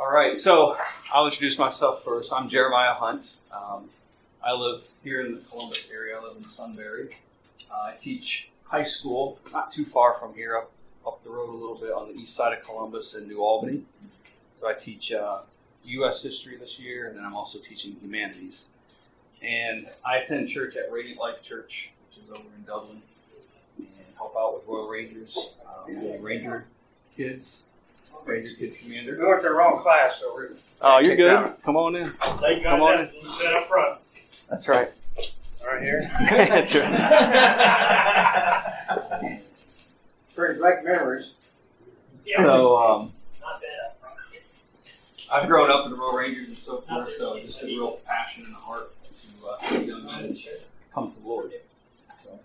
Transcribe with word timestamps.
All 0.00 0.12
right, 0.12 0.36
so 0.36 0.76
I'll 1.12 1.26
introduce 1.26 1.58
myself 1.58 2.04
first. 2.04 2.32
I'm 2.32 2.48
Jeremiah 2.48 2.94
Hunt. 2.94 3.34
Um, 3.52 3.90
I 4.46 4.52
live 4.52 4.82
here 5.02 5.26
in 5.26 5.34
the 5.34 5.40
Columbus 5.40 5.90
area. 5.90 6.16
I 6.16 6.22
live 6.22 6.36
in 6.36 6.46
Sunbury. 6.46 7.16
Uh, 7.68 7.74
I 7.74 7.94
teach 8.00 8.48
high 8.62 8.84
school, 8.84 9.40
not 9.52 9.72
too 9.72 9.84
far 9.84 10.16
from 10.20 10.34
here, 10.34 10.56
up 10.56 10.70
up 11.04 11.24
the 11.24 11.30
road 11.30 11.48
a 11.48 11.52
little 11.52 11.74
bit 11.74 11.90
on 11.90 12.06
the 12.06 12.14
east 12.14 12.36
side 12.36 12.56
of 12.56 12.64
Columbus 12.64 13.16
in 13.16 13.26
New 13.26 13.40
Albany. 13.40 13.82
So 14.60 14.68
I 14.68 14.74
teach 14.74 15.10
uh, 15.10 15.40
U.S. 15.82 16.22
history 16.22 16.56
this 16.56 16.78
year, 16.78 17.08
and 17.08 17.18
then 17.18 17.24
I'm 17.24 17.34
also 17.34 17.58
teaching 17.58 17.96
humanities. 18.00 18.66
And 19.42 19.88
I 20.06 20.18
attend 20.18 20.48
church 20.48 20.76
at 20.76 20.92
Radiant 20.92 21.18
Life 21.18 21.42
Church, 21.42 21.90
which 22.06 22.24
is 22.24 22.30
over 22.30 22.48
in 22.56 22.64
Dublin, 22.64 23.02
and 23.78 23.88
help 24.16 24.36
out 24.36 24.54
with 24.54 24.62
Royal 24.68 24.88
Rangers, 24.88 25.54
um, 25.66 26.22
Ranger 26.22 26.66
kids 27.16 27.64
Ranger 28.24 28.50
Kid 28.58 28.78
Commander. 28.78 29.16
We 29.18 29.24
went 29.26 29.42
to 29.42 29.48
the 29.48 29.54
wrong 29.54 29.78
class, 29.78 30.20
so 30.20 30.30
we're. 30.34 30.50
Oh, 30.80 30.98
you're 30.98 31.16
good. 31.16 31.28
out. 31.30 31.62
Come 31.62 31.76
on 31.76 31.96
in. 31.96 32.04
They 32.40 32.60
guys 32.60 32.62
Come 32.62 32.82
on 32.82 32.98
have 32.98 33.12
to 33.12 33.24
sit 33.24 33.52
up 33.54 33.66
front. 33.66 33.98
That's 34.48 34.68
right. 34.68 34.88
Right 35.64 35.82
here. 35.82 36.02
That's 36.20 36.74
right. 36.74 36.88
Pretty 40.36 40.58
black 40.60 40.84
memories. 40.84 41.32
Yeah. 42.24 42.42
So 42.42 42.76
um, 42.76 43.12
Not 43.40 43.60
bad. 43.60 43.68
I've 45.30 45.46
grown 45.48 45.70
up 45.70 45.84
in 45.86 45.90
the 45.90 45.96
Royal 45.98 46.16
Rangers 46.16 46.48
and 46.48 46.56
so 46.56 46.80
forth, 46.82 47.12
so 47.12 47.38
just 47.40 47.62
a 47.62 47.66
real 47.66 48.00
passion 48.06 48.44
and 48.46 48.54
a 48.54 48.58
heart 48.58 48.92
to 49.04 49.48
uh, 49.48 49.78
young 49.80 50.04
men 50.06 50.36
come 50.94 51.12
to 51.12 51.20
the 51.20 51.28
Lord. 51.28 51.52
So, 52.24 52.38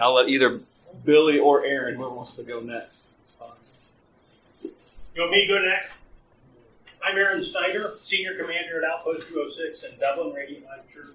I'll 0.00 0.14
let 0.14 0.28
either 0.28 0.58
Billy 1.04 1.38
or 1.38 1.64
Aaron, 1.64 1.94
whoever 1.94 2.14
wants 2.14 2.34
to 2.36 2.42
go 2.42 2.58
next. 2.60 3.04
You 5.14 5.20
want 5.20 5.32
me 5.32 5.46
to 5.46 5.46
go 5.46 5.58
next? 5.58 5.92
I'm 7.04 7.18
Aaron 7.18 7.44
Snyder, 7.44 7.96
Senior 8.02 8.34
Commander 8.34 8.82
at 8.82 8.90
Outpost 8.90 9.28
206 9.28 9.82
in 9.82 9.98
Dublin, 10.00 10.32
Radiant 10.32 10.64
Life 10.64 10.90
Church, 10.90 11.14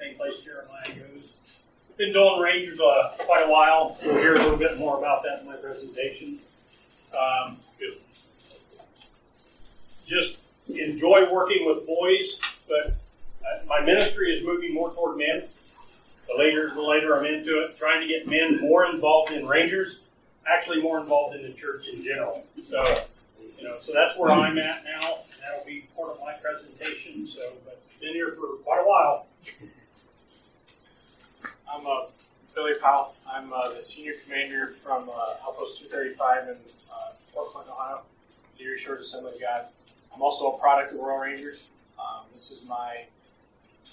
same 0.00 0.16
place 0.16 0.40
Jeremiah 0.40 0.88
goes. 0.88 1.34
Been 1.96 2.12
doing 2.12 2.40
Rangers 2.40 2.80
uh, 2.80 3.14
quite 3.20 3.46
a 3.46 3.48
while. 3.48 3.96
We'll 4.04 4.16
hear 4.16 4.34
a 4.34 4.38
little 4.38 4.56
bit 4.56 4.76
more 4.80 4.98
about 4.98 5.22
that 5.22 5.42
in 5.42 5.46
my 5.46 5.54
presentation. 5.54 6.40
Um, 7.16 7.58
just 10.04 10.38
enjoy 10.68 11.32
working 11.32 11.66
with 11.66 11.86
boys, 11.86 12.40
but 12.68 12.96
uh, 13.46 13.64
my 13.68 13.80
ministry 13.80 14.36
is 14.36 14.44
moving 14.44 14.74
more 14.74 14.92
toward 14.92 15.18
men. 15.18 15.44
The 16.26 16.34
later, 16.36 16.72
the 16.74 16.82
later 16.82 17.16
I'm 17.16 17.24
into 17.24 17.60
it, 17.62 17.78
trying 17.78 18.00
to 18.00 18.08
get 18.08 18.26
men 18.26 18.60
more 18.60 18.86
involved 18.86 19.30
in 19.30 19.46
Rangers, 19.46 20.00
actually 20.52 20.82
more 20.82 20.98
involved 20.98 21.36
in 21.36 21.42
the 21.42 21.52
church 21.52 21.86
in 21.86 22.02
general. 22.02 22.44
So, 22.68 23.04
you 23.58 23.64
know, 23.64 23.76
so 23.80 23.92
that's 23.92 24.16
where 24.16 24.30
I'm 24.30 24.58
at 24.58 24.84
now. 24.84 25.18
That'll 25.40 25.66
be 25.66 25.86
part 25.96 26.10
of 26.10 26.20
my 26.20 26.32
presentation. 26.34 27.26
So, 27.26 27.40
but 27.64 27.80
been 28.00 28.12
here 28.12 28.36
for 28.38 28.56
quite 28.64 28.80
a 28.80 28.84
while. 28.84 29.26
I'm 31.72 31.86
uh, 31.86 32.06
Billy 32.54 32.74
Powell. 32.80 33.14
I'm 33.30 33.52
uh, 33.52 33.72
the 33.72 33.80
senior 33.80 34.14
commander 34.24 34.68
from 34.82 35.08
uh, 35.08 35.46
Outpost 35.46 35.82
235 35.82 36.48
in 36.48 36.54
uh, 36.54 37.12
Port 37.32 37.48
Clinton, 37.48 37.72
Ohio, 37.72 38.02
the 38.58 38.64
Erie 38.64 38.78
Shores 38.78 39.00
Assembly 39.00 39.32
of 39.32 39.40
God. 39.40 39.64
I'm 40.14 40.22
also 40.22 40.52
a 40.52 40.58
product 40.58 40.92
of 40.92 40.98
Royal 40.98 41.20
Rangers. 41.20 41.68
Um, 41.98 42.24
this 42.32 42.50
is 42.50 42.64
my 42.66 43.04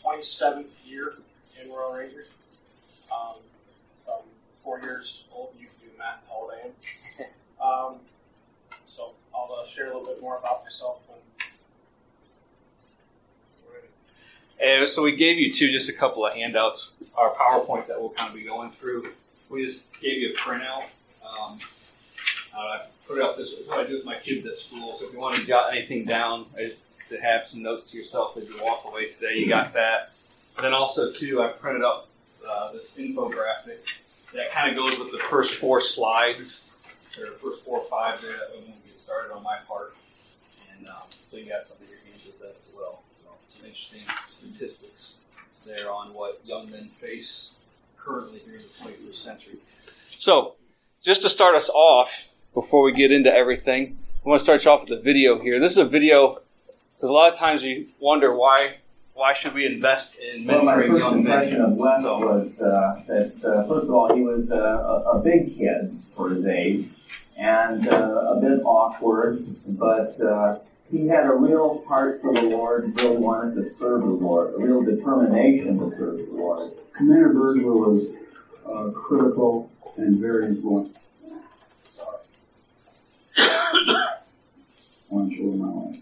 27th 0.04 0.72
year 0.86 1.16
in 1.62 1.70
Royal 1.70 1.94
Rangers. 1.94 2.32
Um, 3.12 3.36
four 4.64 4.80
years 4.82 5.26
old. 5.34 5.54
You 5.60 5.68
can 5.68 5.76
do 5.84 5.92
the 5.92 5.98
math 5.98 6.24
how 6.30 6.36
old 6.36 6.52
I 6.52 6.68
am. 6.68 6.74
Um, 7.64 7.96
so 8.86 9.12
I'll 9.64 9.70
share 9.70 9.86
a 9.86 9.98
little 9.98 10.06
bit 10.06 10.22
more 10.22 10.38
about 10.38 10.66
myself. 10.66 11.00
And 14.62 14.88
so 14.90 15.04
we 15.04 15.16
gave 15.16 15.40
you 15.40 15.54
two, 15.54 15.72
just 15.72 15.88
a 15.88 15.94
couple 15.94 16.26
of 16.26 16.34
handouts, 16.34 16.92
our 17.16 17.30
PowerPoint 17.30 17.88
that 17.88 17.98
we'll 17.98 18.10
kind 18.10 18.28
of 18.28 18.36
be 18.36 18.44
going 18.44 18.72
through. 18.72 19.08
We 19.50 19.66
just 19.66 19.86
gave 20.02 20.18
you 20.18 20.34
a 20.34 20.38
printout. 20.38 20.84
Um, 21.26 21.60
I 22.54 22.82
put 23.08 23.20
it 23.20 23.24
up 23.24 23.38
this 23.38 23.52
is 23.52 23.66
what 23.66 23.80
I 23.80 23.88
do 23.88 23.96
with 23.96 24.04
my 24.04 24.16
kids 24.16 24.46
at 24.46 24.58
school. 24.58 24.98
So 24.98 25.08
if 25.08 25.14
you 25.14 25.20
want 25.20 25.38
to 25.38 25.46
jot 25.46 25.74
anything 25.74 26.04
down, 26.04 26.48
to 27.10 27.22
have 27.22 27.48
some 27.48 27.64
notes 27.64 27.92
to 27.92 27.98
yourself 27.98 28.36
as 28.36 28.50
you 28.50 28.62
walk 28.62 28.84
away 28.86 29.12
today, 29.12 29.38
you 29.38 29.48
got 29.48 29.72
that. 29.74 30.12
then 30.62 30.74
also 30.74 31.10
too, 31.10 31.42
I 31.42 31.48
printed 31.48 31.86
up 31.86 32.10
uh, 32.46 32.74
this 32.74 32.94
infographic 32.98 33.80
that 34.34 34.52
kind 34.52 34.70
of 34.70 34.76
goes 34.76 35.00
with 35.00 35.14
the 35.14 35.20
first 35.30 35.56
four 35.56 35.80
slides, 35.80 36.70
or 37.18 37.28
first 37.38 37.64
four 37.64 37.80
or 37.80 37.86
five 37.86 38.22
there 38.22 38.34
that 38.34 38.52
we 38.58 38.74
started 39.04 39.34
on 39.34 39.44
my 39.44 39.58
part. 39.68 39.96
And 40.78 40.88
um, 40.88 40.96
so 41.30 41.38
you 41.38 41.46
got 41.50 41.66
something 41.68 41.88
in 41.88 41.92
your 41.94 42.00
hands 42.08 42.26
with 42.26 42.40
that 42.40 42.52
as 42.52 42.62
well. 42.76 43.02
So 43.24 43.30
some 43.50 43.68
interesting 43.68 44.02
statistics 44.28 45.20
there 45.66 45.92
on 45.92 46.14
what 46.14 46.42
young 46.46 46.70
men 46.72 46.90
face 47.02 47.52
currently 47.98 48.40
here 48.40 48.56
in 48.56 48.62
the 48.62 48.92
21st 48.92 49.16
century. 49.16 49.56
So, 50.10 50.56
just 51.02 51.22
to 51.24 51.30
start 51.30 51.56
us 51.56 51.70
off, 51.70 52.28
before 52.54 52.84
we 52.84 52.94
get 52.94 53.12
into 53.12 53.34
everything, 53.34 53.98
I 54.26 54.30
want 54.30 54.40
to 54.40 54.44
start 54.44 54.64
you 54.66 54.72
off 54.72 54.82
with 54.90 55.00
a 55.00 55.02
video 55.02 55.40
here. 55.42 55.60
This 55.60 55.74
is 55.74 55.78
a 55.78 55.86
video 55.86 56.40
because 56.96 57.10
a 57.10 57.14
lot 57.14 57.32
of 57.32 57.38
times 57.38 57.64
you 57.64 57.88
wonder 58.00 58.34
why 58.36 58.76
why 59.16 59.34
should 59.36 59.54
we 59.54 59.66
invest 59.68 60.18
in 60.18 60.46
Well, 60.46 60.64
my 60.64 60.74
mentoring 60.74 60.88
first 60.90 61.00
young 61.00 61.20
impression 61.20 61.54
men? 61.62 61.62
of 61.62 61.72
Wes 61.78 62.02
So- 62.02 62.20
was 62.20 62.60
uh, 62.60 63.04
that, 63.08 63.46
uh, 63.46 63.68
first 63.68 63.84
of 63.86 63.92
all, 63.94 64.14
he 64.16 64.22
was 64.22 64.50
uh, 64.50 64.56
a, 64.56 65.18
a 65.18 65.20
big 65.22 65.56
kid 65.58 65.96
for 66.16 66.30
his 66.30 66.46
age 66.48 66.86
and 67.38 67.88
uh, 67.88 68.34
a 68.36 68.40
bit 68.40 68.62
awkward, 68.64 69.44
but 69.68 70.20
uh, 70.22 70.60
he 70.92 71.08
had 71.08 71.26
a 71.26 71.34
real 71.34 71.84
heart 71.88 72.22
for 72.22 72.34
the 72.34 72.42
Lord, 72.44 72.96
really 73.02 73.18
wanted 73.18 73.56
to 73.56 73.70
serve 73.76 74.02
the 74.02 74.08
Lord, 74.08 74.54
a 74.54 74.58
real 74.60 74.84
determination 74.84 75.80
to 75.80 75.90
serve 75.98 76.18
the 76.18 76.28
Lord. 76.32 76.72
Commander 76.94 77.34
Bergler 77.34 77.74
was 77.74 78.06
uh, 78.66 78.92
critical 78.92 79.72
and 79.98 80.20
very 80.20 80.46
influential 80.48 80.92
in 85.12 85.60
my 85.60 85.68
life. 85.68 85.96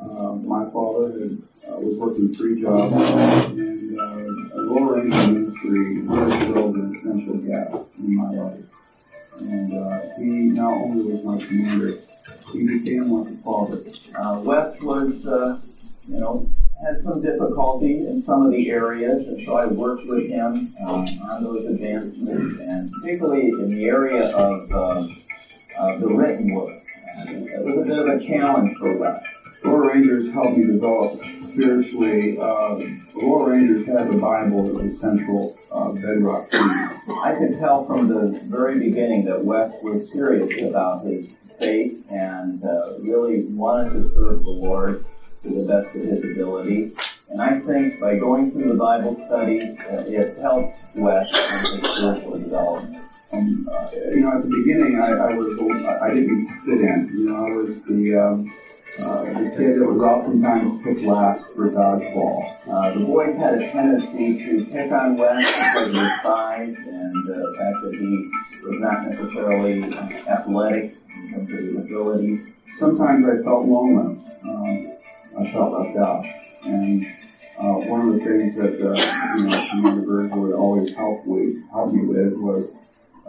Uh, 0.00 0.34
my 0.34 0.70
father 0.70 1.12
had, 1.12 1.38
uh, 1.68 1.78
was 1.78 1.96
working 1.96 2.32
three 2.32 2.60
jobs, 2.60 2.94
and 2.94 3.98
uh, 3.98 4.58
a 4.58 4.60
lower 4.60 5.02
ministry 5.02 6.00
really 6.00 6.52
filled 6.52 6.74
an 6.74 6.96
essential 6.96 7.34
gap 7.34 7.86
in 7.98 8.16
my 8.16 8.30
life. 8.30 8.64
And 9.38 9.72
uh, 9.74 10.00
he 10.18 10.24
not 10.24 10.72
only 10.72 11.12
was 11.12 11.22
my 11.24 11.44
commander, 11.44 11.98
he 12.52 12.78
became 12.78 13.10
like 13.10 13.32
a 13.32 13.36
father. 13.42 13.82
Uh, 14.14 14.40
Wes 14.40 14.82
was, 14.82 15.26
uh, 15.26 15.60
you 16.08 16.18
know, 16.18 16.50
had 16.82 17.02
some 17.02 17.22
difficulty 17.22 18.06
in 18.06 18.22
some 18.24 18.44
of 18.44 18.52
the 18.52 18.70
areas, 18.70 19.26
and 19.26 19.44
so 19.46 19.56
I 19.56 19.66
worked 19.66 20.06
with 20.06 20.28
him 20.28 20.74
uh, 20.80 21.06
on 21.30 21.42
those 21.42 21.64
advancements, 21.64 22.60
and 22.60 22.92
particularly 22.92 23.48
in 23.48 23.74
the 23.74 23.84
area 23.84 24.30
of 24.36 24.70
um, 24.72 25.22
uh, 25.78 25.96
the 25.98 26.06
written 26.06 26.52
work. 26.54 26.82
Uh, 27.18 27.24
it 27.30 27.64
was 27.64 27.78
a 27.78 27.82
bit 27.82 27.98
of 27.98 28.06
a 28.08 28.26
challenge 28.26 28.76
for 28.78 28.96
Wes. 28.98 29.24
Royal 29.66 29.78
Rangers 29.78 30.32
helped 30.32 30.56
me 30.56 30.64
develop 30.64 31.20
spiritually. 31.42 32.38
Uh, 32.38 32.78
Royal 33.14 33.46
Rangers 33.46 33.86
had 33.86 34.08
the 34.08 34.16
Bible 34.16 34.80
as 34.80 34.94
a 34.94 34.96
central 34.96 35.58
uh, 35.72 35.90
bedrock. 35.90 36.48
I 36.52 37.34
could 37.38 37.58
tell 37.58 37.84
from 37.84 38.08
the 38.08 38.40
very 38.44 38.78
beginning 38.78 39.24
that 39.24 39.44
Wes 39.44 39.74
was 39.82 40.10
serious 40.12 40.60
about 40.62 41.04
his 41.04 41.26
faith 41.58 42.04
and 42.10 42.62
uh, 42.64 42.98
really 43.00 43.44
wanted 43.44 43.94
to 43.94 44.02
serve 44.02 44.44
the 44.44 44.50
Lord 44.50 45.04
to 45.42 45.48
the 45.48 45.66
best 45.66 45.94
of 45.96 46.02
his 46.02 46.22
ability. 46.22 46.92
And 47.28 47.42
I 47.42 47.58
think 47.58 47.98
by 47.98 48.16
going 48.16 48.52
through 48.52 48.68
the 48.68 48.74
Bible 48.74 49.16
studies, 49.26 49.76
uh, 49.80 50.04
it 50.06 50.38
helped 50.38 50.78
Wes 50.94 51.28
in 51.28 51.80
his 51.80 51.90
spiritual 51.92 52.38
development. 52.38 53.02
Um, 53.32 53.68
uh, 53.70 53.88
you 53.92 54.20
know, 54.20 54.36
at 54.36 54.42
the 54.42 54.48
beginning, 54.48 55.00
I, 55.00 55.10
I 55.10 55.34
was 55.34 55.58
I 56.00 56.14
didn't 56.14 56.46
fit 56.64 56.80
in. 56.80 57.10
You 57.12 57.30
know, 57.30 57.46
I 57.46 57.50
was 57.50 57.82
the 57.82 58.16
um, 58.16 58.52
uh, 58.98 59.22
the 59.24 59.54
kid 59.56 59.78
that 59.78 59.86
was 59.86 60.00
oftentimes 60.00 60.82
picked 60.82 61.02
last 61.02 61.44
for 61.54 61.70
dodgeball. 61.70 62.56
Uh, 62.68 62.94
the 62.94 63.04
boys 63.04 63.36
had 63.36 63.60
a 63.60 63.70
tendency 63.70 64.44
to 64.44 64.64
pick 64.66 64.90
on 64.92 65.16
Wes 65.16 65.46
because 65.46 65.88
of 65.88 65.94
his 65.94 66.22
size 66.22 66.76
and 66.76 67.30
uh, 67.30 67.36
the 67.36 67.56
fact 67.58 67.76
that 67.82 67.94
he 67.94 68.30
was 68.64 68.80
not 68.80 69.06
necessarily 69.08 69.82
athletic 70.28 70.96
in 71.14 71.30
terms 71.30 71.52
of 71.52 71.58
his 71.58 71.76
abilities. 71.76 72.46
Sometimes 72.72 73.24
I 73.26 73.42
felt 73.42 73.66
lonely. 73.66 74.18
Um, 74.42 74.92
I 75.38 75.52
felt 75.52 75.72
left 75.72 75.96
out, 75.98 76.24
and 76.64 77.06
uh, 77.58 77.74
one 77.88 78.08
of 78.08 78.14
the 78.14 78.20
things 78.24 78.56
that 78.56 78.80
uh, 78.80 79.38
you 79.38 79.48
know 79.48 79.66
Commander 79.70 80.36
would 80.36 80.54
always 80.54 80.94
help 80.94 81.26
we 81.26 81.62
help 81.70 81.92
me 81.92 82.06
with 82.06 82.34
was 82.34 82.70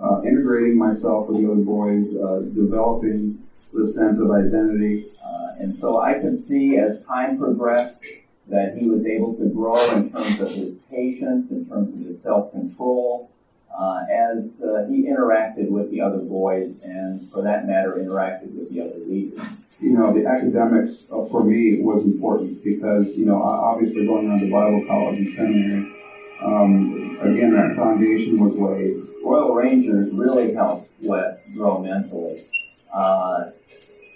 uh, 0.02 0.22
integrating 0.24 0.78
myself 0.78 1.28
with 1.28 1.42
the 1.42 1.52
other 1.52 1.62
boys, 1.62 2.08
uh, 2.16 2.40
developing 2.54 3.44
the 3.74 3.88
sense 3.88 4.18
of 4.20 4.32
identity. 4.32 5.06
Uh, 5.24 5.47
and 5.60 5.78
so 5.80 6.00
I 6.00 6.14
could 6.16 6.46
see 6.48 6.78
as 6.78 7.02
time 7.04 7.38
progressed 7.38 8.00
that 8.48 8.78
he 8.78 8.88
was 8.88 9.06
able 9.06 9.34
to 9.36 9.46
grow 9.50 9.92
in 9.92 10.12
terms 10.12 10.40
of 10.40 10.50
his 10.50 10.76
patience, 10.90 11.52
in 11.52 11.68
terms 11.68 11.94
of 11.94 12.06
his 12.06 12.22
self-control, 12.22 13.30
uh, 13.78 14.06
as 14.10 14.62
uh, 14.62 14.86
he 14.90 15.04
interacted 15.04 15.70
with 15.70 15.92
the 15.92 16.02
other 16.02 16.20
boys 16.20 16.74
and, 16.84 17.30
for 17.32 17.42
that 17.44 17.68
matter, 17.68 17.94
interacted 17.94 18.54
with 18.54 18.70
the 18.72 18.82
other 18.82 18.98
leaders. 19.06 19.40
You 19.80 19.92
know, 19.92 20.14
the 20.14 20.26
academics 20.26 21.06
uh, 21.12 21.26
for 21.26 21.44
me 21.44 21.82
was 21.82 22.04
important 22.04 22.64
because, 22.64 23.16
you 23.16 23.26
know, 23.26 23.42
obviously 23.42 24.08
going 24.08 24.32
on 24.32 24.40
to 24.40 24.50
Bible 24.50 24.84
college 24.88 25.18
and 25.20 25.30
seminary, 25.30 25.94
um, 26.42 27.18
again, 27.22 27.52
that 27.54 27.76
foundation 27.76 28.40
was 28.40 28.56
laid. 28.56 28.98
Royal 29.24 29.54
Rangers 29.54 30.10
really 30.12 30.54
helped 30.54 30.90
Wes 31.02 31.38
grow 31.54 31.80
mentally. 31.80 32.46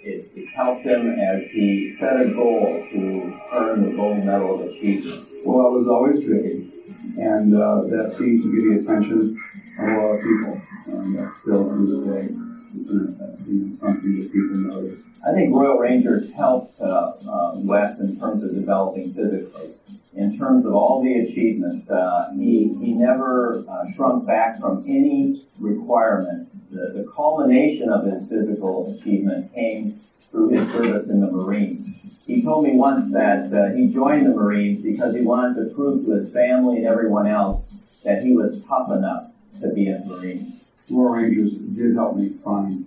It, 0.04 0.32
it, 0.34 0.48
helped 0.48 0.84
him 0.84 1.16
as 1.18 1.42
he 1.50 1.94
set 1.98 2.20
a 2.20 2.30
goal 2.30 2.84
to 2.90 3.40
earn 3.52 3.84
the 3.84 3.96
gold 3.96 4.24
medal 4.24 4.60
of 4.60 4.68
achievement. 4.68 5.28
Well, 5.44 5.66
I 5.66 5.70
was 5.70 5.86
always 5.86 6.26
big, 6.26 6.72
and 7.18 7.54
uh, 7.54 7.82
that 7.82 8.10
seemed 8.10 8.42
to 8.42 8.52
get 8.52 8.84
the 8.84 8.92
attention 8.92 9.40
of 9.78 9.88
a 9.88 9.96
lot 9.96 10.14
of 10.14 10.20
people, 10.20 10.60
and 10.86 11.18
that's 11.18 11.36
still 11.38 11.68
to 11.68 11.86
this 11.86 12.28
day. 12.28 12.34
It's 12.74 12.90
uh, 12.90 13.86
something 13.86 14.20
that 14.20 14.32
people 14.32 14.56
notice. 14.56 14.98
I 15.26 15.32
think 15.34 15.54
Royal 15.54 15.78
Rangers 15.78 16.30
helped 16.32 16.80
uh, 16.80 17.12
uh, 17.28 17.52
Wes 17.56 18.00
in 18.00 18.18
terms 18.18 18.42
of 18.42 18.54
developing 18.54 19.14
physically. 19.14 19.74
In 20.14 20.36
terms 20.36 20.64
of 20.66 20.74
all 20.74 21.02
the 21.02 21.16
achievements, 21.18 21.88
uh, 21.90 22.28
he, 22.36 22.72
he 22.74 22.92
never 22.92 23.64
uh, 23.66 23.86
shrunk 23.94 24.26
back 24.26 24.58
from 24.58 24.82
any 24.86 25.40
requirement. 25.58 26.46
The, 26.70 26.92
the 26.94 27.04
culmination 27.04 27.88
of 27.90 28.04
his 28.04 28.26
physical 28.26 28.92
achievement 28.92 29.50
came 29.54 29.88
through 30.30 30.50
his 30.50 30.70
service 30.70 31.08
in 31.08 31.20
the 31.20 31.30
Marines. 31.30 31.86
He 32.26 32.42
told 32.42 32.64
me 32.64 32.74
once 32.74 33.10
that 33.10 33.52
uh, 33.52 33.72
he 33.72 33.86
joined 33.86 34.26
the 34.26 34.34
Marines 34.34 34.80
because 34.80 35.14
he 35.14 35.22
wanted 35.22 35.54
to 35.56 35.74
prove 35.74 36.02
to 36.02 36.12
his 36.12 36.30
family 36.32 36.76
and 36.78 36.86
everyone 36.86 37.26
else 37.26 37.80
that 38.04 38.22
he 38.22 38.32
was 38.34 38.62
tough 38.62 38.90
enough 38.90 39.26
to 39.60 39.70
be 39.70 39.90
the 39.90 40.04
Marines. 40.04 40.62
Royal 40.90 41.10
Rangers 41.12 41.58
did 41.58 41.94
help 41.94 42.16
me 42.16 42.28
find 42.44 42.84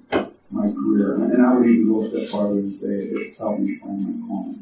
my 0.51 0.67
career, 0.71 1.15
and 1.15 1.41
I 1.41 1.53
would 1.53 1.67
even 1.67 1.87
go 1.87 2.01
a 2.01 2.05
step 2.05 2.23
farther 2.27 2.59
and 2.59 2.73
say 2.73 2.87
it's 2.87 3.37
helped 3.37 3.59
me 3.59 3.71
find 3.73 4.03
my 4.03 4.27
calling. 4.27 4.59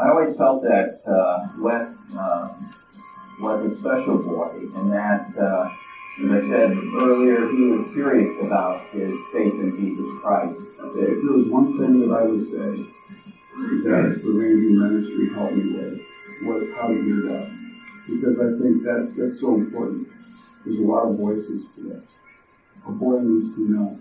I 0.00 0.08
always 0.08 0.36
felt 0.36 0.62
that 0.62 0.96
uh, 1.06 1.40
Wes 1.60 2.16
uh, 2.16 2.48
was 3.40 3.62
a 3.62 3.70
special 3.70 4.16
boy, 4.18 4.66
and 4.76 4.90
that, 4.92 5.36
uh, 5.38 5.66
as 6.22 6.30
I 6.30 6.48
said 6.48 6.76
earlier, 7.00 7.46
he 7.48 7.62
was 7.66 7.84
serious 7.94 8.30
about 8.44 8.78
his 8.92 9.14
faith 9.32 9.58
in 9.58 9.74
Jesus 9.76 10.12
Christ. 10.16 10.58
If 10.94 11.22
there 11.22 11.32
was 11.32 11.48
one 11.48 11.76
thing 11.76 11.98
that 12.00 12.12
I 12.12 12.22
would 12.24 12.42
say 12.42 12.76
that 13.84 14.20
the 14.22 14.32
Ranger 14.32 14.70
ministry 14.80 15.26
helped 15.28 15.54
me 15.54 15.72
with 15.72 15.98
was 16.42 16.66
how 16.74 16.88
to 16.88 17.00
hear 17.02 17.22
God, 17.22 17.48
because 18.08 18.38
I 18.38 18.48
think 18.50 18.82
that 18.82 19.08
that's 19.16 19.40
so 19.40 19.54
important. 19.54 20.06
There's 20.64 20.78
a 20.78 20.82
lot 20.84 21.04
of 21.04 21.16
voices 21.16 21.68
today. 21.74 21.98
A 22.86 22.92
boy 22.92 23.18
needs 23.20 23.54
to 23.54 23.60
know 23.62 23.96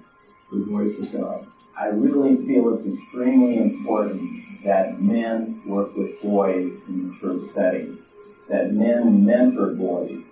the 0.52 0.60
voice 0.60 0.98
of 1.00 1.12
God. 1.12 1.46
I 1.78 1.88
really 1.88 2.36
feel 2.36 2.70
it's 2.70 2.86
extremely 2.86 3.58
important 3.58 4.41
that 4.64 5.02
men 5.02 5.62
work 5.66 5.96
with 5.96 6.22
boys 6.22 6.72
in 6.88 7.10
the 7.10 7.18
church 7.18 7.50
setting, 7.52 7.98
that 8.48 8.74
men 8.74 9.26
mentor 9.26 9.74
boys, 9.74 10.24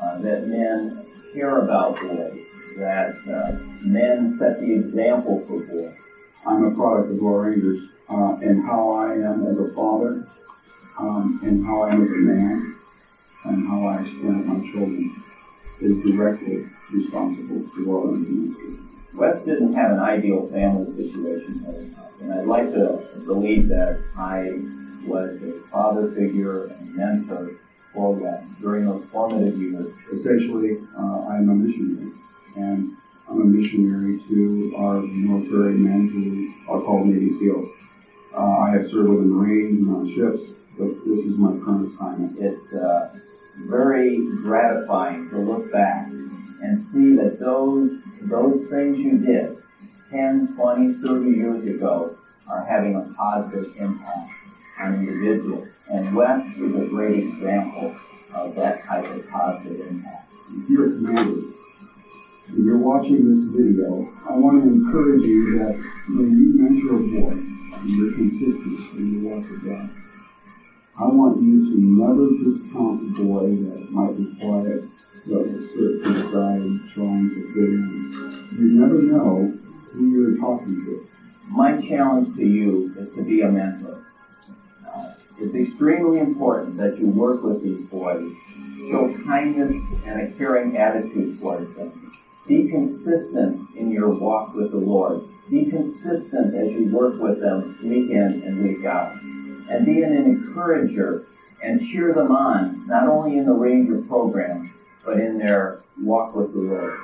uh, 0.00 0.18
that 0.20 0.46
men 0.46 1.04
care 1.34 1.60
about 1.60 2.00
boys, 2.00 2.46
that 2.76 3.14
uh, 3.28 3.58
men 3.84 4.36
set 4.38 4.60
the 4.60 4.72
example 4.72 5.44
for 5.46 5.60
boys. 5.60 5.94
I'm 6.46 6.64
a 6.64 6.74
product 6.74 7.10
of 7.12 7.20
Royal 7.20 7.40
Rangers, 7.40 7.88
uh, 8.08 8.38
and 8.40 8.62
how 8.62 8.92
I 8.92 9.14
am 9.14 9.46
as 9.46 9.58
a 9.58 9.72
father, 9.74 10.26
um, 10.98 11.40
and 11.42 11.64
how 11.64 11.82
I 11.82 11.92
am 11.92 12.02
as 12.02 12.10
a 12.10 12.16
man, 12.16 12.74
and 13.44 13.66
how 13.68 13.86
I 13.86 13.98
with 13.98 14.46
my 14.46 14.70
children 14.70 15.22
is 15.80 15.96
directly 16.10 16.64
responsible 16.90 17.68
for 17.68 17.80
Royal 17.82 18.12
Rangers 18.12 18.28
ministry. 18.28 18.78
Wes 19.14 19.44
didn't 19.44 19.74
have 19.74 19.92
an 19.92 19.98
ideal 19.98 20.48
family 20.48 20.94
situation, 20.96 22.07
and 22.20 22.32
I'd 22.32 22.46
like 22.46 22.70
to 22.72 23.04
believe 23.24 23.68
that 23.68 23.98
I 24.16 24.60
was 25.04 25.40
a 25.42 25.60
father 25.70 26.10
figure 26.12 26.64
and 26.64 26.94
mentor 26.94 27.54
for 27.92 28.18
them 28.18 28.56
during 28.60 28.84
those 28.84 29.04
formative 29.10 29.56
years. 29.56 29.88
Essentially, 30.12 30.76
uh, 30.96 31.26
I'm 31.26 31.48
a 31.48 31.54
missionary, 31.54 32.12
and 32.56 32.96
I'm 33.28 33.40
a 33.40 33.44
missionary 33.44 34.20
to 34.28 34.74
our 34.76 35.00
military 35.00 35.74
men 35.74 36.08
who 36.08 36.72
are 36.72 36.80
called 36.80 37.06
Navy 37.06 37.30
SEALs. 37.30 37.66
Uh, 38.34 38.58
I 38.58 38.70
have 38.70 38.86
served 38.88 39.08
with 39.08 39.20
the 39.20 39.24
Marines 39.24 39.78
and 39.78 39.90
on 39.90 40.06
ships, 40.08 40.54
but 40.76 40.88
this 41.06 41.24
is 41.24 41.36
my 41.36 41.56
current 41.64 41.86
assignment. 41.86 42.36
It's 42.38 42.72
uh, 42.72 43.18
very 43.56 44.18
gratifying 44.42 45.28
to 45.30 45.38
look 45.38 45.70
back 45.72 46.06
and 46.08 46.80
see 46.92 47.14
that 47.14 47.38
those 47.38 47.96
those 48.22 48.64
things 48.66 48.98
you 48.98 49.16
did 49.18 49.57
10, 50.10 50.54
20, 50.56 50.94
30 51.06 51.30
years 51.30 51.64
ago 51.66 52.16
are 52.48 52.64
having 52.64 52.96
a 52.96 53.14
positive 53.14 53.76
impact 53.76 54.30
on 54.78 54.94
individuals. 54.94 55.68
And 55.90 56.14
Wes 56.14 56.46
is 56.56 56.74
a 56.74 56.86
great 56.86 57.24
example 57.24 57.94
of 58.32 58.54
that 58.54 58.84
type 58.84 59.04
of 59.04 59.28
positive 59.28 59.86
impact. 59.86 60.30
If 60.50 60.70
you're 60.70 60.86
a 60.86 60.90
commander 60.90 61.42
and 62.48 62.64
you're 62.64 62.78
watching 62.78 63.28
this 63.28 63.44
video, 63.44 64.10
I 64.28 64.32
want 64.32 64.62
to 64.62 64.68
encourage 64.68 65.22
you 65.22 65.58
that 65.58 65.74
when 66.08 66.30
you 66.32 66.56
mentor 66.56 66.96
a 66.96 67.20
boy 67.20 67.32
and 67.32 67.90
you're 67.90 68.14
consistent 68.14 68.98
in 68.98 69.22
your 69.22 69.34
walk 69.34 69.50
with 69.50 69.64
God, 69.64 69.90
I 70.98 71.04
want 71.04 71.42
you 71.42 71.70
to 71.70 71.78
never 71.78 72.26
discount 72.42 73.16
the 73.16 73.22
boy 73.22 73.48
that 73.68 73.90
might 73.90 74.16
be 74.16 74.34
quiet, 74.40 74.82
that 75.26 75.38
will 75.38 75.62
sit 75.68 76.02
to 76.02 76.92
trying 76.92 77.28
to 77.28 77.40
fit 77.54 77.70
in. 77.76 78.58
You 78.58 78.80
never 78.80 79.02
know 79.02 79.58
who 79.98 80.06
you're 80.06 80.38
talking 80.38 80.80
to. 80.84 81.04
My 81.48 81.76
challenge 81.76 82.34
to 82.36 82.46
you 82.46 82.92
is 82.96 83.10
to 83.12 83.22
be 83.22 83.42
a 83.42 83.48
mentor. 83.48 84.00
Uh, 84.86 85.08
it's 85.38 85.54
extremely 85.54 86.18
important 86.18 86.76
that 86.76 86.98
you 86.98 87.08
work 87.08 87.42
with 87.42 87.60
these 87.60 87.82
boys, 87.84 88.30
show 88.88 89.12
kindness 89.24 89.74
and 90.04 90.20
a 90.20 90.30
caring 90.36 90.76
attitude 90.76 91.38
towards 91.40 91.72
them. 91.74 92.10
Be 92.46 92.68
consistent 92.68 93.60
in 93.74 93.90
your 93.90 94.08
walk 94.08 94.54
with 94.54 94.70
the 94.70 94.78
Lord. 94.78 95.20
Be 95.50 95.68
consistent 95.68 96.54
as 96.54 96.72
you 96.72 96.94
work 96.94 97.18
with 97.18 97.40
them 97.40 97.74
week 97.82 98.08
in 98.10 98.42
and 98.42 98.62
week 98.62 98.84
out. 98.84 99.12
And 99.68 99.84
be 99.84 100.02
an 100.02 100.12
encourager 100.12 101.22
and 101.62 101.82
cheer 101.82 102.12
them 102.12 102.30
on, 102.30 102.86
not 102.86 103.06
only 103.06 103.36
in 103.36 103.44
the 103.44 103.52
Ranger 103.52 103.98
program, 103.98 104.70
but 105.04 105.18
in 105.18 105.38
their 105.38 105.76
walk 106.00 106.34
with 106.34 106.52
the 106.52 106.58
Lord. 106.58 106.94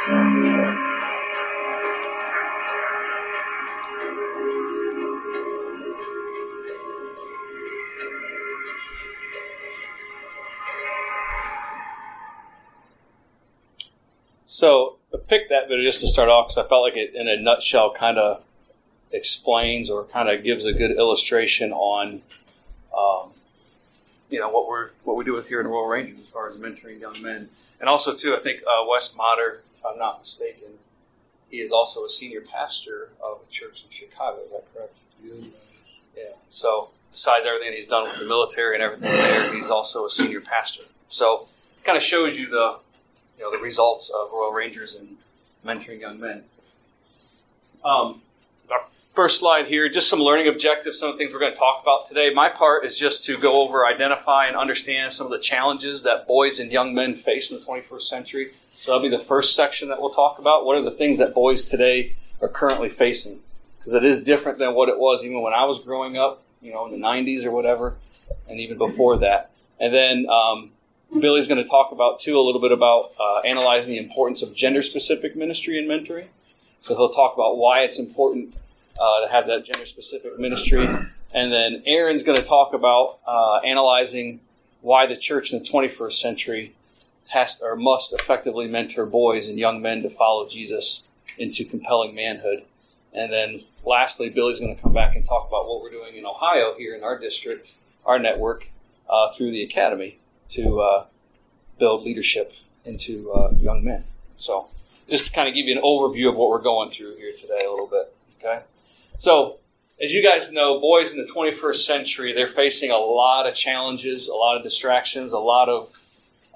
So 0.00 0.06
I 15.12 15.18
picked 15.18 15.50
that 15.50 15.68
video 15.68 15.84
just 15.84 16.00
to 16.00 16.08
start 16.08 16.30
off 16.30 16.48
because 16.48 16.64
I 16.64 16.66
felt 16.66 16.82
like 16.82 16.96
it, 16.96 17.14
in 17.14 17.28
a 17.28 17.36
nutshell, 17.36 17.92
kind 17.92 18.16
of 18.16 18.42
explains 19.12 19.90
or 19.90 20.04
kind 20.04 20.30
of 20.30 20.42
gives 20.42 20.64
a 20.64 20.72
good 20.72 20.92
illustration 20.92 21.72
on, 21.72 22.22
um, 22.96 23.32
you 24.30 24.40
know, 24.40 24.48
what 24.48 24.66
we're 24.66 24.92
what 25.04 25.18
we 25.18 25.24
do 25.24 25.34
with 25.34 25.48
here 25.48 25.60
in 25.60 25.66
Royal 25.66 25.88
Rangers 25.88 26.20
as 26.20 26.26
far 26.28 26.48
as 26.48 26.56
mentoring 26.56 27.00
young 27.00 27.20
men, 27.20 27.50
and 27.80 27.88
also 27.88 28.14
too, 28.14 28.34
I 28.34 28.40
think 28.40 28.62
uh, 28.62 28.86
Wes 28.88 29.14
Modder, 29.14 29.60
if 29.80 29.86
I'm 29.86 29.98
not 29.98 30.20
mistaken, 30.20 30.68
he 31.50 31.60
is 31.60 31.72
also 31.72 32.04
a 32.04 32.10
senior 32.10 32.42
pastor 32.42 33.08
of 33.22 33.38
a 33.46 33.50
church 33.50 33.84
in 33.84 33.90
Chicago. 33.90 34.38
Is 34.44 34.50
that 34.52 34.64
correct? 34.74 34.94
Yeah. 36.16 36.24
So 36.50 36.90
besides 37.12 37.46
everything 37.46 37.72
he's 37.72 37.86
done 37.86 38.04
with 38.04 38.18
the 38.18 38.26
military 38.26 38.74
and 38.74 38.82
everything 38.82 39.10
there, 39.10 39.54
he's 39.54 39.70
also 39.70 40.04
a 40.04 40.10
senior 40.10 40.40
pastor. 40.40 40.82
So 41.08 41.48
it 41.78 41.84
kind 41.84 41.96
of 41.96 42.02
shows 42.02 42.36
you 42.36 42.46
the 42.46 42.76
you 43.38 43.44
know 43.44 43.50
the 43.50 43.58
results 43.58 44.10
of 44.10 44.30
Royal 44.32 44.52
Rangers 44.52 44.96
and 44.96 45.16
mentoring 45.64 46.00
young 46.00 46.20
men. 46.20 46.44
Um, 47.84 48.20
our 48.70 48.82
first 49.14 49.40
slide 49.40 49.66
here, 49.66 49.88
just 49.88 50.08
some 50.08 50.20
learning 50.20 50.48
objectives, 50.48 50.98
some 50.98 51.08
of 51.08 51.16
the 51.16 51.18
things 51.18 51.32
we're 51.32 51.40
going 51.40 51.54
to 51.54 51.58
talk 51.58 51.82
about 51.82 52.06
today. 52.06 52.32
My 52.32 52.50
part 52.50 52.84
is 52.84 52.98
just 52.98 53.24
to 53.24 53.38
go 53.38 53.62
over, 53.62 53.86
identify, 53.86 54.46
and 54.46 54.56
understand 54.56 55.12
some 55.12 55.26
of 55.26 55.32
the 55.32 55.38
challenges 55.38 56.02
that 56.02 56.26
boys 56.26 56.60
and 56.60 56.70
young 56.70 56.94
men 56.94 57.14
face 57.14 57.50
in 57.50 57.58
the 57.58 57.64
21st 57.64 58.02
century. 58.02 58.52
So 58.80 58.92
that'll 58.92 59.02
be 59.02 59.14
the 59.14 59.22
first 59.22 59.54
section 59.54 59.88
that 59.88 60.00
we'll 60.00 60.08
talk 60.08 60.38
about. 60.38 60.64
What 60.64 60.78
are 60.78 60.82
the 60.82 60.90
things 60.90 61.18
that 61.18 61.34
boys 61.34 61.62
today 61.62 62.16
are 62.40 62.48
currently 62.48 62.88
facing? 62.88 63.40
Because 63.76 63.92
it 63.92 64.06
is 64.06 64.24
different 64.24 64.58
than 64.58 64.74
what 64.74 64.88
it 64.88 64.98
was 64.98 65.22
even 65.22 65.42
when 65.42 65.52
I 65.52 65.66
was 65.66 65.78
growing 65.80 66.16
up, 66.16 66.42
you 66.62 66.72
know, 66.72 66.86
in 66.86 66.92
the 66.98 67.06
90s 67.06 67.44
or 67.44 67.50
whatever, 67.50 67.96
and 68.48 68.58
even 68.58 68.78
before 68.78 69.18
that. 69.18 69.50
And 69.78 69.92
then 69.92 70.26
um, 70.30 70.70
Billy's 71.20 71.46
going 71.46 71.62
to 71.62 71.68
talk 71.68 71.92
about 71.92 72.20
too 72.20 72.38
a 72.38 72.40
little 72.40 72.60
bit 72.60 72.72
about 72.72 73.12
uh, 73.20 73.40
analyzing 73.40 73.90
the 73.90 73.98
importance 73.98 74.40
of 74.40 74.54
gender-specific 74.54 75.36
ministry 75.36 75.78
and 75.78 75.86
mentoring. 75.86 76.28
So 76.80 76.96
he'll 76.96 77.10
talk 77.10 77.34
about 77.34 77.58
why 77.58 77.80
it's 77.80 77.98
important 77.98 78.56
uh, 78.98 79.26
to 79.26 79.30
have 79.30 79.46
that 79.48 79.66
gender-specific 79.66 80.38
ministry, 80.38 80.88
and 81.34 81.52
then 81.52 81.82
Aaron's 81.84 82.22
going 82.22 82.38
to 82.38 82.44
talk 82.44 82.72
about 82.72 83.18
uh, 83.26 83.58
analyzing 83.58 84.40
why 84.80 85.06
the 85.06 85.18
church 85.18 85.52
in 85.52 85.62
the 85.62 85.68
21st 85.68 86.12
century 86.12 86.74
has 87.30 87.60
or 87.62 87.76
must 87.76 88.12
effectively 88.12 88.66
mentor 88.66 89.06
boys 89.06 89.48
and 89.48 89.58
young 89.58 89.80
men 89.80 90.02
to 90.02 90.10
follow 90.10 90.48
Jesus 90.48 91.08
into 91.38 91.64
compelling 91.64 92.14
manhood. 92.14 92.64
And 93.12 93.32
then 93.32 93.62
lastly, 93.84 94.28
Billy's 94.28 94.60
going 94.60 94.74
to 94.74 94.80
come 94.80 94.92
back 94.92 95.16
and 95.16 95.24
talk 95.24 95.48
about 95.48 95.66
what 95.68 95.82
we're 95.82 95.90
doing 95.90 96.16
in 96.16 96.26
Ohio 96.26 96.74
here 96.76 96.94
in 96.94 97.02
our 97.02 97.18
district, 97.18 97.74
our 98.04 98.18
network, 98.18 98.68
uh, 99.08 99.28
through 99.36 99.50
the 99.52 99.62
academy 99.62 100.18
to 100.50 100.80
uh, 100.80 101.06
build 101.78 102.04
leadership 102.04 102.52
into 102.84 103.30
uh, 103.32 103.52
young 103.56 103.84
men. 103.84 104.04
So, 104.36 104.68
just 105.08 105.26
to 105.26 105.32
kind 105.32 105.48
of 105.48 105.54
give 105.54 105.66
you 105.66 105.76
an 105.76 105.82
overview 105.82 106.28
of 106.28 106.36
what 106.36 106.50
we're 106.50 106.62
going 106.62 106.90
through 106.90 107.16
here 107.16 107.32
today 107.32 107.60
a 107.66 107.70
little 107.70 107.88
bit. 107.88 108.14
Okay, 108.38 108.62
so 109.18 109.58
as 110.02 110.12
you 110.12 110.22
guys 110.22 110.50
know, 110.50 110.80
boys 110.80 111.12
in 111.12 111.18
the 111.18 111.30
21st 111.30 111.84
century 111.84 112.32
they're 112.32 112.46
facing 112.46 112.90
a 112.90 112.96
lot 112.96 113.46
of 113.46 113.54
challenges, 113.54 114.28
a 114.28 114.34
lot 114.34 114.56
of 114.56 114.62
distractions, 114.62 115.32
a 115.32 115.38
lot 115.38 115.68
of 115.68 115.92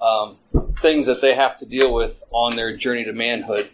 um, 0.01 0.37
things 0.85 1.07
that 1.07 1.19
they 1.19 1.33
have 1.33 1.57
to 1.57 1.65
deal 1.65 1.91
with 1.91 2.23
on 2.29 2.55
their 2.55 2.77
journey 2.77 3.03
to 3.03 3.11
manhood. 3.11 3.67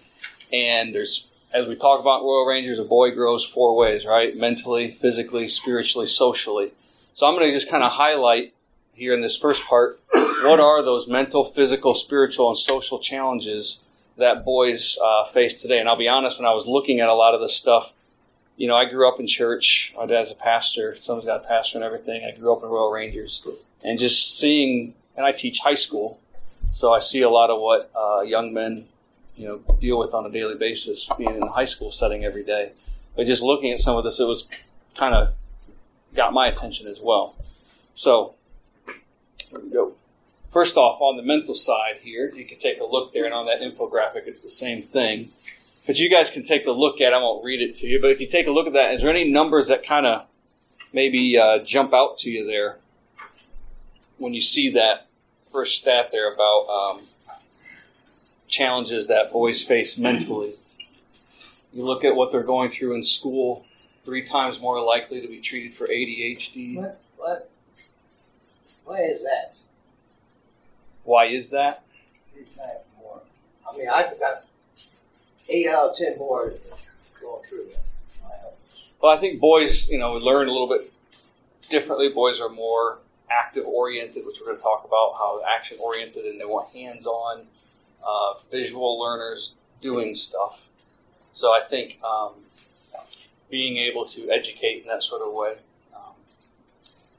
And 0.53 0.95
there's, 0.95 1.27
as 1.53 1.67
we 1.67 1.75
talk 1.75 1.99
about 1.99 2.21
Royal 2.21 2.45
Rangers, 2.45 2.79
a 2.79 2.85
boy 2.85 3.11
grows 3.11 3.43
four 3.45 3.75
ways, 3.75 4.05
right? 4.05 4.33
Mentally, 4.33 4.91
physically, 4.91 5.49
spiritually, 5.49 6.07
socially. 6.07 6.71
So 7.11 7.27
I'm 7.27 7.35
going 7.35 7.49
to 7.49 7.53
just 7.53 7.69
kind 7.69 7.83
of 7.83 7.91
highlight 7.91 8.53
here 8.93 9.13
in 9.13 9.19
this 9.19 9.35
first 9.35 9.65
part 9.65 9.99
what 10.13 10.61
are 10.61 10.81
those 10.81 11.05
mental, 11.05 11.43
physical, 11.43 11.93
spiritual, 11.95 12.47
and 12.47 12.57
social 12.57 12.97
challenges 12.97 13.81
that 14.15 14.45
boys 14.45 14.97
uh, 15.03 15.25
face 15.25 15.61
today. 15.61 15.79
And 15.79 15.89
I'll 15.89 15.97
be 15.97 16.07
honest, 16.07 16.39
when 16.39 16.47
I 16.47 16.53
was 16.53 16.65
looking 16.65 17.01
at 17.01 17.09
a 17.09 17.13
lot 17.13 17.35
of 17.35 17.41
this 17.41 17.53
stuff, 17.53 17.91
you 18.55 18.69
know, 18.69 18.75
I 18.77 18.85
grew 18.85 19.05
up 19.05 19.19
in 19.19 19.27
church. 19.27 19.93
My 19.97 20.05
dad's 20.05 20.31
a 20.31 20.35
pastor. 20.35 20.95
Someone's 20.95 21.25
got 21.25 21.43
a 21.43 21.47
pastor 21.47 21.77
and 21.77 21.83
everything. 21.83 22.23
I 22.23 22.39
grew 22.39 22.55
up 22.55 22.63
in 22.63 22.69
Royal 22.69 22.89
Rangers. 22.89 23.45
And 23.83 23.99
just 23.99 24.37
seeing, 24.39 24.93
and 25.17 25.25
I 25.25 25.33
teach 25.33 25.59
high 25.59 25.75
school, 25.75 26.20
so 26.71 26.93
I 26.93 26.99
see 26.99 27.21
a 27.21 27.29
lot 27.29 27.49
of 27.49 27.59
what 27.59 27.91
uh, 27.95 28.21
young 28.21 28.53
men, 28.53 28.85
you 29.35 29.47
know, 29.47 29.75
deal 29.79 29.99
with 29.99 30.13
on 30.13 30.25
a 30.25 30.31
daily 30.31 30.55
basis, 30.55 31.09
being 31.17 31.33
in 31.33 31.39
the 31.41 31.49
high 31.49 31.65
school 31.65 31.91
setting 31.91 32.23
every 32.23 32.43
day. 32.43 32.71
But 33.15 33.27
just 33.27 33.41
looking 33.41 33.71
at 33.71 33.79
some 33.79 33.97
of 33.97 34.03
this, 34.03 34.19
it 34.19 34.27
was 34.27 34.47
kind 34.97 35.13
of 35.13 35.33
got 36.15 36.33
my 36.33 36.47
attention 36.47 36.87
as 36.87 37.01
well. 37.01 37.35
So, 37.93 38.35
here 38.85 39.59
we 39.59 39.69
go. 39.69 39.93
First 40.51 40.77
off, 40.77 40.99
on 41.01 41.17
the 41.17 41.23
mental 41.23 41.55
side 41.55 41.99
here, 42.01 42.31
you 42.33 42.45
can 42.45 42.57
take 42.57 42.79
a 42.79 42.85
look 42.85 43.13
there, 43.13 43.25
and 43.25 43.33
on 43.33 43.45
that 43.45 43.61
infographic, 43.61 44.27
it's 44.27 44.43
the 44.43 44.49
same 44.49 44.81
thing. 44.81 45.29
But 45.85 45.97
you 45.97 46.09
guys 46.09 46.29
can 46.29 46.43
take 46.43 46.65
a 46.65 46.71
look 46.71 47.01
at. 47.01 47.13
I 47.13 47.17
won't 47.17 47.43
read 47.43 47.61
it 47.61 47.75
to 47.75 47.87
you, 47.87 47.99
but 47.99 48.11
if 48.11 48.21
you 48.21 48.27
take 48.27 48.47
a 48.47 48.51
look 48.51 48.67
at 48.67 48.73
that, 48.73 48.93
is 48.93 49.01
there 49.01 49.09
any 49.09 49.29
numbers 49.29 49.67
that 49.67 49.85
kind 49.85 50.05
of 50.05 50.25
maybe 50.93 51.37
uh, 51.37 51.59
jump 51.59 51.93
out 51.93 52.17
to 52.19 52.29
you 52.29 52.45
there 52.45 52.77
when 54.17 54.33
you 54.33 54.41
see 54.41 54.69
that 54.71 55.07
first 55.51 55.81
stat 55.81 56.09
there 56.11 56.33
about 56.33 56.67
um, 56.69 57.01
challenges 58.47 59.07
that 59.07 59.31
boys 59.31 59.63
face 59.63 59.97
mentally? 59.97 60.53
You 61.73 61.85
look 61.85 62.03
at 62.03 62.15
what 62.15 62.31
they're 62.31 62.43
going 62.43 62.69
through 62.69 62.95
in 62.95 63.03
school, 63.03 63.65
three 64.03 64.25
times 64.25 64.59
more 64.59 64.81
likely 64.81 65.21
to 65.21 65.27
be 65.27 65.39
treated 65.39 65.73
for 65.73 65.87
ADHD. 65.87 66.75
What, 66.75 67.01
what, 67.17 67.51
why 68.85 69.01
is 69.01 69.23
that? 69.23 69.55
Why 71.03 71.25
is 71.27 71.49
that? 71.51 71.83
Three 72.33 72.43
times 72.43 72.83
more. 73.01 73.21
I 73.71 73.77
mean, 73.77 73.87
I've 73.87 74.19
got 74.19 74.45
eight 75.49 75.67
out 75.67 75.91
of 75.91 75.97
ten 75.97 76.17
boys 76.17 76.57
going 77.21 77.43
through 77.43 77.69
that. 77.69 77.77
Well, 79.01 79.11
I 79.11 79.17
think 79.17 79.39
boys, 79.39 79.89
you 79.89 79.97
know, 79.97 80.13
learn 80.13 80.47
a 80.47 80.51
little 80.51 80.69
bit 80.69 80.93
differently. 81.69 82.09
Boys 82.09 82.39
are 82.39 82.49
more 82.49 82.99
active 83.31 83.65
oriented, 83.65 84.25
which 84.25 84.37
we're 84.39 84.47
going 84.47 84.57
to 84.57 84.63
talk 84.63 84.83
about, 84.85 85.13
how 85.17 85.41
action 85.55 85.77
oriented, 85.79 86.25
and 86.25 86.39
they 86.39 86.45
want 86.45 86.69
hands 86.69 87.07
on, 87.07 87.45
uh, 88.05 88.33
visual 88.51 88.99
learners 88.99 89.55
doing 89.81 90.15
stuff. 90.15 90.61
So 91.31 91.51
I 91.51 91.61
think 91.67 91.99
um, 92.03 92.33
being 93.49 93.77
able 93.77 94.05
to 94.05 94.29
educate 94.31 94.81
in 94.81 94.87
that 94.87 95.03
sort 95.03 95.21
of 95.21 95.33
way. 95.33 95.55
Um, 95.95 96.13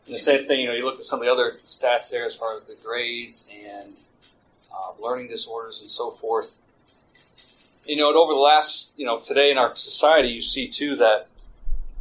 the 0.06 0.18
same 0.18 0.46
thing, 0.46 0.60
you 0.60 0.66
know, 0.66 0.74
you 0.74 0.84
look 0.84 0.96
at 0.96 1.04
some 1.04 1.20
of 1.20 1.26
the 1.26 1.32
other 1.32 1.58
stats 1.64 2.10
there 2.10 2.24
as 2.24 2.34
far 2.34 2.54
as 2.54 2.62
the 2.62 2.76
grades 2.82 3.48
and 3.52 3.94
uh, 4.72 5.00
learning 5.00 5.28
disorders 5.28 5.80
and 5.80 5.90
so 5.90 6.10
forth. 6.10 6.56
You 7.84 7.96
know, 7.96 8.08
over 8.14 8.32
the 8.32 8.38
last, 8.38 8.92
you 8.96 9.04
know, 9.04 9.18
today 9.18 9.50
in 9.50 9.58
our 9.58 9.74
society, 9.76 10.28
you 10.28 10.40
see 10.40 10.68
too 10.68 10.96
that 10.96 11.26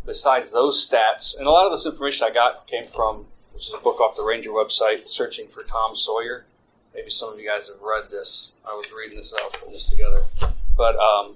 besides 0.06 0.52
those 0.52 0.88
stats, 0.88 1.38
and 1.38 1.48
a 1.48 1.52
lot 1.52 1.66
of 1.66 1.72
this 1.72 1.86
information 1.86 2.28
I 2.30 2.34
got 2.34 2.68
came 2.68 2.84
from, 2.84 3.26
which 3.62 3.68
is 3.68 3.76
a 3.76 3.78
book 3.78 4.02
off 4.02 4.16
the 4.16 4.26
Ranger 4.26 4.50
website, 4.50 5.08
Searching 5.08 5.48
for 5.48 5.62
Tom 5.62 5.96
Sawyer. 5.96 6.46
Maybe 6.96 7.12
some 7.12 7.32
of 7.32 7.38
you 7.38 7.48
guys 7.48 7.70
have 7.70 7.80
read 7.80 8.10
this. 8.10 8.54
I 8.68 8.74
was 8.74 8.92
reading 8.92 9.20
this, 9.20 9.36
I 9.40 9.44
was 9.44 9.54
putting 9.54 9.74
this 9.74 9.88
together. 9.92 10.18
But 10.76 10.96
um, 10.96 11.36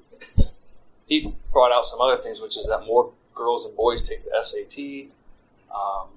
he 1.06 1.32
brought 1.54 1.72
out 1.72 1.86
some 1.86 2.02
other 2.02 2.20
things, 2.20 2.42
which 2.42 2.58
is 2.58 2.66
that 2.66 2.88
more 2.88 3.12
girls 3.36 3.68
and 3.68 3.76
boys 3.76 4.02
take 4.02 4.26
the 4.26 4.32
SAT, 4.42 5.12
um, 5.72 6.08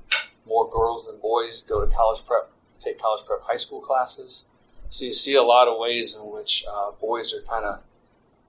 more 0.46 0.70
girls 0.70 1.08
than 1.08 1.20
boys 1.20 1.60
go 1.68 1.84
to 1.84 1.94
college 1.94 2.24
prep, 2.26 2.50
take 2.80 2.98
college 2.98 3.26
prep 3.26 3.42
high 3.42 3.58
school 3.58 3.82
classes. 3.82 4.46
So 4.88 5.04
you 5.04 5.12
see 5.12 5.34
a 5.34 5.42
lot 5.42 5.68
of 5.68 5.78
ways 5.78 6.16
in 6.18 6.22
which 6.22 6.64
uh, 6.72 6.92
boys 6.92 7.34
are 7.34 7.42
kind 7.42 7.66
of 7.66 7.80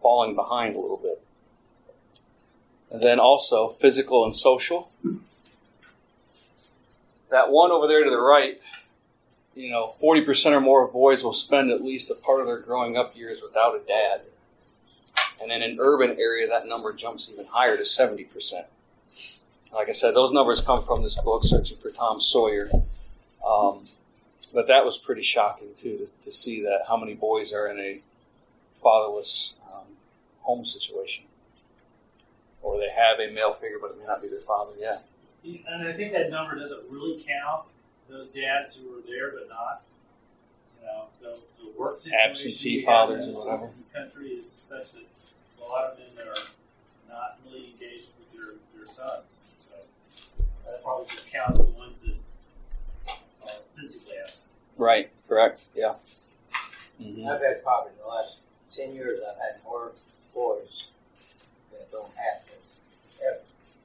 falling 0.02 0.34
behind 0.34 0.78
a 0.78 0.80
little 0.80 0.96
bit. 0.96 1.22
And 2.90 3.02
then 3.02 3.20
also 3.20 3.76
physical 3.82 4.24
and 4.24 4.34
social. 4.34 4.90
That 7.32 7.52
one 7.52 7.72
over 7.72 7.88
there 7.88 8.04
to 8.04 8.10
the 8.10 8.20
right, 8.20 8.60
you 9.56 9.70
know, 9.70 9.94
40% 10.02 10.52
or 10.52 10.62
more 10.62 10.86
of 10.86 10.94
boys 10.94 11.24
will 11.24 11.34
spend 11.34 11.70
at 11.70 11.84
least 11.84 12.10
a 12.10 12.16
part 12.16 12.42
of 12.42 12.48
their 12.48 12.60
growing 12.60 12.98
up 12.98 13.16
years 13.16 13.42
without 13.42 13.76
a 13.76 13.80
dad. 13.86 14.22
And 15.42 15.52
in 15.52 15.62
an 15.62 15.78
urban 15.80 16.18
area, 16.20 16.48
that 16.48 16.68
number 16.68 16.94
jumps 16.94 17.30
even 17.32 17.46
higher 17.46 17.78
to 17.78 17.84
70%. 17.84 18.28
Like 19.74 19.88
I 19.88 19.92
said, 19.92 20.16
those 20.16 20.32
numbers 20.32 20.62
come 20.62 20.84
from 20.84 21.04
this 21.04 21.16
book, 21.16 21.44
Searching 21.44 21.78
for 21.78 21.92
Tom 21.92 22.20
Sawyer. 22.20 22.68
Um, 23.46 23.86
but 24.54 24.68
that 24.68 24.84
was 24.84 24.98
pretty 24.98 25.22
shocking, 25.22 25.70
too, 25.76 25.98
to, 25.98 26.26
to, 26.26 26.32
see 26.32 26.64
that 26.64 26.82
how 26.88 26.98
many 26.98 27.14
boys 27.14 27.54
are 27.54 27.68
in 27.68 27.80
a 27.80 28.02
fatherless 28.82 29.56
um, 29.72 29.84
home 30.42 30.66
situation. 30.66 31.26
Or 32.62 32.80
they 32.80 32.90
have 32.90 33.20
a 33.20 33.32
male 33.32 33.54
figure, 33.54 33.78
but 33.80 33.92
it 33.92 34.00
may 34.00 34.06
not 34.06 34.22
be 34.22 34.28
their 34.28 34.42
father 34.42 34.74
yet. 34.80 35.04
And 35.68 35.88
I 35.88 35.94
think 35.94 36.14
that 36.14 36.30
number 36.30 36.56
doesn't 36.58 36.84
really 36.90 37.24
count 37.28 37.66
those 38.10 38.30
dads 38.30 38.76
who 38.76 38.90
were 38.90 39.02
there 39.08 39.32
but 39.32 39.50
not. 39.50 39.84
You 40.80 40.88
know, 40.88 41.04
the, 41.22 41.40
the 41.62 41.80
work 41.80 41.98
situation 41.98 42.30
Absentee 42.30 42.82
fathers 42.82 43.26
have 43.26 43.34
in 43.34 43.36
or 43.36 43.46
whatever. 43.46 43.70
This 43.80 43.90
country 43.90 44.30
is 44.30 44.50
such 44.50 44.94
that 44.94 45.04
there's 45.04 45.68
a 45.68 45.70
lot 45.70 45.92
of 45.92 46.00
men 46.00 46.08
that 46.16 46.28
are 46.28 46.44
not 47.10 47.40
really 47.46 47.68
engaged 47.68 48.10
with 48.18 48.32
their, 48.34 48.56
their 48.76 48.88
sons. 48.88 49.42
So 49.58 49.72
that 50.66 50.84
probably 50.84 51.08
just 51.10 51.32
counts 51.32 51.60
the 51.60 51.72
ones 51.72 52.02
that 52.02 52.16
are 53.44 53.60
physically 53.80 54.16
absent. 54.22 54.48
Right, 54.78 55.10
correct, 55.28 55.66
yeah. 55.76 55.96
Mm-hmm. 57.02 57.28
I've 57.28 57.42
had 57.42 57.64
probably 57.64 57.92
in 57.92 57.98
the 58.00 58.08
last 58.08 58.38
ten 58.76 58.94
years, 58.94 59.20
I've 59.30 59.38
had 59.38 59.64
more 59.64 59.92
boys 60.34 60.86
that 61.72 61.92
don't 61.92 62.12
have 62.16 62.46
this 62.46 63.22
ever. 63.26 63.40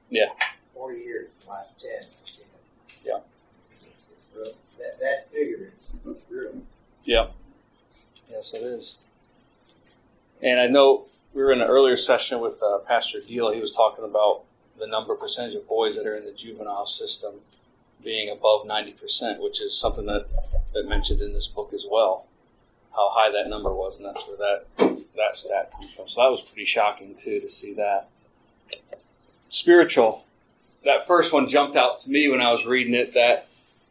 Yeah. 0.09 0.29
Forty 0.75 0.99
years, 0.99 1.31
the 1.43 1.49
last 1.49 1.69
ten. 1.79 1.97
I've. 1.97 2.45
Yeah. 3.03 3.19
It's, 3.71 3.85
it's 3.85 4.27
real. 4.35 4.53
That 4.77 4.99
that 4.99 5.31
figure 5.31 5.71
is 6.05 6.15
real. 6.29 6.61
Yeah. 7.03 7.27
Yes, 8.29 8.53
it 8.53 8.61
is. 8.61 8.97
And 10.41 10.59
I 10.59 10.67
know 10.67 11.05
we 11.33 11.41
were 11.41 11.51
in 11.51 11.61
an 11.61 11.67
earlier 11.67 11.97
session 11.97 12.39
with 12.39 12.61
uh, 12.61 12.79
Pastor 12.79 13.21
Deal. 13.21 13.51
He 13.51 13.59
was 13.59 13.75
talking 13.75 14.03
about 14.03 14.43
the 14.77 14.87
number 14.87 15.15
percentage 15.15 15.55
of 15.55 15.67
boys 15.67 15.95
that 15.95 16.05
are 16.05 16.15
in 16.15 16.25
the 16.25 16.33
juvenile 16.33 16.85
system 16.85 17.35
being 18.03 18.29
above 18.29 18.65
90%, 18.65 19.39
which 19.41 19.61
is 19.61 19.77
something 19.77 20.05
that, 20.05 20.27
that 20.73 20.87
mentioned 20.87 21.21
in 21.21 21.33
this 21.33 21.47
book 21.47 21.73
as 21.73 21.85
well, 21.89 22.27
how 22.93 23.09
high 23.11 23.31
that 23.31 23.49
number 23.49 23.73
was, 23.73 23.97
and 23.97 24.05
that's 24.05 24.27
where 24.27 24.37
that, 24.37 24.65
that 25.15 25.35
stat 25.35 25.71
comes 25.71 25.91
from. 25.93 26.07
So 26.07 26.21
that 26.21 26.29
was 26.29 26.41
pretty 26.41 26.65
shocking, 26.65 27.15
too, 27.15 27.39
to 27.39 27.49
see 27.49 27.73
that. 27.73 28.09
Spiritual. 29.49 30.24
That 30.85 31.07
first 31.07 31.33
one 31.33 31.49
jumped 31.49 31.75
out 31.75 31.99
to 31.99 32.09
me 32.09 32.29
when 32.29 32.41
I 32.41 32.51
was 32.51 32.65
reading 32.65 32.93
it 32.93 33.13
that 33.15 33.47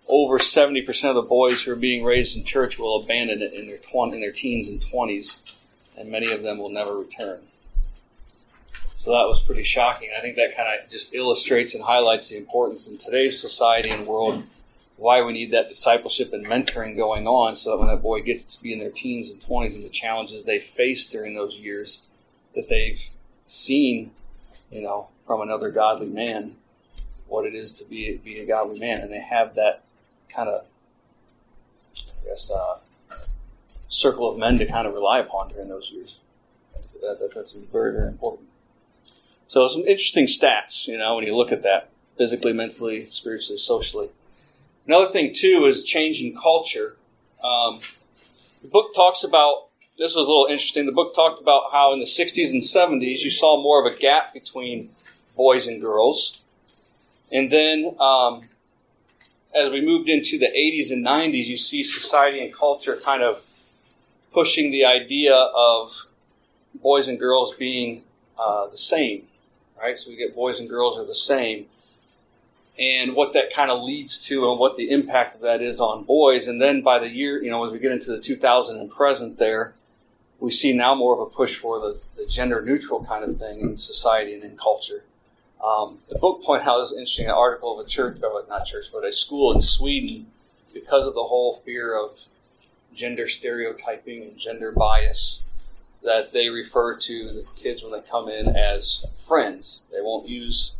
over 0.08 0.38
70% 0.38 1.08
of 1.08 1.14
the 1.14 1.22
boys 1.22 1.62
who 1.62 1.72
are 1.72 1.76
being 1.76 2.04
raised 2.04 2.36
in 2.36 2.44
church 2.44 2.78
will 2.78 3.02
abandon 3.02 3.42
it 3.42 3.52
in 3.52 3.66
their, 3.66 3.78
20, 3.78 4.14
in 4.14 4.20
their 4.20 4.32
teens 4.32 4.68
and 4.68 4.80
20s, 4.80 5.42
and 5.96 6.10
many 6.10 6.30
of 6.30 6.42
them 6.42 6.58
will 6.58 6.68
never 6.68 6.96
return. 6.96 7.40
So 8.96 9.10
that 9.10 9.28
was 9.28 9.42
pretty 9.42 9.64
shocking. 9.64 10.10
I 10.16 10.20
think 10.20 10.36
that 10.36 10.56
kind 10.56 10.68
of 10.68 10.90
just 10.90 11.14
illustrates 11.14 11.74
and 11.74 11.84
highlights 11.84 12.28
the 12.28 12.38
importance 12.38 12.88
in 12.88 12.96
today's 12.96 13.40
society 13.40 13.90
and 13.90 14.06
world 14.06 14.44
why 14.96 15.20
we 15.22 15.32
need 15.32 15.50
that 15.50 15.68
discipleship 15.68 16.32
and 16.32 16.46
mentoring 16.46 16.96
going 16.96 17.26
on 17.26 17.54
so 17.54 17.70
that 17.70 17.78
when 17.78 17.88
that 17.88 18.02
boy 18.02 18.22
gets 18.22 18.44
to 18.44 18.62
be 18.62 18.72
in 18.72 18.78
their 18.78 18.90
teens 18.90 19.30
and 19.30 19.40
20s 19.40 19.74
and 19.74 19.84
the 19.84 19.88
challenges 19.88 20.44
they 20.44 20.60
face 20.60 21.06
during 21.06 21.34
those 21.34 21.58
years 21.58 22.02
that 22.54 22.68
they've 22.68 23.10
seen, 23.44 24.12
you 24.70 24.80
know, 24.80 25.08
from 25.26 25.40
another 25.40 25.70
godly 25.70 26.06
man, 26.06 26.54
what 27.34 27.46
it 27.46 27.54
is 27.54 27.72
to 27.72 27.84
be, 27.84 28.16
be 28.24 28.38
a 28.38 28.46
godly 28.46 28.78
man. 28.78 29.00
And 29.00 29.12
they 29.12 29.20
have 29.20 29.54
that 29.56 29.84
kind 30.28 30.48
of 30.48 30.64
I 32.24 32.28
guess, 32.28 32.50
uh, 32.50 32.78
circle 33.88 34.30
of 34.30 34.38
men 34.38 34.58
to 34.58 34.66
kind 34.66 34.86
of 34.86 34.94
rely 34.94 35.20
upon 35.20 35.50
during 35.50 35.68
those 35.68 35.90
years. 35.90 36.16
That, 37.00 37.18
that, 37.20 37.34
that's 37.34 37.52
very, 37.52 37.92
very 37.92 38.08
important. 38.08 38.48
So 39.46 39.66
some 39.68 39.82
interesting 39.82 40.26
stats, 40.26 40.88
you 40.88 40.98
know, 40.98 41.14
when 41.16 41.26
you 41.26 41.36
look 41.36 41.52
at 41.52 41.62
that 41.62 41.90
physically, 42.16 42.52
mentally, 42.52 43.06
spiritually, 43.06 43.58
socially. 43.58 44.08
Another 44.86 45.10
thing 45.10 45.32
too 45.34 45.64
is 45.66 45.84
change 45.84 46.20
in 46.20 46.36
culture. 46.36 46.96
Um, 47.42 47.80
the 48.62 48.68
book 48.68 48.94
talks 48.94 49.24
about 49.24 49.68
this 49.98 50.14
was 50.14 50.26
a 50.26 50.28
little 50.28 50.48
interesting. 50.50 50.86
The 50.86 50.92
book 50.92 51.14
talked 51.14 51.40
about 51.40 51.70
how 51.72 51.92
in 51.92 52.00
the 52.00 52.04
60s 52.04 52.50
and 52.50 52.62
70s 52.62 53.20
you 53.20 53.30
saw 53.30 53.60
more 53.62 53.84
of 53.84 53.92
a 53.92 53.96
gap 53.96 54.32
between 54.32 54.90
boys 55.36 55.66
and 55.66 55.80
girls, 55.80 56.40
and 57.34 57.50
then 57.50 57.96
um, 57.98 58.48
as 59.54 59.70
we 59.70 59.84
moved 59.84 60.08
into 60.08 60.38
the 60.38 60.46
80s 60.46 60.92
and 60.92 61.04
90s, 61.04 61.46
you 61.46 61.56
see 61.56 61.82
society 61.82 62.42
and 62.42 62.54
culture 62.54 62.96
kind 62.96 63.22
of 63.22 63.44
pushing 64.32 64.70
the 64.70 64.84
idea 64.84 65.34
of 65.34 65.92
boys 66.74 67.08
and 67.08 67.18
girls 67.18 67.54
being 67.54 68.04
uh, 68.38 68.68
the 68.68 68.78
same, 68.78 69.24
right? 69.80 69.98
So 69.98 70.10
we 70.10 70.16
get 70.16 70.34
boys 70.34 70.60
and 70.60 70.68
girls 70.68 70.96
are 70.96 71.04
the 71.04 71.14
same 71.14 71.66
and 72.78 73.14
what 73.14 73.32
that 73.32 73.52
kind 73.52 73.70
of 73.70 73.82
leads 73.82 74.18
to 74.26 74.50
and 74.50 74.58
what 74.58 74.76
the 74.76 74.90
impact 74.90 75.36
of 75.36 75.40
that 75.42 75.60
is 75.60 75.80
on 75.80 76.04
boys. 76.04 76.48
And 76.48 76.60
then 76.60 76.82
by 76.82 76.98
the 76.98 77.08
year, 77.08 77.42
you 77.42 77.50
know, 77.50 77.64
as 77.64 77.72
we 77.72 77.78
get 77.78 77.92
into 77.92 78.10
the 78.10 78.20
2000 78.20 78.78
and 78.78 78.90
present 78.90 79.38
there, 79.38 79.74
we 80.40 80.50
see 80.50 80.72
now 80.72 80.94
more 80.94 81.14
of 81.14 81.20
a 81.20 81.30
push 81.30 81.56
for 81.56 81.78
the, 81.80 82.00
the 82.16 82.26
gender 82.26 82.60
neutral 82.60 83.04
kind 83.04 83.24
of 83.24 83.38
thing 83.38 83.60
in 83.60 83.76
society 83.76 84.34
and 84.34 84.42
in 84.42 84.56
culture. 84.56 85.04
Um, 85.64 85.98
the 86.08 86.18
book 86.18 86.42
pointed 86.42 86.68
out 86.68 86.80
this 86.80 86.92
interesting 86.92 87.26
an 87.26 87.32
article 87.32 87.78
of 87.78 87.86
a 87.86 87.88
church, 87.88 88.18
or 88.22 88.44
not 88.48 88.66
church, 88.66 88.86
but 88.92 89.04
a 89.04 89.12
school 89.12 89.54
in 89.54 89.62
Sweden 89.62 90.26
because 90.74 91.06
of 91.06 91.14
the 91.14 91.24
whole 91.24 91.62
fear 91.64 91.98
of 91.98 92.18
gender 92.94 93.26
stereotyping 93.26 94.22
and 94.22 94.38
gender 94.38 94.72
bias 94.72 95.42
that 96.02 96.32
they 96.32 96.50
refer 96.50 96.96
to 96.96 97.30
the 97.30 97.46
kids 97.56 97.82
when 97.82 97.92
they 97.92 98.06
come 98.08 98.28
in 98.28 98.54
as 98.54 99.06
friends. 99.26 99.86
They 99.90 100.02
won't 100.02 100.28
use 100.28 100.74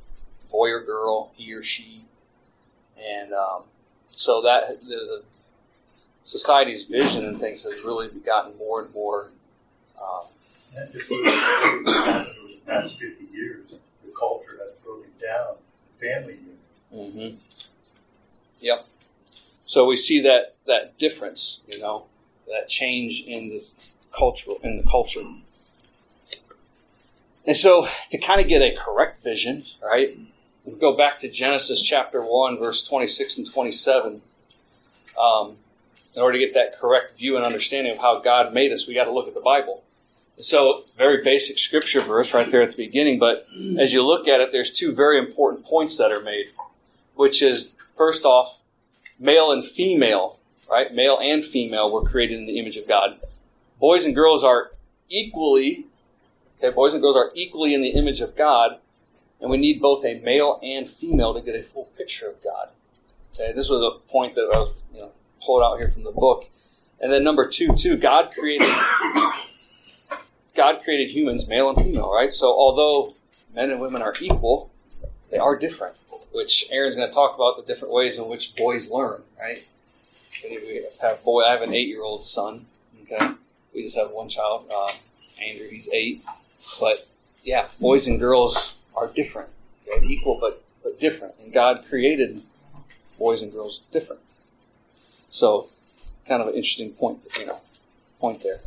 boy 0.51 0.69
or 0.69 0.81
girl, 0.81 1.33
he 1.35 1.53
or 1.55 1.63
she, 1.63 2.05
and 3.03 3.33
um, 3.33 3.63
so 4.11 4.43
that 4.43 4.81
the, 4.83 4.87
the, 4.87 5.23
society's 6.27 6.85
vision 6.85 7.25
and 7.25 7.37
things 7.37 7.65
has 7.65 7.85
really 7.85 8.09
gotten 8.25 8.57
more 8.57 8.83
and 8.83 8.95
more. 8.95 9.29
Um, 10.01 10.23
and 10.77 10.93
just 10.93 11.09
the 11.09 12.27
past 12.67 12.99
fifty 12.99 13.27
years, 13.33 13.75
the 14.05 14.13
culture 14.19 14.59
down 15.25 15.57
family 16.01 16.39
unit. 16.93 17.15
Mm-hmm. 17.15 17.37
Yep. 18.61 18.87
So 19.67 19.87
we 19.87 19.97
see 19.97 20.21
that 20.23 20.55
that 20.67 20.99
difference, 20.99 21.61
you 21.67 21.79
know, 21.81 22.05
that 22.49 22.69
change 22.69 23.23
in 23.27 23.49
this 23.49 23.93
cultural 24.13 24.59
in 24.63 24.77
the 24.77 24.83
culture. 24.83 25.23
And 27.47 27.57
so 27.57 27.87
to 28.11 28.19
kind 28.19 28.41
of 28.41 28.49
get 28.49 28.63
a 28.63 28.75
correct 28.75 29.23
vision, 29.23 29.65
right, 29.83 30.19
we 30.65 30.73
go 30.75 30.97
back 30.97 31.19
to 31.19 31.29
Genesis 31.29 31.83
chapter 31.83 32.23
1, 32.23 32.59
verse 32.59 32.83
26 32.87 33.39
and 33.39 33.53
27. 33.53 34.23
Um, 35.21 35.57
in 36.15 36.23
order 36.23 36.39
to 36.39 36.45
get 36.45 36.55
that 36.55 36.79
correct 36.79 37.19
view 37.19 37.37
and 37.37 37.45
understanding 37.45 37.93
of 37.93 37.99
how 37.99 38.21
God 38.21 38.55
made 38.55 38.73
us, 38.73 38.87
we 38.87 38.95
got 38.95 39.05
to 39.05 39.13
look 39.13 39.29
at 39.29 39.35
the 39.35 39.41
Bible. 39.41 39.83
So, 40.39 40.85
very 40.99 41.23
basic 41.23 41.59
scripture 41.59 42.01
verse 42.01 42.35
right 42.35 42.51
there 42.51 42.63
at 42.63 42.73
the 42.73 42.77
beginning, 42.77 43.21
but 43.21 43.47
as 43.79 43.93
you 43.93 44.03
look 44.03 44.27
at 44.27 44.41
it, 44.41 44.51
there's 44.51 44.73
two 44.73 44.93
very 44.93 45.17
important 45.19 45.65
points 45.65 45.97
that 45.99 46.11
are 46.11 46.21
made, 46.21 46.47
which 47.15 47.41
is 47.41 47.71
first 47.97 48.25
off, 48.25 48.59
male 49.19 49.53
and 49.53 49.65
female, 49.65 50.41
right? 50.69 50.93
Male 50.93 51.19
and 51.23 51.45
female 51.45 51.93
were 51.93 52.03
created 52.03 52.39
in 52.39 52.47
the 52.47 52.59
image 52.59 52.77
of 52.77 52.89
God. 52.89 53.21
Boys 53.79 54.05
and 54.05 54.15
girls 54.15 54.43
are 54.43 54.73
equally, 55.09 55.87
okay, 56.59 56.75
boys 56.75 56.95
and 56.95 57.03
girls 57.03 57.17
are 57.17 57.31
equally 57.35 57.73
in 57.73 57.83
the 57.83 57.91
image 57.91 58.21
of 58.21 58.37
God, 58.37 58.79
and 59.41 59.51
we 59.51 59.57
need 59.57 59.81
both 59.81 60.05
a 60.05 60.19
male 60.21 60.59
and 60.63 60.91
female 60.91 61.33
to 61.35 61.41
get 61.43 61.55
a 61.55 61.63
full 61.63 61.91
picture 61.97 62.29
of 62.29 62.43
God. 62.43 62.71
Okay, 63.35 63.53
this 63.53 63.69
was 63.69 63.83
a 63.83 64.11
point 64.11 64.35
that 64.35 64.51
I 64.53 64.59
was 64.59 64.75
you 64.93 65.01
know, 65.01 65.13
pulled 65.45 65.63
out 65.63 65.79
here 65.79 65.93
from 65.93 66.05
the 66.05 66.13
book. 66.13 66.47
And 67.01 67.13
then 67.13 67.23
number 67.23 67.49
two, 67.49 67.75
too, 67.77 67.97
God 67.97 68.33
created 68.33 68.69
God 70.55 70.83
created 70.83 71.11
humans, 71.11 71.47
male 71.47 71.69
and 71.69 71.79
female, 71.79 72.13
right? 72.13 72.33
So 72.33 72.47
although 72.53 73.15
men 73.55 73.71
and 73.71 73.81
women 73.81 74.03
are 74.03 74.15
equal, 74.21 74.71
they 75.31 75.39
are 75.39 75.59
different. 75.59 75.97
Which 76.33 76.67
Aaron's 76.71 76.97
going 76.97 77.09
to 77.09 77.15
talk 77.15 77.37
about 77.37 77.57
the 77.57 77.73
different 77.73 77.95
ways 77.95 78.19
in 78.19 78.29
which 78.29 78.57
boys 78.57 78.89
learn, 78.91 79.23
right? 79.39 79.65
We 80.43 80.85
have 81.01 81.23
boy. 81.23 81.43
I 81.43 81.53
have 81.53 81.63
an 81.63 81.73
eight-year-old 81.73 82.25
son. 82.25 82.67
Okay, 83.03 83.35
we 83.73 83.83
just 83.83 83.97
have 83.97 84.11
one 84.11 84.29
child, 84.29 84.69
uh, 84.75 84.91
Andrew. 85.41 85.69
He's 85.69 85.89
eight, 85.93 86.25
but 86.81 87.07
yeah, 87.45 87.69
boys 87.81 88.09
and 88.09 88.19
girls 88.19 88.77
are 88.97 89.09
different. 89.09 89.49
They're 89.87 90.03
equal 90.03 90.39
but, 90.41 90.65
but 90.83 90.99
different. 90.99 91.35
And 91.41 91.53
God 91.53 91.85
created 91.89 92.43
boys 93.19 93.43
and 93.43 93.53
girls 93.53 93.83
different. 93.93 94.23
So, 95.31 95.69
kind 96.27 96.43
of 96.43 96.49
an 96.49 96.55
interesting 96.55 96.91
point, 96.91 97.21
you 97.39 97.47
know, 97.47 97.61
point 98.21 98.43
there. 98.43 98.59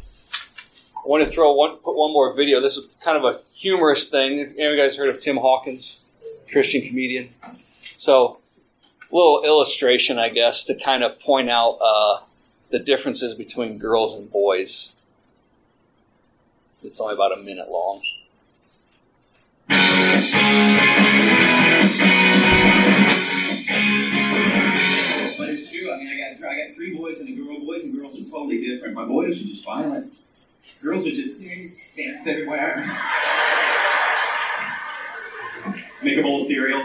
I 1.08 1.10
want 1.10 1.24
to 1.24 1.32
throw 1.32 1.54
one, 1.54 1.78
put 1.78 1.96
one 1.96 2.12
more 2.12 2.34
video. 2.34 2.60
This 2.60 2.76
is 2.76 2.90
kind 3.02 3.16
of 3.18 3.24
a 3.24 3.40
humorous 3.54 4.10
thing. 4.10 4.40
Have 4.40 4.58
you 4.58 4.76
guys 4.76 4.98
heard 4.98 5.08
of 5.08 5.22
Tim 5.22 5.38
Hawkins, 5.38 6.00
Christian 6.52 6.86
comedian? 6.86 7.30
So, 7.96 8.40
little 9.10 9.42
illustration, 9.46 10.20
I 10.20 10.28
guess, 10.28 10.66
to 10.66 10.76
kind 10.76 11.06
of 11.06 11.18
point 11.22 11.50
out 11.50 11.80
uh, 11.82 12.24
the 12.72 12.80
differences 12.80 13.36
between 13.36 13.78
girls 13.78 14.16
and 14.16 14.30
boys. 14.30 14.92
It's 16.84 17.00
only 17.00 17.14
about 17.14 17.38
a 17.38 17.42
minute 17.42 17.70
long. 17.70 18.02
But 19.70 19.78
it's 25.52 25.72
true. 25.72 25.90
I 25.90 25.98
mean, 26.00 26.10
I 26.10 26.36
got 26.36 26.50
I 26.50 26.68
got 26.68 26.76
three 26.76 26.94
boys 26.98 27.22
and 27.22 27.30
a 27.30 27.32
girl. 27.32 27.66
Boys 27.66 27.86
and 27.86 27.98
girls 27.98 28.20
are 28.20 28.26
totally 28.26 28.60
different. 28.60 28.94
My 28.94 29.06
boys 29.06 29.42
are 29.42 29.46
just 29.48 29.64
violent. 29.64 30.12
Girls 30.82 31.08
are 31.08 31.12
just 31.12 31.40
dance 31.40 32.28
everywhere. 32.28 32.84
Make 36.04 36.18
a 36.18 36.22
bowl 36.22 36.42
of 36.42 36.48
cereal. 36.48 36.84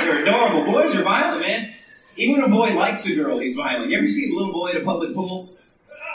They're 0.00 0.22
adorable. 0.22 0.70
Boys 0.70 0.94
are 0.94 1.02
violent, 1.02 1.40
man. 1.40 1.74
Even 2.16 2.42
when 2.42 2.50
a 2.50 2.54
boy 2.54 2.74
likes 2.74 3.06
a 3.06 3.14
girl, 3.14 3.38
he's 3.38 3.56
violent. 3.56 3.90
You 3.90 3.98
ever 3.98 4.06
see 4.06 4.30
a 4.30 4.34
little 4.36 4.52
boy 4.52 4.70
at 4.70 4.82
a 4.82 4.84
public 4.84 5.14
pool? 5.14 5.56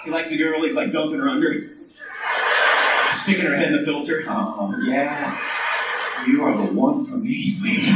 He 0.06 0.12
likes 0.12 0.32
a 0.32 0.38
girl, 0.38 0.62
he's 0.62 0.76
like 0.76 0.92
dunking 0.92 1.20
her 1.20 1.28
under 1.28 1.78
sticking 3.28 3.46
her 3.46 3.56
head 3.56 3.68
in 3.68 3.74
the 3.74 3.84
filter. 3.84 4.24
Oh, 4.28 4.74
yeah. 4.86 5.38
You 6.26 6.44
are 6.44 6.56
the 6.56 6.74
one 6.74 7.06
for 7.06 7.18
me, 7.18 7.46
sweetie. 7.48 7.92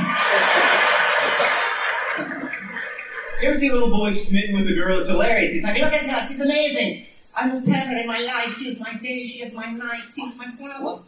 You 3.42 3.50
ever 3.50 3.58
see 3.58 3.68
a 3.68 3.74
little 3.74 3.90
boy 3.90 4.12
smitten 4.12 4.56
with 4.56 4.68
a 4.68 4.74
girl? 4.74 4.98
It's 4.98 5.08
hilarious. 5.08 5.54
He's 5.54 5.64
like, 5.64 5.80
look 5.80 5.94
at 5.94 6.06
her, 6.06 6.28
she's 6.28 6.40
amazing. 6.40 7.06
I 7.34 7.48
must 7.48 7.68
have 7.68 7.88
her 7.88 7.98
in 7.98 8.08
my 8.08 8.20
life. 8.20 8.56
She 8.58 8.66
is 8.70 8.80
my 8.80 8.94
day, 9.02 9.24
she 9.24 9.44
is 9.44 9.54
my 9.54 9.66
night, 9.66 10.04
she 10.14 10.22
is 10.22 10.36
my 10.38 10.46
flower. 10.52 11.04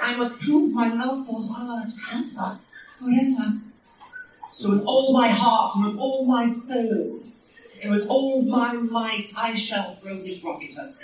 I 0.00 0.16
must 0.16 0.40
prove 0.40 0.72
my 0.72 0.88
love 0.88 1.26
for 1.26 1.42
her 1.42 1.86
forever, 1.88 2.60
forever. 2.96 3.60
So 4.50 4.70
with 4.70 4.84
all 4.86 5.12
my 5.12 5.28
heart 5.28 5.74
and 5.74 5.84
with 5.86 5.98
all 5.98 6.24
my 6.24 6.46
soul, 6.46 7.20
and 7.82 7.90
with 7.90 8.06
all 8.08 8.42
my 8.42 8.72
might 8.74 9.32
I 9.36 9.54
shall 9.54 9.94
throw 9.96 10.16
this 10.16 10.42
rock 10.42 10.62
at 10.64 10.72
her. 10.72 10.94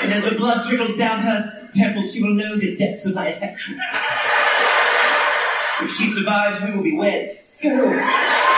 and 0.02 0.12
as 0.12 0.24
the 0.24 0.36
blood 0.36 0.64
trickles 0.66 0.96
down 0.96 1.18
her 1.20 1.68
temple, 1.74 2.04
she 2.06 2.22
will 2.22 2.34
know 2.34 2.56
the 2.56 2.76
depths 2.76 3.06
of 3.06 3.14
my 3.14 3.28
affection. 3.28 3.80
If 5.82 5.90
she 5.90 6.06
survives, 6.06 6.62
we 6.62 6.74
will 6.74 6.82
be 6.82 6.96
wed. 6.96 7.38
Go! 7.62 7.90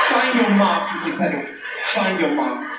Find 0.09 0.41
your 0.41 0.51
mark, 0.51 1.05
little 1.05 1.19
pebble. 1.19 1.49
Find 1.85 2.21
your 2.21 2.35
mark. 2.35 2.71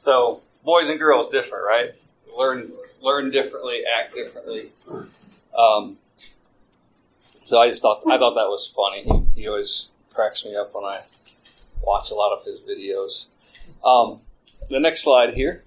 So, 0.00 0.42
boys 0.64 0.88
and 0.88 0.98
girls 0.98 1.28
different, 1.28 1.64
right? 1.64 1.90
Learn 2.36 2.72
learn 3.00 3.30
differently, 3.30 3.82
act 3.86 4.14
differently. 4.14 4.72
Um, 5.56 5.98
so 7.44 7.58
I 7.58 7.68
just 7.68 7.82
thought 7.82 8.02
I 8.08 8.18
thought 8.18 8.34
that 8.34 8.48
was 8.48 8.66
funny. 8.74 9.04
He, 9.34 9.42
he 9.42 9.48
always 9.48 9.90
cracks 10.12 10.44
me 10.44 10.56
up 10.56 10.74
when 10.74 10.84
I 10.84 11.02
watch 11.82 12.10
a 12.10 12.14
lot 12.14 12.36
of 12.36 12.44
his 12.44 12.60
videos. 12.60 13.28
Um, 13.84 14.20
the 14.70 14.80
next 14.80 15.02
slide 15.02 15.34
here. 15.34 15.64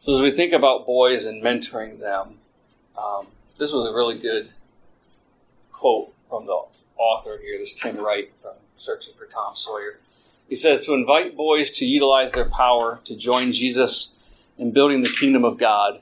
So 0.00 0.14
as 0.14 0.22
we 0.22 0.30
think 0.30 0.54
about 0.54 0.86
boys 0.86 1.26
and 1.26 1.42
mentoring 1.42 2.00
them, 2.00 2.38
um, 2.96 3.26
this 3.58 3.70
was 3.70 3.86
a 3.86 3.94
really 3.94 4.18
good 4.18 4.48
quote 5.72 6.14
from 6.26 6.46
the 6.46 6.58
author 6.96 7.38
here, 7.42 7.58
this 7.58 7.74
Tim 7.74 7.98
Wright 7.98 8.32
from 8.40 8.54
Searching 8.78 9.12
for 9.18 9.26
Tom 9.26 9.54
Sawyer. 9.54 9.98
He 10.48 10.54
says 10.54 10.86
to 10.86 10.94
invite 10.94 11.36
boys 11.36 11.70
to 11.72 11.84
utilize 11.84 12.32
their 12.32 12.46
power 12.46 13.00
to 13.04 13.14
join 13.14 13.52
Jesus 13.52 14.14
in 14.56 14.72
building 14.72 15.02
the 15.02 15.10
kingdom 15.10 15.44
of 15.44 15.58
God, 15.58 16.00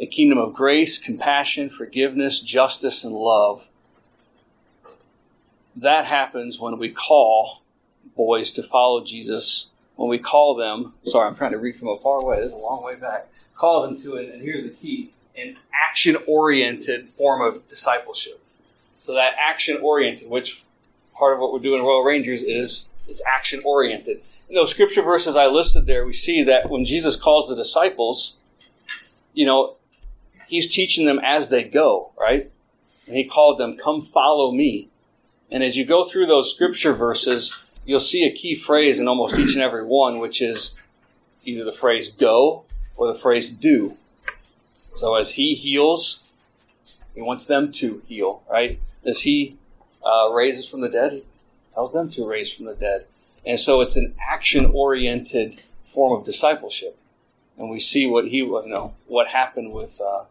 a 0.00 0.06
kingdom 0.06 0.38
of 0.38 0.54
grace, 0.54 0.96
compassion, 0.96 1.68
forgiveness, 1.68 2.40
justice, 2.40 3.04
and 3.04 3.12
love. 3.12 3.66
That 5.76 6.06
happens 6.06 6.58
when 6.58 6.78
we 6.78 6.90
call 6.90 7.60
boys 8.16 8.52
to 8.52 8.62
follow 8.62 9.04
Jesus, 9.04 9.68
when 9.98 10.08
we 10.08 10.18
call 10.18 10.54
them, 10.54 10.94
sorry, 11.06 11.26
I'm 11.26 11.34
trying 11.34 11.50
to 11.50 11.58
read 11.58 11.74
from 11.74 11.88
a 11.88 11.98
far 11.98 12.20
away, 12.20 12.36
this 12.36 12.46
is 12.46 12.52
a 12.52 12.56
long 12.56 12.84
way 12.84 12.94
back, 12.94 13.26
call 13.56 13.82
them 13.82 14.00
to, 14.02 14.16
and 14.16 14.40
here's 14.40 14.62
the 14.62 14.70
key, 14.70 15.12
an 15.36 15.56
action 15.74 16.16
oriented 16.28 17.08
form 17.18 17.42
of 17.42 17.66
discipleship. 17.66 18.40
So 19.02 19.14
that 19.14 19.32
action 19.36 19.76
oriented, 19.82 20.30
which 20.30 20.62
part 21.14 21.34
of 21.34 21.40
what 21.40 21.52
we're 21.52 21.58
doing 21.58 21.80
in 21.80 21.84
Royal 21.84 22.04
Rangers 22.04 22.44
is 22.44 22.86
it's 23.08 23.20
action 23.26 23.60
oriented. 23.64 24.22
In 24.48 24.54
those 24.54 24.70
scripture 24.70 25.02
verses 25.02 25.36
I 25.36 25.48
listed 25.48 25.86
there, 25.86 26.06
we 26.06 26.12
see 26.12 26.44
that 26.44 26.70
when 26.70 26.84
Jesus 26.84 27.16
calls 27.16 27.48
the 27.48 27.56
disciples, 27.56 28.36
you 29.34 29.46
know, 29.46 29.74
he's 30.46 30.72
teaching 30.72 31.06
them 31.06 31.18
as 31.24 31.48
they 31.48 31.64
go, 31.64 32.12
right? 32.16 32.52
And 33.08 33.16
he 33.16 33.24
called 33.24 33.58
them, 33.58 33.76
come 33.76 34.00
follow 34.00 34.52
me. 34.52 34.90
And 35.50 35.64
as 35.64 35.76
you 35.76 35.84
go 35.84 36.04
through 36.04 36.26
those 36.26 36.54
scripture 36.54 36.92
verses, 36.92 37.58
you'll 37.88 37.98
see 38.00 38.26
a 38.26 38.30
key 38.30 38.54
phrase 38.54 39.00
in 39.00 39.08
almost 39.08 39.38
each 39.38 39.54
and 39.54 39.62
every 39.62 39.82
one, 39.82 40.18
which 40.18 40.42
is 40.42 40.74
either 41.44 41.64
the 41.64 41.72
phrase 41.72 42.12
go 42.12 42.64
or 42.96 43.06
the 43.06 43.18
phrase 43.18 43.48
do. 43.48 43.96
So 44.94 45.14
as 45.14 45.32
he 45.32 45.54
heals, 45.54 46.22
he 47.14 47.22
wants 47.22 47.46
them 47.46 47.72
to 47.72 48.02
heal, 48.06 48.42
right? 48.48 48.78
As 49.06 49.22
he 49.22 49.56
uh, 50.04 50.28
raises 50.30 50.68
from 50.68 50.82
the 50.82 50.90
dead, 50.90 51.12
he 51.12 51.24
tells 51.72 51.94
them 51.94 52.10
to 52.10 52.28
raise 52.28 52.52
from 52.52 52.66
the 52.66 52.74
dead. 52.74 53.06
And 53.46 53.58
so 53.58 53.80
it's 53.80 53.96
an 53.96 54.14
action 54.20 54.66
oriented 54.66 55.62
form 55.86 56.20
of 56.20 56.26
discipleship. 56.26 56.98
And 57.56 57.70
we 57.70 57.80
see 57.80 58.06
what 58.06 58.26
he, 58.26 58.36
you 58.36 58.62
know, 58.66 58.94
what 59.06 59.28
happened 59.28 59.72
with 59.72 59.98
uh, 60.06 60.24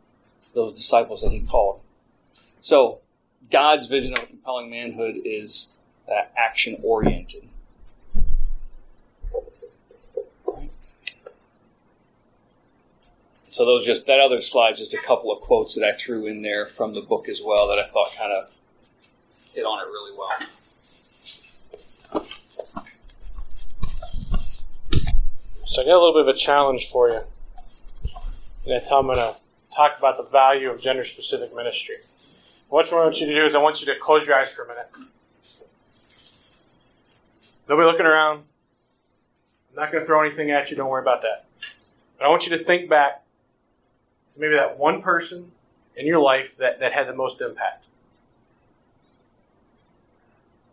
those 0.54 0.74
disciples 0.74 1.24
that 1.24 1.32
he 1.32 1.40
called. 1.40 1.82
So 2.62 3.00
God's 3.50 3.88
vision 3.88 4.14
of 4.16 4.24
a 4.24 4.28
compelling 4.28 4.70
manhood 4.70 5.16
is 5.26 5.70
Uh, 6.08 6.14
that 6.14 6.34
action 6.38 6.78
oriented. 6.84 7.44
So 13.50 13.66
those 13.66 13.86
just 13.86 14.06
that 14.06 14.20
other 14.20 14.40
slide's 14.40 14.78
just 14.78 14.94
a 14.94 15.02
couple 15.02 15.32
of 15.32 15.42
quotes 15.42 15.74
that 15.76 15.84
I 15.84 15.94
threw 15.94 16.28
in 16.28 16.44
there 16.44 16.68
from 16.68 16.94
the 16.94 17.02
book 17.02 17.28
as 17.28 17.42
well 17.44 17.68
that 17.70 17.80
I 17.80 17.88
thought 17.88 18.16
kind 18.16 18.32
of 18.32 18.56
hit 19.52 19.66
on 19.66 19.80
it 19.80 19.90
really 19.90 20.16
well. 20.16 20.30
So 25.66 25.82
I 25.82 25.86
got 25.86 25.94
a 25.94 26.00
little 26.00 26.14
bit 26.14 26.22
of 26.22 26.28
a 26.28 26.38
challenge 26.38 26.90
for 26.92 27.10
you. 27.10 27.16
And 27.16 28.76
that's 28.76 28.90
how 28.90 29.00
I'm 29.00 29.06
going 29.06 29.18
to 29.18 29.36
talk 29.76 29.98
about 29.98 30.18
the 30.18 30.24
value 30.32 30.70
of 30.70 30.80
gender 30.80 31.04
specific 31.04 31.56
ministry. 31.56 31.96
What 32.70 32.92
I 32.94 32.96
want 32.96 33.20
you 33.20 33.26
to 33.26 33.34
do 33.34 33.44
is 33.44 33.56
I 33.56 33.60
want 33.60 33.80
you 33.82 33.92
to 33.92 34.00
close 34.00 34.28
your 34.28 34.36
eyes 34.36 34.50
for 34.50 34.66
a 34.66 34.68
minute. 34.68 34.90
Nobody 37.70 37.86
looking 37.86 38.06
around. 38.06 38.44
I'm 39.70 39.76
not 39.76 39.92
going 39.92 40.04
to 40.04 40.08
throw 40.08 40.22
anything 40.26 40.52
at 40.52 40.70
you. 40.70 40.78
Don't 40.78 40.90
worry 40.90 41.02
about 41.02 41.22
that. 41.22 41.46
But 42.18 42.26
I 42.26 42.30
want 42.30 42.48
you 42.48 42.58
to 42.58 42.64
think 42.64 42.90
back 42.90 43.24
to 44.34 44.40
maybe 44.40 44.56
that 44.56 44.78
one 44.80 45.02
person 45.02 45.52
in 45.96 46.06
your 46.06 46.20
life 46.20 46.58
that, 46.58 46.80
that 46.80 46.94
had 46.94 47.08
the 47.08 47.14
most 47.14 47.42
impact. 47.42 47.86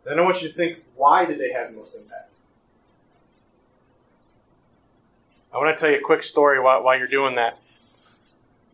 Then 0.04 0.18
I 0.18 0.22
want 0.22 0.42
you 0.42 0.48
to 0.48 0.54
think, 0.54 0.84
why 0.94 1.24
did 1.24 1.38
they 1.38 1.52
have 1.52 1.72
the 1.72 1.78
most 1.78 1.94
impact? 1.94 2.30
I 5.52 5.56
want 5.56 5.76
to 5.76 5.80
tell 5.80 5.90
you 5.90 5.98
a 5.98 6.02
quick 6.02 6.22
story 6.22 6.60
while, 6.60 6.82
while 6.82 6.98
you're 6.98 7.06
doing 7.06 7.36
that. 7.36 7.58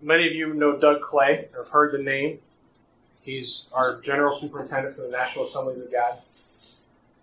Many 0.02 0.26
of 0.26 0.34
you 0.34 0.54
know 0.54 0.76
Doug 0.76 1.02
Clay, 1.02 1.48
or 1.54 1.64
have 1.64 1.72
heard 1.72 1.92
the 1.92 2.02
name. 2.02 2.38
He's 3.20 3.66
our 3.72 4.00
general 4.00 4.34
superintendent 4.34 4.96
for 4.96 5.02
the 5.02 5.10
National 5.10 5.44
Assemblies 5.44 5.84
of 5.84 5.92
God. 5.92 6.18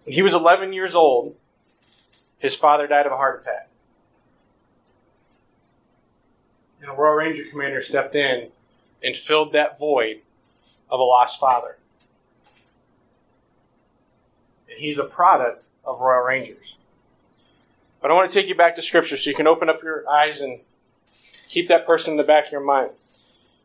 When 0.07 0.13
he 0.13 0.21
was 0.21 0.33
11 0.33 0.71
years 0.71 0.95
old, 0.95 1.35
his 2.39 2.55
father 2.55 2.87
died 2.87 3.05
of 3.05 3.11
a 3.11 3.17
heart 3.17 3.41
attack. 3.41 3.67
And 6.79 6.89
a 6.89 6.93
Royal 6.93 7.15
Ranger 7.15 7.43
commander 7.51 7.83
stepped 7.83 8.15
in 8.15 8.51
and 9.03 9.17
filled 9.17 9.51
that 9.51 9.77
void 9.77 10.21
of 10.89 11.01
a 11.01 11.03
lost 11.03 11.37
father. 11.41 11.77
And 14.69 14.79
he's 14.79 14.97
a 14.97 15.03
product 15.03 15.65
of 15.83 15.99
Royal 15.99 16.23
Rangers. 16.23 16.77
But 18.01 18.09
I 18.09 18.13
want 18.13 18.29
to 18.29 18.33
take 18.33 18.47
you 18.47 18.55
back 18.55 18.75
to 18.75 18.81
Scripture 18.81 19.17
so 19.17 19.29
you 19.29 19.35
can 19.35 19.45
open 19.45 19.67
up 19.67 19.83
your 19.83 20.09
eyes 20.09 20.39
and 20.39 20.61
keep 21.49 21.67
that 21.67 21.85
person 21.85 22.11
in 22.11 22.17
the 22.17 22.23
back 22.23 22.45
of 22.45 22.53
your 22.53 22.63
mind. 22.63 22.91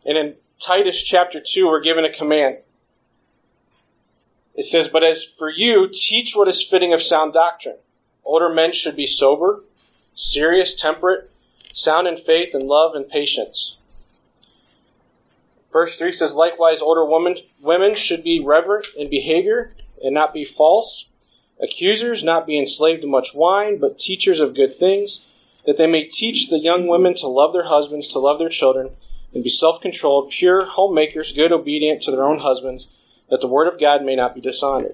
And 0.04 0.18
in 0.18 0.34
Titus 0.58 1.04
chapter 1.04 1.40
2, 1.40 1.68
we're 1.68 1.80
given 1.80 2.04
a 2.04 2.12
command. 2.12 2.56
It 4.54 4.66
says, 4.66 4.88
But 4.88 5.04
as 5.04 5.24
for 5.24 5.50
you, 5.50 5.88
teach 5.92 6.34
what 6.34 6.48
is 6.48 6.62
fitting 6.62 6.92
of 6.92 7.02
sound 7.02 7.32
doctrine. 7.32 7.78
Older 8.24 8.48
men 8.48 8.72
should 8.72 8.96
be 8.96 9.06
sober, 9.06 9.64
serious, 10.14 10.74
temperate, 10.74 11.30
sound 11.72 12.06
in 12.06 12.16
faith 12.16 12.54
and 12.54 12.64
love 12.64 12.94
and 12.94 13.08
patience. 13.08 13.78
Verse 15.72 15.98
3 15.98 16.12
says, 16.12 16.34
Likewise, 16.34 16.82
older 16.82 17.04
women, 17.04 17.36
women 17.60 17.94
should 17.94 18.22
be 18.22 18.44
reverent 18.44 18.86
in 18.96 19.08
behavior 19.08 19.72
and 20.04 20.14
not 20.14 20.34
be 20.34 20.44
false 20.44 21.06
accusers, 21.60 22.22
not 22.22 22.46
be 22.46 22.58
enslaved 22.58 23.02
to 23.02 23.08
much 23.08 23.34
wine, 23.34 23.78
but 23.78 23.98
teachers 23.98 24.40
of 24.40 24.54
good 24.54 24.76
things, 24.76 25.24
that 25.64 25.76
they 25.76 25.86
may 25.86 26.04
teach 26.04 26.50
the 26.50 26.58
young 26.58 26.88
women 26.88 27.14
to 27.14 27.28
love 27.28 27.52
their 27.52 27.64
husbands, 27.64 28.08
to 28.08 28.18
love 28.18 28.38
their 28.38 28.48
children, 28.48 28.90
and 29.32 29.42
be 29.42 29.48
self 29.48 29.80
controlled, 29.80 30.30
pure, 30.30 30.66
homemakers, 30.66 31.32
good, 31.32 31.52
obedient 31.52 32.02
to 32.02 32.10
their 32.10 32.24
own 32.24 32.40
husbands, 32.40 32.88
that 33.32 33.40
the 33.40 33.48
word 33.48 33.66
of 33.66 33.80
God 33.80 34.04
may 34.04 34.14
not 34.14 34.34
be 34.34 34.42
dishonored. 34.42 34.92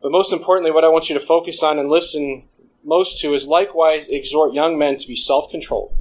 But 0.00 0.12
most 0.12 0.32
importantly, 0.32 0.70
what 0.70 0.82
I 0.82 0.88
want 0.88 1.10
you 1.10 1.14
to 1.14 1.24
focus 1.24 1.62
on 1.62 1.78
and 1.78 1.90
listen 1.90 2.44
most 2.82 3.20
to 3.20 3.34
is 3.34 3.46
likewise 3.46 4.08
exhort 4.08 4.54
young 4.54 4.78
men 4.78 4.96
to 4.96 5.06
be 5.06 5.14
self 5.14 5.50
controlled. 5.50 5.94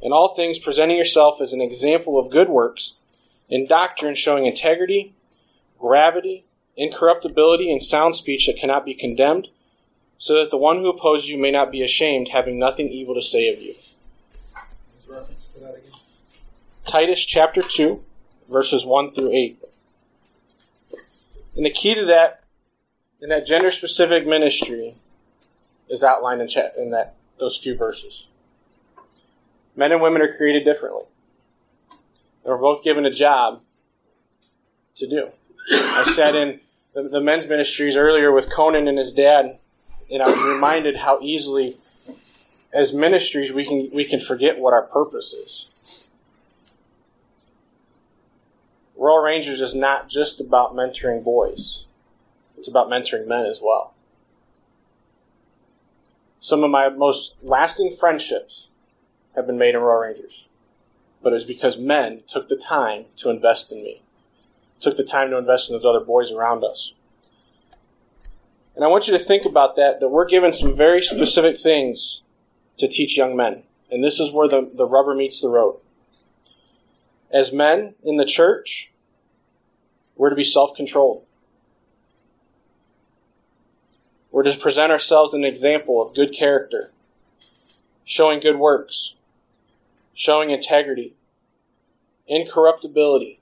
In 0.00 0.12
all 0.12 0.28
things, 0.28 0.60
presenting 0.60 0.96
yourself 0.96 1.40
as 1.40 1.52
an 1.52 1.60
example 1.60 2.20
of 2.20 2.30
good 2.30 2.48
works, 2.48 2.94
in 3.48 3.66
doctrine 3.66 4.14
showing 4.14 4.46
integrity, 4.46 5.12
gravity, 5.76 6.44
incorruptibility, 6.76 7.68
and 7.72 7.82
sound 7.82 8.14
speech 8.14 8.46
that 8.46 8.56
cannot 8.56 8.84
be 8.84 8.94
condemned, 8.94 9.48
so 10.18 10.34
that 10.34 10.52
the 10.52 10.56
one 10.56 10.78
who 10.78 10.88
opposes 10.88 11.28
you 11.28 11.36
may 11.36 11.50
not 11.50 11.72
be 11.72 11.82
ashamed, 11.82 12.28
having 12.28 12.60
nothing 12.60 12.88
evil 12.88 13.16
to 13.16 13.22
say 13.22 13.48
of 13.48 13.60
you. 13.60 13.74
Titus 16.86 17.24
chapter 17.24 17.60
2, 17.60 18.00
verses 18.48 18.86
1 18.86 19.14
through 19.14 19.32
8. 19.32 19.58
And 21.56 21.66
the 21.66 21.70
key 21.70 21.94
to 21.94 22.04
that, 22.06 22.44
in 23.20 23.28
that 23.28 23.46
gender 23.46 23.70
specific 23.70 24.26
ministry, 24.26 24.96
is 25.88 26.02
outlined 26.02 26.40
in, 26.40 26.48
in 26.78 26.90
that, 26.90 27.14
those 27.38 27.58
few 27.58 27.76
verses. 27.76 28.28
Men 29.76 29.92
and 29.92 30.02
women 30.02 30.22
are 30.22 30.34
created 30.34 30.64
differently. 30.64 31.04
They 32.44 32.50
were 32.50 32.58
both 32.58 32.82
given 32.82 33.04
a 33.06 33.10
job 33.10 33.60
to 34.96 35.08
do. 35.08 35.28
I 35.70 36.04
sat 36.04 36.34
in 36.34 36.60
the, 36.94 37.04
the 37.04 37.20
men's 37.20 37.46
ministries 37.46 37.96
earlier 37.96 38.32
with 38.32 38.50
Conan 38.50 38.88
and 38.88 38.98
his 38.98 39.12
dad, 39.12 39.58
and 40.10 40.22
I 40.22 40.30
was 40.30 40.42
reminded 40.42 40.98
how 40.98 41.20
easily, 41.20 41.78
as 42.72 42.92
ministries, 42.92 43.52
we 43.52 43.64
can 43.64 43.90
we 43.92 44.04
can 44.04 44.18
forget 44.18 44.58
what 44.58 44.72
our 44.72 44.82
purpose 44.82 45.32
is. 45.32 45.66
Royal 49.02 49.22
Rangers 49.22 49.60
is 49.60 49.74
not 49.74 50.08
just 50.08 50.40
about 50.40 50.74
mentoring 50.74 51.24
boys; 51.24 51.86
it's 52.56 52.68
about 52.68 52.88
mentoring 52.88 53.26
men 53.26 53.44
as 53.44 53.60
well. 53.62 53.94
Some 56.38 56.62
of 56.62 56.70
my 56.70 56.88
most 56.88 57.36
lasting 57.42 57.90
friendships 57.98 58.70
have 59.34 59.46
been 59.46 59.58
made 59.58 59.74
in 59.74 59.80
Royal 59.80 60.02
Rangers, 60.02 60.46
but 61.22 61.32
it 61.32 61.34
was 61.34 61.44
because 61.44 61.76
men 61.76 62.22
took 62.26 62.48
the 62.48 62.56
time 62.56 63.06
to 63.16 63.30
invest 63.30 63.72
in 63.72 63.82
me 63.82 64.02
took 64.82 64.96
the 64.96 65.04
time 65.04 65.30
to 65.30 65.38
invest 65.38 65.70
in 65.70 65.74
those 65.74 65.86
other 65.86 66.04
boys 66.04 66.30
around 66.32 66.64
us. 66.64 66.92
And 68.74 68.84
I 68.84 68.88
want 68.88 69.06
you 69.06 69.16
to 69.16 69.24
think 69.24 69.46
about 69.46 69.76
that, 69.76 70.00
that 70.00 70.08
we're 70.08 70.28
given 70.28 70.52
some 70.52 70.74
very 70.74 71.02
specific 71.02 71.58
things 71.58 72.22
to 72.78 72.88
teach 72.88 73.16
young 73.16 73.36
men. 73.36 73.62
And 73.90 74.02
this 74.02 74.18
is 74.18 74.32
where 74.32 74.48
the, 74.48 74.70
the 74.74 74.86
rubber 74.86 75.14
meets 75.14 75.40
the 75.40 75.48
road. 75.48 75.78
As 77.30 77.52
men 77.52 77.94
in 78.02 78.16
the 78.16 78.24
church, 78.24 78.91
we're 80.16 80.30
to 80.30 80.36
be 80.36 80.44
self 80.44 80.74
controlled. 80.76 81.24
We're 84.30 84.44
to 84.44 84.56
present 84.56 84.90
ourselves 84.90 85.34
an 85.34 85.44
example 85.44 86.00
of 86.00 86.14
good 86.14 86.34
character, 86.34 86.90
showing 88.04 88.40
good 88.40 88.56
works, 88.56 89.14
showing 90.14 90.50
integrity, 90.50 91.14
incorruptibility, 92.26 93.40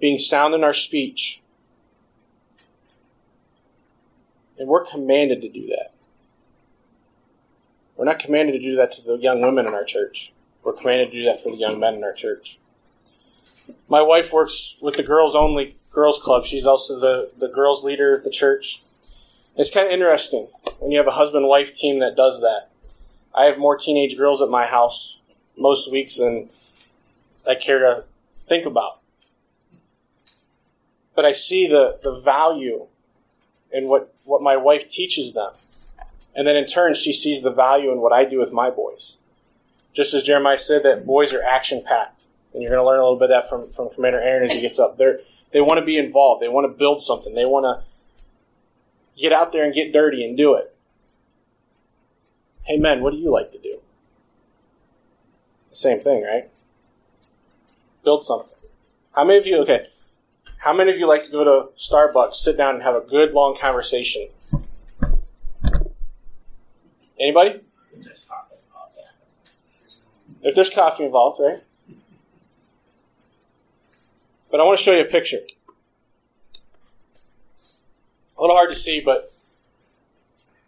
being 0.00 0.18
sound 0.18 0.54
in 0.54 0.64
our 0.64 0.74
speech. 0.74 1.42
And 4.58 4.68
we're 4.68 4.86
commanded 4.86 5.42
to 5.42 5.50
do 5.50 5.66
that. 5.66 5.92
We're 7.96 8.06
not 8.06 8.18
commanded 8.18 8.52
to 8.52 8.58
do 8.58 8.76
that 8.76 8.92
to 8.92 9.02
the 9.02 9.16
young 9.16 9.42
women 9.42 9.66
in 9.66 9.74
our 9.74 9.84
church. 9.84 10.32
We're 10.62 10.72
commanded 10.72 11.10
to 11.10 11.18
do 11.18 11.24
that 11.24 11.42
for 11.42 11.50
the 11.50 11.58
young 11.58 11.78
men 11.78 11.94
in 11.94 12.04
our 12.04 12.12
church. 12.12 12.58
My 13.88 14.02
wife 14.02 14.32
works 14.32 14.76
with 14.80 14.96
the 14.96 15.02
girls 15.02 15.34
only 15.34 15.76
girls 15.92 16.20
club. 16.20 16.44
She's 16.44 16.66
also 16.66 16.98
the, 16.98 17.30
the 17.38 17.48
girls 17.48 17.84
leader 17.84 18.16
at 18.16 18.24
the 18.24 18.30
church. 18.30 18.82
It's 19.56 19.70
kind 19.70 19.86
of 19.86 19.92
interesting 19.92 20.48
when 20.78 20.90
you 20.90 20.98
have 20.98 21.06
a 21.06 21.12
husband 21.12 21.48
wife 21.48 21.72
team 21.72 22.00
that 22.00 22.16
does 22.16 22.40
that. 22.40 22.68
I 23.34 23.44
have 23.46 23.58
more 23.58 23.76
teenage 23.76 24.16
girls 24.16 24.42
at 24.42 24.48
my 24.48 24.66
house 24.66 25.18
most 25.56 25.90
weeks 25.90 26.18
than 26.18 26.50
I 27.48 27.54
care 27.54 27.78
to 27.78 28.04
think 28.48 28.66
about. 28.66 29.00
But 31.14 31.24
I 31.24 31.32
see 31.32 31.66
the, 31.66 31.98
the 32.02 32.18
value 32.18 32.86
in 33.72 33.88
what, 33.88 34.14
what 34.24 34.42
my 34.42 34.56
wife 34.56 34.88
teaches 34.88 35.32
them. 35.32 35.52
And 36.34 36.46
then 36.46 36.56
in 36.56 36.66
turn, 36.66 36.94
she 36.94 37.12
sees 37.12 37.42
the 37.42 37.50
value 37.50 37.90
in 37.90 38.00
what 38.00 38.12
I 38.12 38.24
do 38.24 38.38
with 38.38 38.52
my 38.52 38.70
boys. 38.70 39.16
Just 39.94 40.12
as 40.12 40.22
Jeremiah 40.22 40.58
said, 40.58 40.82
that 40.82 41.06
boys 41.06 41.32
are 41.32 41.42
action 41.42 41.82
packed. 41.82 42.15
And 42.56 42.62
you're 42.62 42.70
going 42.70 42.82
to 42.82 42.86
learn 42.86 43.00
a 43.00 43.02
little 43.02 43.18
bit 43.18 43.30
of 43.30 43.42
that 43.42 43.50
from, 43.50 43.70
from 43.70 43.90
Commander 43.94 44.18
Aaron 44.18 44.44
as 44.44 44.54
he 44.54 44.62
gets 44.62 44.78
up. 44.78 44.96
They're, 44.96 45.20
they 45.52 45.60
want 45.60 45.78
to 45.78 45.84
be 45.84 45.98
involved. 45.98 46.40
They 46.40 46.48
want 46.48 46.64
to 46.64 46.74
build 46.74 47.02
something. 47.02 47.34
They 47.34 47.44
want 47.44 47.64
to 47.64 49.20
get 49.20 49.30
out 49.30 49.52
there 49.52 49.62
and 49.62 49.74
get 49.74 49.92
dirty 49.92 50.24
and 50.24 50.38
do 50.38 50.54
it. 50.54 50.74
Hey, 52.62 52.78
men, 52.78 53.02
what 53.02 53.12
do 53.12 53.18
you 53.18 53.30
like 53.30 53.52
to 53.52 53.58
do? 53.58 53.80
Same 55.70 56.00
thing, 56.00 56.24
right? 56.24 56.48
Build 58.02 58.24
something. 58.24 58.48
How 59.14 59.24
many 59.24 59.38
of 59.38 59.46
you, 59.46 59.60
okay, 59.60 59.88
how 60.60 60.72
many 60.72 60.90
of 60.90 60.96
you 60.96 61.06
like 61.06 61.24
to 61.24 61.30
go 61.30 61.44
to 61.44 61.68
Starbucks, 61.76 62.36
sit 62.36 62.56
down, 62.56 62.76
and 62.76 62.82
have 62.82 62.94
a 62.94 63.02
good 63.02 63.32
long 63.32 63.54
conversation? 63.60 64.28
Anybody? 67.20 67.60
If 70.42 70.54
there's 70.54 70.70
coffee 70.70 71.04
involved, 71.04 71.38
right? 71.38 71.58
But 74.56 74.62
I 74.62 74.64
want 74.64 74.78
to 74.78 74.84
show 74.84 74.92
you 74.92 75.02
a 75.02 75.04
picture. 75.04 75.40
A 78.38 78.40
little 78.40 78.56
hard 78.56 78.70
to 78.70 78.74
see, 78.74 79.00
but 79.00 79.30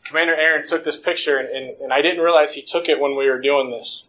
Commander 0.05 0.35
Aaron 0.35 0.62
took 0.62 0.85
this 0.85 0.98
picture, 0.98 1.38
and, 1.38 1.48
and, 1.48 1.81
and 1.81 1.90
I 1.90 2.03
didn't 2.03 2.22
realize 2.22 2.53
he 2.53 2.61
took 2.61 2.87
it 2.90 3.01
when 3.01 3.16
we 3.16 3.31
were 3.31 3.40
doing 3.40 3.70
this. 3.70 4.03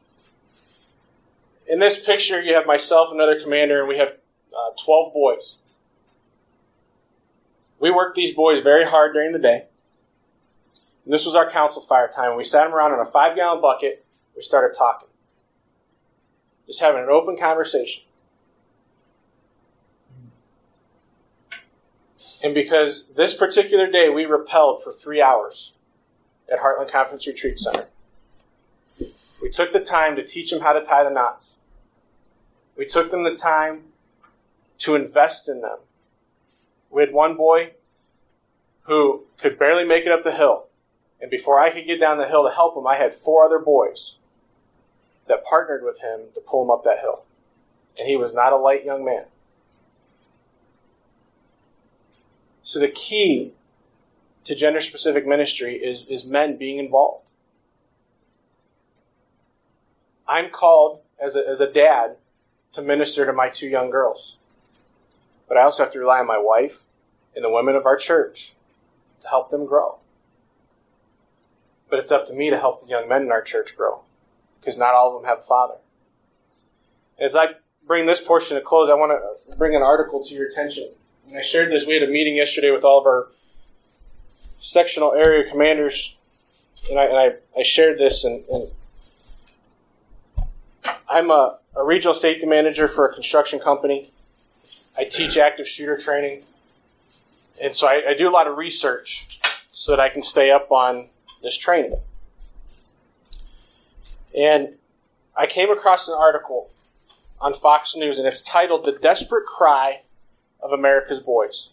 In 1.66 1.80
this 1.80 1.98
picture, 1.98 2.42
you 2.42 2.56
have 2.56 2.66
myself, 2.66 3.08
another 3.10 3.40
commander, 3.42 3.80
and 3.80 3.88
we 3.88 3.98
have 3.98 4.10
uh, 4.52 4.72
12 4.84 5.14
boys. 5.14 5.60
We 7.80 7.90
worked 7.90 8.18
these 8.18 8.36
boys 8.36 8.62
very 8.62 8.86
hard 8.86 9.14
during 9.14 9.32
the 9.32 9.40
day. 9.40 9.68
And 11.06 11.14
this 11.14 11.26
was 11.26 11.36
our 11.36 11.50
council 11.50 11.82
fire 11.82 12.12
time. 12.14 12.36
We 12.36 12.44
sat 12.44 12.66
them 12.66 12.76
around 12.76 12.96
in 12.96 13.00
a 13.00 13.06
five 13.06 13.38
gallon 13.38 13.62
bucket. 13.62 14.06
We 14.36 14.42
started 14.42 14.76
talking. 14.78 15.08
Just 16.68 16.82
having 16.82 17.02
an 17.02 17.10
open 17.10 17.38
conversation. 17.38 18.04
And 22.44 22.54
because 22.54 23.10
this 23.16 23.34
particular 23.34 23.90
day 23.90 24.10
we 24.10 24.26
repelled 24.26 24.84
for 24.84 24.94
three 24.94 25.22
hours 25.22 25.74
at 26.52 26.60
Heartland 26.60 26.92
Conference 26.92 27.28
Retreat 27.28 27.60
Center, 27.60 27.88
we 29.42 29.50
took 29.50 29.72
the 29.72 29.80
time 29.80 30.16
to 30.16 30.26
teach 30.26 30.52
them 30.52 30.62
how 30.62 30.74
to 30.74 30.84
tie 30.84 31.04
the 31.04 31.10
knots. 31.10 31.56
We 32.78 32.86
took 32.86 33.12
them 33.12 33.24
the 33.24 33.36
time 33.36 33.84
to 34.80 34.96
invest 34.96 35.50
in 35.50 35.62
them. 35.62 35.80
We 36.90 37.02
had 37.02 37.14
one 37.14 37.36
boy 37.36 37.74
who 38.84 39.26
could 39.38 39.60
barely 39.60 39.84
make 39.84 40.06
it 40.06 40.12
up 40.12 40.24
the 40.24 40.32
hill. 40.32 40.68
And 41.22 41.30
before 41.30 41.60
I 41.60 41.72
could 41.72 41.86
get 41.86 42.00
down 42.00 42.18
the 42.18 42.28
hill 42.28 42.48
to 42.48 42.54
help 42.54 42.78
him, 42.78 42.88
I 42.88 42.96
had 42.96 43.14
four 43.14 43.44
other 43.44 43.60
boys 43.60 44.16
that 45.28 45.44
partnered 45.44 45.84
with 45.84 46.00
him 46.00 46.22
to 46.34 46.42
pull 46.42 46.64
him 46.64 46.72
up 46.72 46.84
that 46.84 47.00
hill. 47.00 47.24
And 47.98 48.08
he 48.08 48.16
was 48.16 48.34
not 48.34 48.54
a 48.54 48.58
light 48.58 48.86
young 48.86 49.04
man. 49.04 49.26
So 52.70 52.78
the 52.78 52.88
key 52.88 53.54
to 54.44 54.54
gender 54.54 54.80
specific 54.80 55.26
ministry 55.26 55.78
is, 55.78 56.06
is 56.06 56.24
men 56.24 56.56
being 56.56 56.78
involved. 56.78 57.28
I'm 60.28 60.52
called 60.52 61.00
as 61.20 61.36
a, 61.36 61.40
as 61.50 61.62
a 61.62 61.66
dad 61.66 62.18
to 62.74 62.84
minister 62.84 63.26
to 63.26 63.34
my 63.34 63.50
two 63.50 63.68
young 63.68 63.90
girls. 63.90 64.38
But 65.48 65.58
I 65.58 65.64
also 65.64 65.82
have 65.82 65.92
to 65.94 66.00
rely 66.00 66.20
on 66.20 66.28
my 66.28 66.38
wife 66.38 66.84
and 67.36 67.44
the 67.44 67.50
women 67.50 67.76
of 67.76 67.88
our 67.88 67.98
church 67.98 68.54
to 69.24 69.30
help 69.30 69.50
them 69.50 69.66
grow. 69.66 69.98
But 71.90 71.98
it's 71.98 72.12
up 72.12 72.28
to 72.28 72.34
me 72.34 72.52
to 72.52 72.60
help 72.60 72.84
the 72.84 72.90
young 72.92 73.10
men 73.10 73.24
in 73.24 73.32
our 73.32 73.42
church 73.42 73.76
grow 73.76 74.02
because 74.60 74.78
not 74.78 74.94
all 74.94 75.16
of 75.16 75.20
them 75.20 75.28
have 75.28 75.40
a 75.40 75.42
father. 75.42 75.78
As 77.18 77.36
I 77.36 77.46
bring 77.88 78.06
this 78.06 78.22
portion 78.22 78.58
to 78.58 78.62
close, 78.62 78.92
I 78.92 78.94
want 78.94 79.12
to 79.50 79.58
bring 79.58 79.76
an 79.76 79.82
article 79.82 80.24
to 80.24 80.36
your 80.36 80.46
attention. 80.46 80.90
And 81.30 81.38
I 81.38 81.42
shared 81.42 81.72
this. 81.72 81.86
We 81.86 81.94
had 81.94 82.02
a 82.02 82.12
meeting 82.12 82.36
yesterday 82.36 82.72
with 82.72 82.84
all 82.84 83.00
of 83.00 83.06
our 83.06 83.28
sectional 84.60 85.14
area 85.14 85.50
commanders, 85.50 86.18
and 86.90 87.00
I, 87.00 87.04
and 87.06 87.18
I, 87.18 87.60
I 87.60 87.64
shared 87.64 88.00
this. 88.00 88.24
And, 88.24 88.44
and 88.50 88.72
I'm 91.08 91.30
a, 91.30 91.60
a 91.76 91.86
regional 91.86 92.16
safety 92.16 92.48
manager 92.48 92.88
for 92.88 93.08
a 93.08 93.14
construction 93.14 93.60
company. 93.60 94.10
I 94.98 95.04
teach 95.04 95.38
active 95.38 95.68
shooter 95.68 95.98
training. 95.98 96.44
And 97.62 97.76
so 97.76 97.88
I, 97.88 98.10
I 98.10 98.14
do 98.16 98.28
a 98.28 98.32
lot 98.32 98.48
of 98.48 98.58
research 98.58 99.40
so 99.72 99.92
that 99.92 100.00
I 100.00 100.10
can 100.10 100.24
stay 100.24 100.50
up 100.50 100.72
on 100.72 101.10
this 101.44 101.58
training. 101.58 101.94
And 104.38 104.76
I 105.38 105.46
came 105.46 105.70
across 105.70 106.08
an 106.08 106.16
article 106.18 106.72
on 107.40 107.54
Fox 107.54 107.96
News, 107.96 108.18
and 108.18 108.28
it's 108.28 108.42
titled 108.42 108.84
The 108.84 108.94
Desperate 108.94 109.46
Cry 109.46 110.02
of 110.62 110.72
America's 110.72 111.20
Boys. 111.20 111.70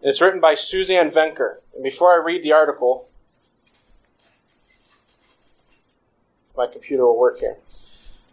And 0.00 0.10
it's 0.10 0.20
written 0.20 0.40
by 0.40 0.54
Suzanne 0.54 1.10
Venker. 1.10 1.56
And 1.74 1.82
before 1.82 2.12
I 2.12 2.24
read 2.24 2.42
the 2.42 2.52
article, 2.52 3.08
my 6.56 6.66
computer 6.66 7.04
will 7.04 7.18
work 7.18 7.40
here. 7.40 7.56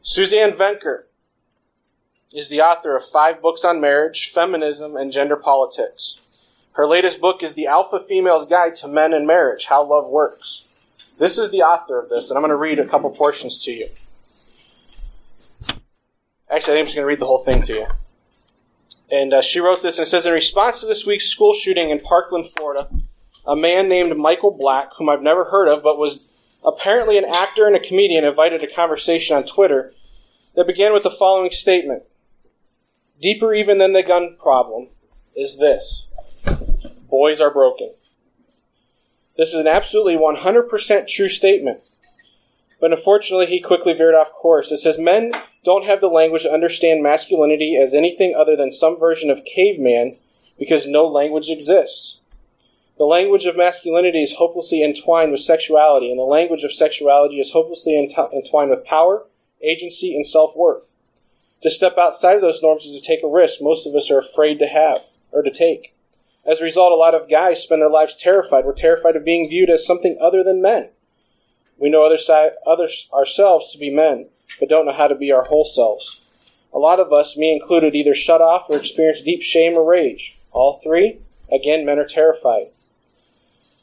Suzanne 0.01 0.51
Venker 0.51 1.03
is 2.31 2.49
the 2.49 2.61
author 2.61 2.95
of 2.95 3.07
five 3.07 3.41
books 3.41 3.63
on 3.63 3.81
marriage, 3.81 4.29
feminism, 4.29 4.95
and 4.95 5.11
gender 5.11 5.35
politics. 5.35 6.19
Her 6.73 6.85
latest 6.85 7.21
book 7.21 7.41
is 7.41 7.53
The 7.53 7.67
Alpha 7.67 7.99
Female's 7.99 8.45
Guide 8.45 8.75
to 8.75 8.87
Men 8.87 9.13
and 9.13 9.25
Marriage 9.25 9.65
How 9.65 9.83
Love 9.83 10.09
Works. 10.09 10.63
This 11.17 11.37
is 11.37 11.49
the 11.49 11.61
author 11.61 11.97
of 11.97 12.09
this, 12.09 12.29
and 12.29 12.37
I'm 12.37 12.41
going 12.41 12.49
to 12.49 12.57
read 12.57 12.79
a 12.79 12.85
couple 12.85 13.09
portions 13.09 13.57
to 13.63 13.71
you. 13.71 13.87
Actually, 16.51 16.73
I 16.73 16.75
think 16.75 16.79
I'm 16.79 16.85
just 16.85 16.95
going 16.95 17.03
to 17.03 17.07
read 17.07 17.21
the 17.21 17.25
whole 17.25 17.41
thing 17.41 17.61
to 17.63 17.73
you. 17.73 17.87
And 19.11 19.33
uh, 19.33 19.41
she 19.41 19.59
wrote 19.59 19.81
this, 19.81 19.97
and 19.97 20.07
says 20.07 20.25
In 20.25 20.33
response 20.33 20.79
to 20.79 20.87
this 20.87 21.05
week's 21.05 21.27
school 21.27 21.53
shooting 21.53 21.89
in 21.89 21.99
Parkland, 21.99 22.49
Florida, 22.49 22.89
a 23.45 23.55
man 23.55 23.87
named 23.87 24.17
Michael 24.17 24.51
Black, 24.51 24.89
whom 24.97 25.09
I've 25.09 25.21
never 25.21 25.45
heard 25.45 25.67
of, 25.67 25.83
but 25.83 25.99
was 25.99 26.59
apparently 26.65 27.17
an 27.17 27.25
actor 27.25 27.67
and 27.67 27.75
a 27.75 27.79
comedian, 27.79 28.23
invited 28.23 28.63
a 28.63 28.73
conversation 28.73 29.37
on 29.37 29.45
Twitter 29.45 29.93
that 30.55 30.67
began 30.67 30.93
with 30.93 31.03
the 31.03 31.11
following 31.11 31.51
statement 31.51 32.03
Deeper 33.21 33.53
even 33.53 33.77
than 33.77 33.93
the 33.93 34.03
gun 34.03 34.35
problem 34.39 34.89
is 35.35 35.57
this 35.57 36.07
boys 37.09 37.39
are 37.39 37.51
broken. 37.51 37.93
This 39.37 39.49
is 39.49 39.59
an 39.59 39.67
absolutely 39.67 40.15
100% 40.15 41.07
true 41.07 41.29
statement. 41.29 41.81
But 42.85 42.93
unfortunately, 42.93 43.47
he 43.47 43.61
quickly 43.61 43.93
veered 43.93 44.13
off 44.13 44.31
course. 44.31 44.71
It 44.71 44.77
says 44.77 44.99
men 44.99 45.33
don't 45.63 45.87
have 45.87 46.01
the 46.01 46.07
language 46.07 46.43
to 46.43 46.53
understand 46.53 47.01
masculinity 47.01 47.75
as 47.75 47.95
anything 47.95 48.35
other 48.35 48.55
than 48.55 48.69
some 48.69 48.99
version 48.99 49.31
of 49.31 49.43
caveman 49.43 50.19
because 50.59 50.85
no 50.85 51.07
language 51.07 51.49
exists. 51.49 52.19
The 52.99 53.05
language 53.05 53.47
of 53.47 53.57
masculinity 53.57 54.21
is 54.21 54.33
hopelessly 54.33 54.83
entwined 54.83 55.31
with 55.31 55.41
sexuality, 55.41 56.11
and 56.11 56.19
the 56.19 56.25
language 56.25 56.63
of 56.63 56.71
sexuality 56.71 57.39
is 57.39 57.53
hopelessly 57.53 57.97
entwined 57.97 58.69
with 58.69 58.85
power, 58.85 59.25
agency, 59.63 60.15
and 60.15 60.27
self 60.27 60.55
worth. 60.55 60.93
To 61.63 61.71
step 61.71 61.97
outside 61.97 62.35
of 62.35 62.41
those 62.41 62.61
norms 62.61 62.85
is 62.85 63.01
to 63.01 63.07
take 63.07 63.23
a 63.23 63.27
risk 63.27 63.63
most 63.63 63.87
of 63.87 63.95
us 63.95 64.11
are 64.11 64.19
afraid 64.19 64.59
to 64.59 64.67
have 64.67 65.07
or 65.31 65.41
to 65.41 65.49
take. 65.49 65.95
As 66.45 66.61
a 66.61 66.65
result, 66.65 66.91
a 66.91 66.95
lot 66.95 67.15
of 67.15 67.31
guys 67.31 67.63
spend 67.63 67.81
their 67.81 67.89
lives 67.89 68.15
terrified. 68.15 68.63
We're 68.63 68.73
terrified 68.73 69.15
of 69.15 69.25
being 69.25 69.49
viewed 69.49 69.71
as 69.71 69.87
something 69.87 70.19
other 70.21 70.43
than 70.43 70.61
men. 70.61 70.89
We 71.77 71.89
know 71.89 72.05
other 72.05 72.17
side, 72.17 72.51
others 72.65 73.09
ourselves 73.13 73.71
to 73.71 73.77
be 73.77 73.89
men, 73.89 74.29
but 74.59 74.69
don't 74.69 74.85
know 74.85 74.93
how 74.93 75.07
to 75.07 75.15
be 75.15 75.31
our 75.31 75.43
whole 75.43 75.65
selves. 75.65 76.21
A 76.73 76.79
lot 76.79 76.99
of 76.99 77.13
us, 77.13 77.38
me 77.38 77.53
included, 77.53 77.95
either 77.95 78.13
shut 78.13 78.41
off 78.41 78.69
or 78.69 78.77
experience 78.77 79.21
deep 79.21 79.41
shame 79.41 79.73
or 79.73 79.89
rage. 79.89 80.38
All 80.51 80.79
three, 80.83 81.19
again, 81.51 81.85
men 81.85 81.99
are 81.99 82.05
terrified. 82.05 82.67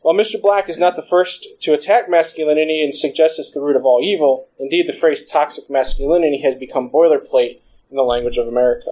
While 0.02 0.14
Mr. 0.14 0.40
Black 0.40 0.68
is 0.68 0.78
not 0.78 0.96
the 0.96 1.02
first 1.02 1.46
to 1.61 1.72
attack 1.72 2.11
masculinity 2.11 2.83
and 2.83 2.94
suggest 2.94 3.38
it's 3.38 3.52
the 3.52 3.61
root 3.61 3.76
of 3.76 3.85
all 3.85 4.02
evil, 4.02 4.48
indeed 4.59 4.88
the 4.88 4.92
phrase 4.92 5.24
toxic 5.24 5.70
masculinity 5.70 6.40
has 6.42 6.57
become 6.57 6.90
boilerplate 6.90 7.61
in 7.88 7.96
the 7.96 8.02
language 8.02 8.37
of 8.37 8.48
America. 8.48 8.90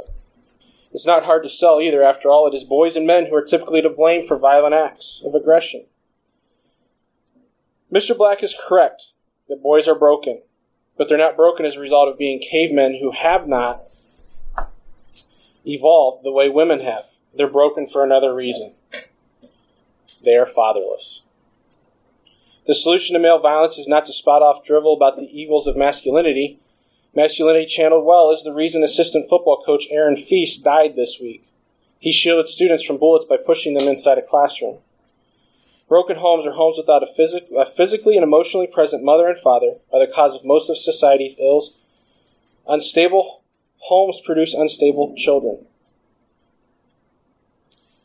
It's 0.93 1.07
not 1.07 1.25
hard 1.25 1.43
to 1.43 1.49
sell 1.49 1.81
either. 1.81 2.03
After 2.03 2.31
all, 2.31 2.47
it 2.47 2.55
is 2.55 2.65
boys 2.65 2.97
and 2.97 3.07
men 3.07 3.27
who 3.27 3.35
are 3.35 3.45
typically 3.45 3.83
to 3.83 3.91
blame 3.91 4.27
for 4.27 4.39
violent 4.39 4.75
acts 4.75 5.21
of 5.25 5.35
aggression. 5.35 5.85
Mr. 7.93 8.17
Black 8.17 8.43
is 8.43 8.55
correct 8.69 9.07
that 9.49 9.63
boys 9.63 9.89
are 9.89 9.97
broken, 9.97 10.41
but 10.97 11.09
they're 11.09 11.19
not 11.19 11.37
broken 11.37 11.67
as 11.67 11.77
a 11.77 11.81
result 11.81 12.09
of 12.09 12.19
being 12.19 12.41
cavemen 12.41 12.99
who 13.01 13.11
have 13.11 13.49
not 13.49 13.83
evolved 15.67 16.25
the 16.25 16.31
way 16.31 16.49
women 16.49 16.81
have. 16.81 17.07
They're 17.37 17.51
broken 17.51 17.87
for 17.87 18.05
another 18.05 18.35
reason. 18.35 18.75
They 20.25 20.37
are 20.37 20.47
fatherless. 20.47 21.23
The 22.67 22.75
solution 22.75 23.15
to 23.15 23.19
male 23.19 23.41
violence 23.41 23.79
is 23.79 23.89
not 23.89 24.07
to 24.07 24.13
spot 24.13 24.43
off 24.43 24.65
drivel 24.65 24.95
about 24.95 25.17
the 25.17 25.27
evils 25.27 25.67
of 25.67 25.77
masculinity. 25.77 26.61
Masculinity 27.15 27.67
channeled 27.67 28.05
well 28.05 28.31
is 28.31 28.45
the 28.45 28.53
reason 28.53 28.85
assistant 28.85 29.29
football 29.29 29.63
coach 29.65 29.87
Aaron 29.91 30.15
Feis 30.15 30.63
died 30.63 30.95
this 30.95 31.19
week. 31.21 31.45
He 31.99 32.13
shielded 32.13 32.49
students 32.49 32.85
from 32.85 32.99
bullets 32.99 33.25
by 33.25 33.37
pushing 33.37 33.75
them 33.75 33.89
inside 33.89 34.19
a 34.19 34.23
classroom. 34.23 34.79
Broken 35.91 36.19
homes 36.19 36.47
or 36.47 36.53
homes 36.53 36.77
without 36.79 37.03
a, 37.03 37.59
a 37.59 37.67
physically 37.67 38.17
and 38.17 38.23
emotionally 38.23 38.69
present 38.69 39.03
mother 39.03 39.27
and 39.27 39.37
father 39.37 39.79
are 39.93 39.99
the 39.99 40.11
cause 40.11 40.37
of 40.37 40.45
most 40.45 40.71
of 40.71 40.79
society's 40.79 41.35
ills. 41.41 41.75
Unstable 42.69 43.43
homes 43.79 44.23
produce 44.25 44.55
unstable 44.55 45.15
children. 45.17 45.67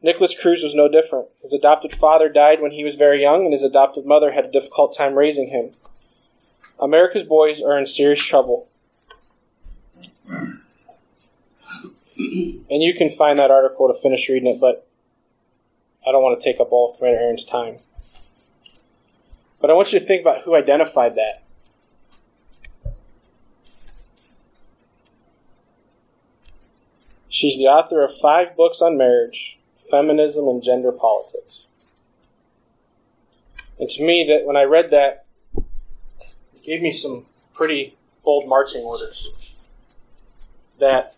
Nikolas 0.01 0.35
Cruz 0.35 0.63
was 0.63 0.73
no 0.73 0.89
different. 0.89 1.27
His 1.43 1.53
adopted 1.53 1.93
father 1.93 2.27
died 2.27 2.59
when 2.59 2.71
he 2.71 2.83
was 2.83 2.95
very 2.95 3.21
young, 3.21 3.43
and 3.43 3.53
his 3.53 3.61
adoptive 3.61 4.05
mother 4.05 4.31
had 4.31 4.45
a 4.45 4.51
difficult 4.51 4.95
time 4.97 5.13
raising 5.13 5.49
him. 5.49 5.69
America's 6.79 7.23
boys 7.23 7.61
are 7.61 7.77
in 7.77 7.85
serious 7.85 8.23
trouble. 8.23 8.67
And 12.17 12.81
you 12.81 12.95
can 12.95 13.11
find 13.11 13.37
that 13.37 13.51
article 13.51 13.87
to 13.87 14.01
finish 14.01 14.27
reading 14.27 14.55
it, 14.55 14.59
but 14.59 14.87
I 16.07 16.11
don't 16.11 16.21
want 16.21 16.39
to 16.39 16.43
take 16.43 16.59
up 16.59 16.71
all 16.71 16.91
of 16.91 16.97
Commander 16.97 17.19
Aaron's 17.19 17.45
time. 17.45 17.77
But 19.59 19.71
I 19.71 19.73
want 19.73 19.91
you 19.91 19.99
to 19.99 20.05
think 20.05 20.21
about 20.21 20.43
who 20.43 20.55
identified 20.55 21.15
that. 21.15 21.43
She's 27.29 27.57
the 27.57 27.65
author 27.65 28.03
of 28.03 28.15
five 28.15 28.55
books 28.55 28.81
on 28.81 28.97
marriage, 28.97 29.57
feminism, 29.91 30.47
and 30.47 30.63
gender 30.63 30.91
politics. 30.91 31.65
And 33.79 33.89
to 33.89 34.03
me, 34.03 34.25
that 34.29 34.45
when 34.45 34.55
I 34.55 34.63
read 34.63 34.91
that, 34.91 35.25
it 35.57 36.63
gave 36.63 36.81
me 36.81 36.91
some 36.91 37.25
pretty 37.53 37.97
bold 38.23 38.47
marching 38.47 38.83
orders. 38.83 39.53
That 40.79 41.15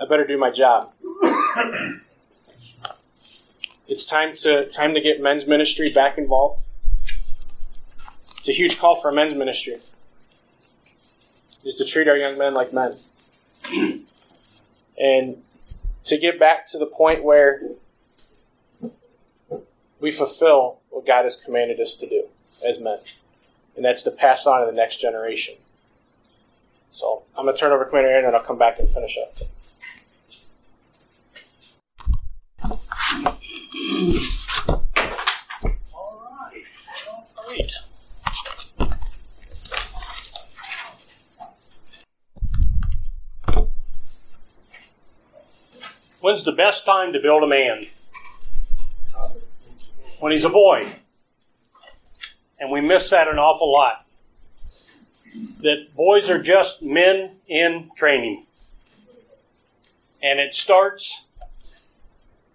I 0.00 0.06
better 0.06 0.26
do 0.26 0.36
my 0.36 0.50
job. 0.50 0.92
it's 3.86 4.04
time 4.04 4.34
to 4.36 4.68
time 4.70 4.94
to 4.94 5.00
get 5.00 5.20
men's 5.20 5.46
ministry 5.46 5.90
back 5.92 6.18
involved. 6.18 6.62
It's 8.38 8.48
a 8.48 8.52
huge 8.52 8.78
call 8.78 8.96
for 8.96 9.12
men's 9.12 9.34
ministry. 9.34 9.78
Is 11.64 11.76
to 11.76 11.84
treat 11.84 12.08
our 12.08 12.16
young 12.16 12.36
men 12.36 12.54
like 12.54 12.72
men. 12.72 12.96
and 14.98 15.42
to 16.04 16.18
get 16.18 16.38
back 16.38 16.66
to 16.66 16.78
the 16.78 16.86
point 16.86 17.24
where 17.24 17.62
we 20.00 20.10
fulfill 20.10 20.80
what 20.90 21.06
God 21.06 21.22
has 21.24 21.36
commanded 21.36 21.80
us 21.80 21.96
to 21.96 22.06
do 22.06 22.26
as 22.66 22.78
men. 22.80 22.98
And 23.76 23.84
that's 23.84 24.02
to 24.02 24.10
pass 24.10 24.46
on 24.46 24.60
to 24.60 24.66
the 24.66 24.76
next 24.76 25.00
generation. 25.00 25.54
So 26.90 27.22
I'm 27.36 27.44
going 27.44 27.56
to 27.56 27.60
turn 27.60 27.72
over 27.72 27.84
to 27.84 27.90
Commander 27.90 28.10
Aaron 28.10 28.26
and 28.26 28.36
I'll 28.36 28.42
come 28.42 28.58
back 28.58 28.78
and 28.78 28.88
finish 28.92 29.16
up. 29.16 29.48
When's 46.20 46.44
the 46.44 46.52
best 46.52 46.86
time 46.86 47.12
to 47.12 47.20
build 47.20 47.42
a 47.42 47.46
man? 47.46 47.86
When 50.20 50.32
he's 50.32 50.44
a 50.44 50.48
boy. 50.48 50.86
And 52.58 52.70
we 52.70 52.80
miss 52.80 53.10
that 53.10 53.28
an 53.28 53.38
awful 53.38 53.70
lot. 53.70 54.06
That 55.60 55.94
boys 55.94 56.30
are 56.30 56.42
just 56.42 56.82
men 56.82 57.36
in 57.46 57.90
training. 57.94 58.46
And 60.22 60.40
it 60.40 60.54
starts 60.54 61.24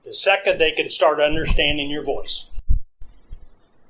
the 0.09 0.15
second 0.15 0.57
they 0.57 0.71
can 0.71 0.89
start 0.89 1.21
understanding 1.21 1.87
your 1.87 2.03
voice. 2.03 2.45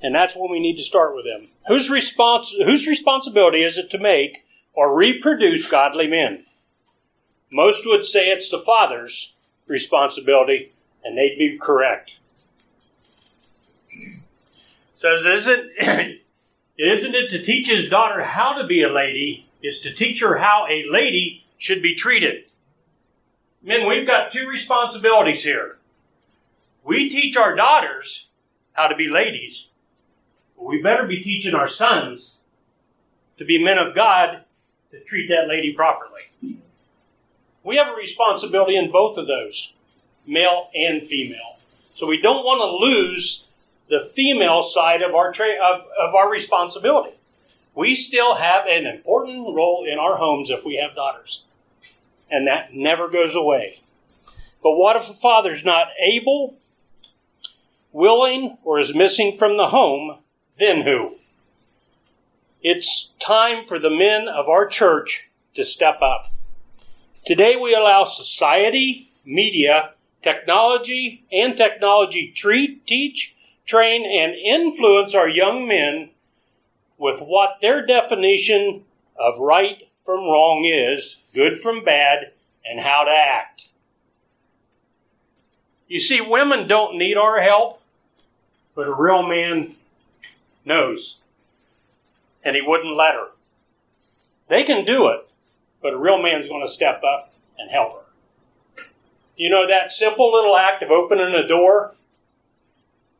And 0.01 0.13
that's 0.13 0.35
when 0.35 0.51
we 0.51 0.59
need 0.59 0.75
to 0.75 0.83
start 0.83 1.15
with 1.15 1.23
them. 1.23 1.47
Whose, 1.67 1.89
respons- 1.89 2.61
whose 2.65 2.85
responsibility 2.85 3.63
is 3.63 3.77
it 3.77 3.89
to 3.91 3.97
make 3.97 4.45
or 4.73 4.93
reproduce 4.93 5.65
godly 5.65 6.07
men? 6.07 6.43
Most 7.49 7.85
would 7.85 8.05
say 8.05 8.25
it's 8.25 8.51
the 8.51 8.59
father's 8.59 9.31
responsibility, 9.65 10.73
and 11.05 11.17
they'd 11.17 11.37
be 11.39 11.57
correct. 11.57 12.15
Says, 14.95 15.25
isn't, 15.25 15.71
isn't 16.77 17.15
it 17.15 17.29
to 17.29 17.41
teach 17.45 17.69
his 17.69 17.89
daughter 17.89 18.25
how 18.25 18.61
to 18.61 18.67
be 18.67 18.83
a 18.83 18.89
lady, 18.89 19.47
is 19.63 19.79
to 19.83 19.93
teach 19.93 20.19
her 20.19 20.39
how 20.39 20.67
a 20.69 20.83
lady 20.89 21.45
should 21.57 21.81
be 21.81 21.95
treated. 21.95 22.43
Men, 23.63 23.87
we've 23.87 24.05
got 24.05 24.33
two 24.33 24.49
responsibilities 24.49 25.45
here. 25.45 25.78
We 26.89 27.07
teach 27.07 27.37
our 27.37 27.55
daughters 27.55 28.29
how 28.73 28.87
to 28.87 28.95
be 28.95 29.07
ladies, 29.07 29.67
we 30.57 30.81
better 30.81 31.05
be 31.05 31.21
teaching 31.21 31.53
our 31.53 31.69
sons 31.69 32.39
to 33.37 33.45
be 33.45 33.63
men 33.63 33.77
of 33.77 33.93
God 33.93 34.43
to 34.89 34.99
treat 35.01 35.29
that 35.29 35.47
lady 35.47 35.71
properly. 35.71 36.57
We 37.63 37.75
have 37.75 37.89
a 37.89 37.95
responsibility 37.95 38.75
in 38.75 38.89
both 38.89 39.19
of 39.19 39.27
those, 39.27 39.71
male 40.25 40.71
and 40.73 41.03
female. 41.03 41.59
So 41.93 42.07
we 42.07 42.19
don't 42.19 42.43
want 42.43 42.59
to 42.59 42.87
lose 42.87 43.43
the 43.87 44.09
female 44.15 44.63
side 44.63 45.03
of 45.03 45.13
our 45.13 45.31
tra- 45.31 45.63
of, 45.63 45.81
of 45.81 46.15
our 46.15 46.31
responsibility. 46.31 47.15
We 47.75 47.93
still 47.93 48.33
have 48.33 48.65
an 48.65 48.87
important 48.87 49.55
role 49.55 49.85
in 49.87 49.99
our 49.99 50.17
homes 50.17 50.49
if 50.49 50.65
we 50.65 50.77
have 50.77 50.95
daughters. 50.95 51.43
And 52.31 52.47
that 52.47 52.73
never 52.73 53.07
goes 53.07 53.35
away. 53.35 53.81
But 54.63 54.71
what 54.71 54.95
if 54.95 55.07
a 55.07 55.13
father's 55.13 55.63
not 55.63 55.89
able, 56.01 56.57
willing, 57.91 58.57
or 58.63 58.79
is 58.79 58.95
missing 58.95 59.37
from 59.37 59.57
the 59.57 59.67
home? 59.67 60.19
Then 60.57 60.81
who? 60.81 61.15
It's 62.61 63.13
time 63.19 63.65
for 63.65 63.79
the 63.79 63.89
men 63.89 64.27
of 64.27 64.49
our 64.49 64.67
church 64.67 65.29
to 65.55 65.63
step 65.63 66.01
up. 66.01 66.33
Today 67.25 67.55
we 67.55 67.73
allow 67.73 68.05
society, 68.05 69.11
media, 69.25 69.93
technology, 70.21 71.25
and 71.31 71.55
technology 71.55 72.33
treat, 72.35 72.85
teach, 72.85 73.35
train, 73.65 74.03
and 74.05 74.33
influence 74.33 75.15
our 75.15 75.29
young 75.29 75.67
men 75.67 76.09
with 76.97 77.21
what 77.21 77.57
their 77.61 77.85
definition 77.85 78.83
of 79.17 79.39
right 79.39 79.89
from 80.03 80.19
wrong 80.21 80.65
is, 80.65 81.21
good 81.33 81.55
from 81.55 81.83
bad, 81.83 82.31
and 82.65 82.81
how 82.81 83.03
to 83.03 83.11
act. 83.11 83.69
You 85.87 85.99
see, 85.99 86.19
women 86.21 86.67
don't 86.67 86.97
need 86.97 87.15
our 87.15 87.41
help, 87.41 87.78
but 88.75 88.87
a 88.87 88.93
real 88.93 89.23
man 89.23 89.75
knows. 90.65 91.17
And 92.43 92.55
he 92.55 92.61
wouldn't 92.61 92.95
let 92.95 93.13
her. 93.13 93.27
They 94.47 94.63
can 94.63 94.85
do 94.85 95.07
it, 95.09 95.27
but 95.81 95.93
a 95.93 95.97
real 95.97 96.21
man's 96.21 96.47
going 96.47 96.65
to 96.65 96.71
step 96.71 97.03
up 97.03 97.31
and 97.57 97.69
help 97.69 97.93
her. 97.93 98.83
You 99.35 99.49
know 99.49 99.67
that 99.67 99.91
simple 99.91 100.31
little 100.31 100.57
act 100.57 100.83
of 100.83 100.91
opening 100.91 101.33
a 101.33 101.47
door? 101.47 101.95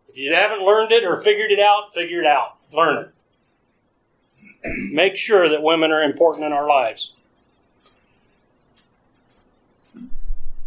If 0.09 0.17
you 0.17 0.34
haven't 0.34 0.65
learned 0.65 0.91
it 0.91 1.05
or 1.05 1.15
figured 1.17 1.51
it 1.51 1.59
out, 1.59 1.93
figure 1.93 2.19
it 2.19 2.26
out. 2.26 2.57
Learn 2.74 3.05
it. 3.05 4.91
Make 4.91 5.15
sure 5.15 5.47
that 5.49 5.61
women 5.61 5.91
are 5.91 6.03
important 6.03 6.45
in 6.45 6.51
our 6.51 6.67
lives. 6.67 7.13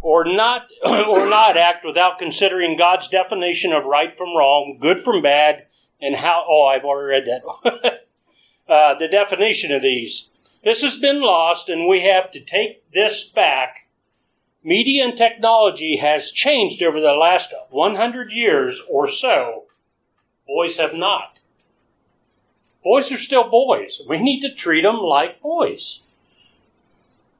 Or 0.03 0.25
not, 0.25 0.67
or 0.85 1.27
not 1.27 1.57
act 1.57 1.83
without 1.83 2.19
considering 2.19 2.77
God's 2.77 3.07
definition 3.07 3.73
of 3.73 3.85
right 3.85 4.13
from 4.13 4.35
wrong, 4.37 4.77
good 4.79 4.99
from 4.99 5.23
bad, 5.23 5.65
and 5.99 6.17
how. 6.17 6.45
Oh, 6.47 6.67
I've 6.67 6.83
already 6.83 7.25
read 7.25 7.41
that. 7.63 8.03
uh, 8.69 8.93
the 8.99 9.07
definition 9.07 9.71
of 9.71 9.81
these. 9.81 10.27
This 10.63 10.81
has 10.81 10.97
been 10.97 11.21
lost, 11.21 11.69
and 11.69 11.87
we 11.87 12.01
have 12.01 12.29
to 12.31 12.39
take 12.39 12.89
this 12.91 13.23
back. 13.27 13.87
Media 14.63 15.05
and 15.05 15.17
technology 15.17 15.97
has 15.97 16.31
changed 16.31 16.83
over 16.83 16.99
the 16.99 17.13
last 17.13 17.53
100 17.69 18.31
years 18.31 18.81
or 18.89 19.07
so. 19.07 19.65
Boys 20.47 20.77
have 20.77 20.93
not. 20.93 21.39
Boys 22.83 23.11
are 23.11 23.17
still 23.17 23.49
boys. 23.49 24.01
We 24.07 24.19
need 24.19 24.41
to 24.41 24.53
treat 24.53 24.81
them 24.81 24.97
like 24.97 25.41
boys. 25.41 26.01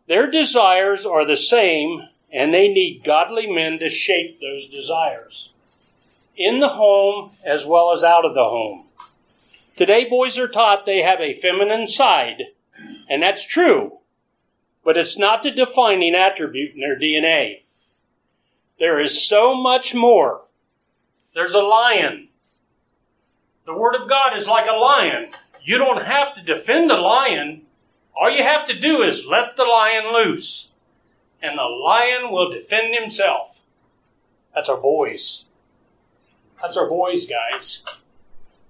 Their 0.08 0.30
desires 0.30 1.06
are 1.06 1.26
the 1.26 1.38
same, 1.38 2.10
and 2.34 2.52
they 2.52 2.68
need 2.68 3.04
godly 3.04 3.46
men 3.46 3.78
to 3.80 3.90
shape 3.90 4.42
those 4.42 4.68
desires. 4.68 5.52
In 6.36 6.60
the 6.60 6.70
home 6.70 7.32
as 7.46 7.66
well 7.66 7.92
as 7.92 8.04
out 8.04 8.26
of 8.26 8.34
the 8.34 8.44
home. 8.44 8.88
Today, 9.76 10.10
boys 10.10 10.38
are 10.38 10.48
taught 10.48 10.86
they 10.86 11.04
have 11.04 11.22
a 11.22 11.34
feminine 11.34 11.86
side, 11.86 12.46
and 13.08 13.22
that's 13.22 13.46
true, 13.46 14.00
but 14.84 14.98
it's 14.98 15.18
not 15.18 15.44
the 15.44 15.52
defining 15.52 16.16
attribute 16.16 16.74
in 16.74 16.80
their 16.80 17.00
DNA. 17.00 17.62
There 18.80 19.00
is 19.00 19.28
so 19.28 19.56
much 19.56 19.94
more. 19.94 20.42
There's 21.36 21.54
a 21.54 21.62
lion. 21.62 22.30
The 23.66 23.78
Word 23.78 23.96
of 23.96 24.10
God 24.10 24.36
is 24.36 24.48
like 24.48 24.68
a 24.68 24.78
lion. 24.78 25.30
You 25.64 25.78
don't 25.78 26.04
have 26.04 26.36
to 26.36 26.42
defend 26.42 26.90
the 26.90 26.96
lion. 26.96 27.64
All 28.20 28.30
you 28.30 28.44
have 28.44 28.68
to 28.68 28.80
do 28.80 29.02
is 29.02 29.26
let 29.26 29.56
the 29.56 29.64
lion 29.64 30.14
loose, 30.14 30.70
and 31.44 31.58
the 31.60 31.64
lion 31.64 32.32
will 32.32 32.50
defend 32.50 32.96
himself. 32.96 33.62
That's 34.56 34.70
our 34.70 34.78
boys. 34.78 35.44
That's 36.62 36.78
our 36.78 36.88
boys, 36.88 37.26
guys. 37.26 37.82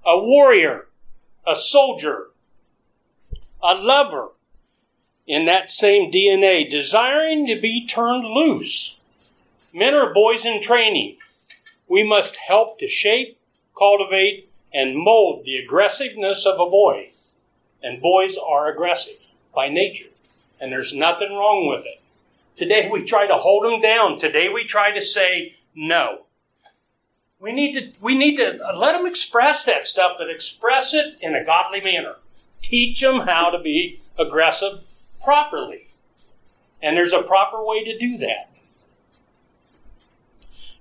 A 0.03 0.17
warrior, 0.17 0.87
a 1.45 1.55
soldier, 1.55 2.29
a 3.61 3.75
lover 3.75 4.29
in 5.27 5.45
that 5.45 5.69
same 5.69 6.11
DNA, 6.11 6.69
desiring 6.69 7.45
to 7.45 7.61
be 7.61 7.85
turned 7.85 8.25
loose. 8.25 8.97
Men 9.71 9.93
are 9.93 10.11
boys 10.11 10.43
in 10.43 10.61
training. 10.61 11.17
We 11.87 12.03
must 12.03 12.37
help 12.37 12.79
to 12.79 12.87
shape, 12.87 13.37
cultivate, 13.77 14.49
and 14.73 14.97
mold 14.97 15.45
the 15.45 15.57
aggressiveness 15.57 16.45
of 16.45 16.55
a 16.55 16.69
boy. 16.69 17.11
And 17.83 18.01
boys 18.01 18.35
are 18.37 18.67
aggressive 18.67 19.27
by 19.53 19.69
nature, 19.69 20.09
and 20.59 20.71
there's 20.71 20.95
nothing 20.95 21.31
wrong 21.31 21.67
with 21.67 21.85
it. 21.85 22.02
Today 22.55 22.87
we 22.91 23.03
try 23.03 23.25
to 23.25 23.35
hold 23.35 23.65
them 23.65 23.81
down. 23.81 24.19
Today 24.19 24.47
we 24.47 24.63
try 24.63 24.91
to 24.91 25.01
say 25.01 25.55
no. 25.75 26.25
We 27.39 27.51
need 27.51 27.73
to 27.73 27.91
we 27.99 28.15
need 28.17 28.37
to 28.37 28.59
let 28.75 28.93
them 28.93 29.05
express 29.05 29.65
that 29.65 29.87
stuff, 29.87 30.13
but 30.17 30.29
express 30.29 30.93
it 30.93 31.17
in 31.19 31.35
a 31.35 31.43
godly 31.43 31.81
manner. 31.81 32.15
Teach 32.61 33.01
them 33.01 33.21
how 33.21 33.49
to 33.49 33.59
be 33.59 33.99
aggressive 34.17 34.81
properly. 35.21 35.87
And 36.81 36.95
there's 36.95 37.13
a 37.13 37.21
proper 37.21 37.63
way 37.63 37.83
to 37.83 37.97
do 37.97 38.17
that. 38.19 38.49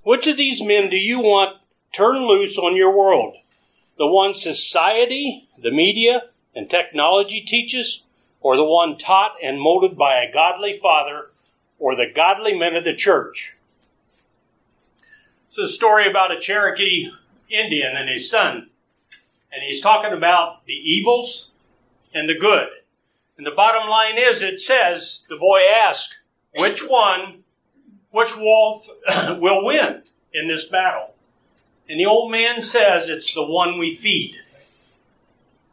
Which 0.05 0.27
of 0.27 0.37
these 0.37 0.63
men 0.63 0.91
do 0.91 0.97
you 0.97 1.21
want 1.21 1.59
turned 1.93 2.25
loose 2.25 2.59
on 2.59 2.77
your 2.77 2.97
world? 2.97 3.37
The 3.99 4.07
one 4.07 4.35
society, 4.35 5.49
the 5.61 5.71
media, 5.71 6.25
and 6.55 6.69
technology 6.69 7.41
teaches, 7.41 8.03
or 8.41 8.57
the 8.57 8.65
one 8.65 8.99
taught 8.99 9.37
and 9.43 9.61
molded 9.61 9.97
by 9.97 10.17
a 10.17 10.33
godly 10.33 10.77
father 10.77 11.32
or 11.83 11.97
the 11.97 12.07
godly 12.07 12.57
men 12.57 12.77
of 12.77 12.85
the 12.85 12.95
church? 12.95 13.57
It's 15.49 15.59
a 15.59 15.69
story 15.69 16.09
about 16.09 16.31
a 16.31 16.39
Cherokee 16.39 17.11
Indian 17.51 17.97
and 17.97 18.09
his 18.09 18.31
son. 18.31 18.71
And 19.53 19.63
he's 19.65 19.81
talking 19.81 20.17
about 20.17 20.65
the 20.65 20.75
evils 20.75 21.51
and 22.15 22.29
the 22.29 22.39
good. 22.39 22.69
And 23.37 23.45
the 23.45 23.51
bottom 23.51 23.91
line 23.91 24.17
is 24.17 24.43
it 24.43 24.61
says, 24.61 25.25
the 25.29 25.37
boy 25.37 25.59
asked, 25.69 26.21
which 26.55 26.89
one, 26.89 27.43
which 28.13 28.37
wolf 28.37 28.87
will 29.41 29.67
win 29.67 30.05
in 30.33 30.47
this 30.47 30.67
battle? 30.69 31.15
And 31.89 31.99
the 31.99 32.07
old 32.07 32.31
man 32.31 32.63
says 32.63 33.09
it's 33.09 33.35
the 33.35 33.45
one 33.45 33.77
we 33.77 33.97
feed. 33.97 34.37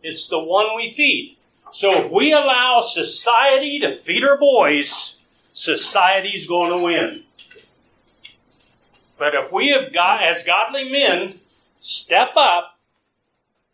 It's 0.01 0.28
the 0.28 0.39
one 0.39 0.76
we 0.76 0.89
feed. 0.89 1.38
So 1.72 2.05
if 2.05 2.12
we 2.12 2.34
allow 2.34 2.82
society 2.82 3.80
to 3.82 3.93
feed 3.93 4.24
our 4.24 4.39
boys, 4.39 5.19
society's 5.60 6.47
going 6.47 6.72
to 6.72 6.78
win. 6.78 7.24
But 9.18 9.36
if 9.36 9.51
we 9.51 9.68
have 9.70 9.91
got, 9.91 10.24
as 10.24 10.41
godly 10.41 10.89
men, 10.89 11.41
step 11.82 12.30
up 12.38 12.80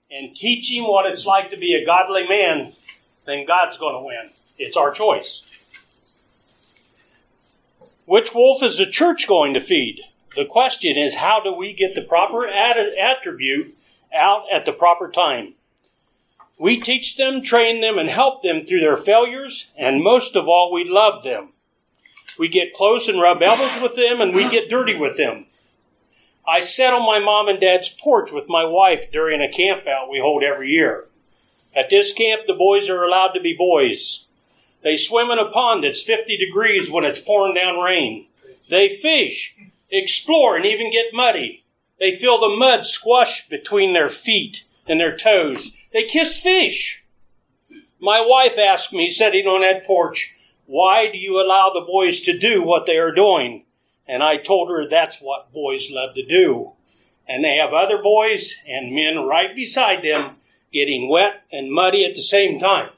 and 0.09 0.35
teach 0.35 0.71
him 0.71 0.85
what 0.85 1.05
it's 1.05 1.27
like 1.27 1.51
to 1.51 1.57
be 1.57 1.75
a 1.75 1.85
godly 1.85 2.27
man, 2.27 2.73
then 3.25 3.45
God's 3.45 3.77
going 3.77 3.95
to 3.95 4.03
win. 4.03 4.31
It's 4.57 4.75
our 4.75 4.91
choice. 4.91 5.43
Which 8.05 8.33
wolf 8.33 8.63
is 8.63 8.77
the 8.77 8.87
church 8.87 9.27
going 9.27 9.53
to 9.53 9.61
feed? 9.61 10.01
The 10.35 10.45
question 10.45 10.97
is, 10.97 11.15
how 11.15 11.39
do 11.39 11.53
we 11.53 11.73
get 11.73 11.93
the 11.93 12.01
proper 12.01 12.47
attribute 12.47 13.75
out 14.11 14.45
at 14.51 14.65
the 14.65 14.73
proper 14.73 15.11
time? 15.11 15.53
We 16.57 16.79
teach 16.79 17.15
them, 17.15 17.43
train 17.43 17.81
them, 17.81 17.99
and 17.99 18.09
help 18.09 18.41
them 18.41 18.65
through 18.65 18.79
their 18.79 18.97
failures, 18.97 19.67
and 19.77 20.03
most 20.03 20.35
of 20.35 20.47
all, 20.47 20.71
we 20.73 20.83
love 20.83 21.23
them. 21.23 21.49
We 22.37 22.47
get 22.47 22.73
close 22.73 23.07
and 23.07 23.21
rub 23.21 23.41
elbows 23.41 23.81
with 23.81 23.95
them, 23.95 24.21
and 24.21 24.33
we 24.33 24.49
get 24.49 24.69
dirty 24.69 24.95
with 24.95 25.17
them. 25.17 25.45
I 26.47 26.61
sat 26.61 26.93
on 26.93 27.05
my 27.05 27.19
mom 27.19 27.47
and 27.47 27.59
dad's 27.59 27.89
porch 27.89 28.31
with 28.31 28.47
my 28.47 28.63
wife 28.63 29.11
during 29.11 29.41
a 29.41 29.51
camp 29.51 29.87
out 29.87 30.09
we 30.09 30.19
hold 30.19 30.43
every 30.43 30.69
year. 30.69 31.05
At 31.75 31.89
this 31.89 32.13
camp, 32.13 32.41
the 32.45 32.53
boys 32.53 32.89
are 32.89 33.03
allowed 33.03 33.31
to 33.33 33.41
be 33.41 33.55
boys. 33.57 34.25
They 34.83 34.95
swim 34.95 35.31
in 35.31 35.39
a 35.39 35.49
pond 35.49 35.83
that's 35.83 36.03
50 36.03 36.37
degrees 36.37 36.91
when 36.91 37.03
it's 37.03 37.19
pouring 37.19 37.55
down 37.55 37.79
rain. 37.79 38.27
They 38.69 38.87
fish, 38.87 39.55
explore, 39.89 40.55
and 40.55 40.65
even 40.65 40.91
get 40.91 41.13
muddy. 41.13 41.63
They 41.99 42.15
feel 42.15 42.39
the 42.39 42.55
mud 42.55 42.85
squash 42.85 43.47
between 43.49 43.93
their 43.93 44.09
feet 44.09 44.63
and 44.87 44.99
their 44.99 45.17
toes. 45.17 45.71
They 45.91 46.03
kiss 46.03 46.39
fish. 46.39 47.03
My 47.99 48.21
wife 48.21 48.59
asked 48.59 48.93
me, 48.93 49.09
sitting 49.09 49.47
on 49.47 49.61
that 49.61 49.85
porch, 49.85 50.34
why 50.65 51.09
do 51.11 51.17
you 51.17 51.39
allow 51.39 51.71
the 51.73 51.85
boys 51.85 52.21
to 52.21 52.37
do 52.37 52.63
what 52.63 52.85
they 52.85 52.97
are 52.97 53.13
doing? 53.13 53.65
And 54.07 54.23
I 54.23 54.37
told 54.37 54.69
her 54.69 54.87
that's 54.87 55.19
what 55.19 55.53
boys 55.53 55.89
love 55.91 56.15
to 56.15 56.25
do. 56.25 56.71
And 57.27 57.43
they 57.43 57.57
have 57.57 57.73
other 57.73 58.01
boys 58.01 58.55
and 58.67 58.93
men 58.93 59.25
right 59.25 59.55
beside 59.55 60.03
them 60.03 60.35
getting 60.71 61.09
wet 61.09 61.43
and 61.51 61.71
muddy 61.71 62.05
at 62.05 62.15
the 62.15 62.21
same 62.21 62.59
time. 62.59 62.89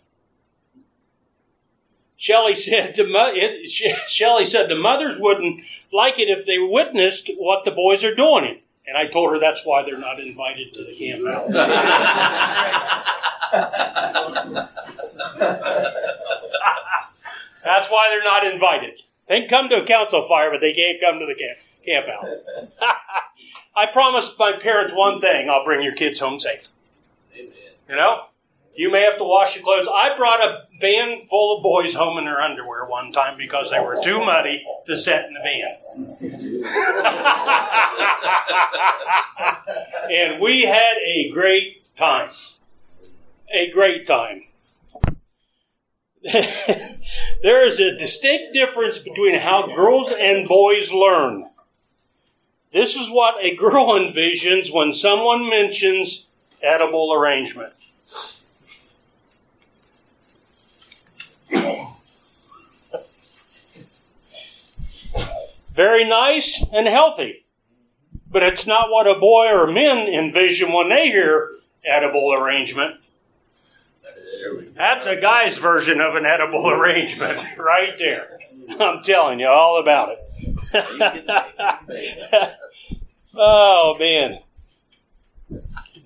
Shelley 2.18 2.56
said 2.56 2.96
the 2.96 3.70
Shelley 4.08 4.44
said 4.44 4.70
the 4.70 4.76
mothers 4.76 5.20
wouldn't 5.20 5.62
like 5.94 6.18
it 6.18 6.30
if 6.30 6.46
they 6.46 6.58
witnessed 6.58 7.30
what 7.38 7.64
the 7.64 7.72
boys 7.72 8.04
are 8.04 8.16
doing. 8.16 8.60
And 8.88 8.98
I 8.98 9.06
told 9.06 9.32
her 9.32 9.40
that's 9.40 9.66
why 9.66 9.84
they're 9.84 10.00
not 10.00 10.20
invited 10.20 10.74
to 10.74 10.84
the 10.84 10.96
camp 10.96 11.22
that's 17.68 17.90
why 17.90 18.08
they're 18.10 18.24
not 18.24 18.46
invited. 18.46 19.02
They 19.28 19.42
can 19.42 19.50
come 19.50 19.70
to 19.70 19.84
a 19.84 19.86
council 19.86 20.26
fire, 20.26 20.50
but 20.50 20.62
they 20.62 20.74
can't 20.74 21.00
come 21.02 21.20
to 21.20 21.26
the 21.26 21.36
camp, 21.36 21.58
camp 21.86 22.08
out. 22.08 22.26
I 23.76 23.86
promised 23.86 24.40
my 24.40 24.54
parents 24.54 24.94
one 24.94 25.22
thing 25.22 25.50
I'll 25.50 25.66
bring 25.66 25.84
your 25.84 25.94
kids 25.94 26.20
home 26.20 26.40
safe. 26.40 26.70
Amen. 27.36 27.52
You 27.90 27.96
know? 27.96 28.24
You 28.78 28.90
may 28.92 29.02
have 29.02 29.18
to 29.18 29.24
wash 29.24 29.56
your 29.56 29.64
clothes. 29.64 29.88
I 29.92 30.16
brought 30.16 30.40
a 30.40 30.68
van 30.80 31.24
full 31.28 31.58
of 31.58 31.64
boys 31.64 31.96
home 31.96 32.20
in 32.20 32.26
their 32.26 32.40
underwear 32.40 32.86
one 32.86 33.12
time 33.12 33.36
because 33.36 33.72
they 33.72 33.80
were 33.80 33.98
too 34.04 34.20
muddy 34.20 34.64
to 34.86 34.96
set 34.96 35.26
in 35.26 35.34
the 35.34 35.40
van. 35.40 35.78
and 40.12 40.40
we 40.40 40.62
had 40.62 40.94
a 41.04 41.32
great 41.32 41.96
time. 41.96 42.30
A 43.52 43.72
great 43.72 44.06
time. 44.06 44.44
there 47.42 47.66
is 47.66 47.80
a 47.80 47.96
distinct 47.96 48.54
difference 48.54 49.00
between 49.00 49.40
how 49.40 49.68
girls 49.74 50.12
and 50.12 50.48
boys 50.48 50.92
learn. 50.92 51.50
This 52.74 52.96
is 52.96 53.10
what 53.10 53.36
a 53.42 53.56
girl 53.56 53.88
envisions 54.00 54.74
when 54.74 54.92
someone 54.92 55.50
mentions 55.50 56.30
edible 56.62 57.14
arrangement. 57.14 57.74
Very 65.74 66.04
nice 66.04 66.66
and 66.74 66.88
healthy. 66.88 67.46
But 68.30 68.44
it's 68.44 68.68
not 68.68 68.90
what 68.90 69.08
a 69.08 69.18
boy 69.18 69.48
or 69.48 69.68
men 69.68 70.08
envision 70.12 70.74
when 70.74 70.90
they 70.90 71.08
hear 71.08 71.52
edible 71.86 72.34
arrangement. 72.34 72.96
That's 74.76 75.06
a 75.06 75.20
guy's 75.20 75.58
version 75.58 76.02
of 76.02 76.16
an 76.16 76.26
edible 76.26 76.70
arrangement 76.74 77.46
right 77.58 77.98
there. 77.98 78.40
I'm 78.80 79.02
telling 79.02 79.40
you 79.40 79.48
all 79.48 79.80
about 79.80 80.10
it. 80.10 80.24
oh, 83.36 83.96
man. 84.00 84.40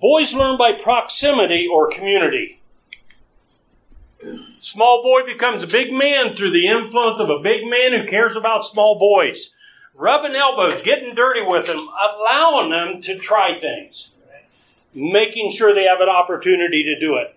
Boys 0.00 0.32
learn 0.32 0.56
by 0.56 0.72
proximity 0.72 1.68
or 1.72 1.90
community. 1.90 2.60
Small 4.60 5.02
boy 5.02 5.22
becomes 5.26 5.62
a 5.62 5.66
big 5.66 5.92
man 5.92 6.36
through 6.36 6.52
the 6.52 6.68
influence 6.68 7.18
of 7.18 7.30
a 7.30 7.40
big 7.40 7.66
man 7.66 7.92
who 7.92 8.06
cares 8.08 8.36
about 8.36 8.64
small 8.64 8.98
boys. 8.98 9.50
Rubbing 9.94 10.34
elbows, 10.34 10.82
getting 10.82 11.14
dirty 11.14 11.42
with 11.42 11.66
them, 11.66 11.78
allowing 11.78 12.70
them 12.70 13.00
to 13.02 13.18
try 13.18 13.58
things, 13.58 14.10
making 14.94 15.50
sure 15.50 15.74
they 15.74 15.84
have 15.84 16.00
an 16.00 16.08
opportunity 16.08 16.84
to 16.84 16.98
do 16.98 17.16
it. 17.16 17.36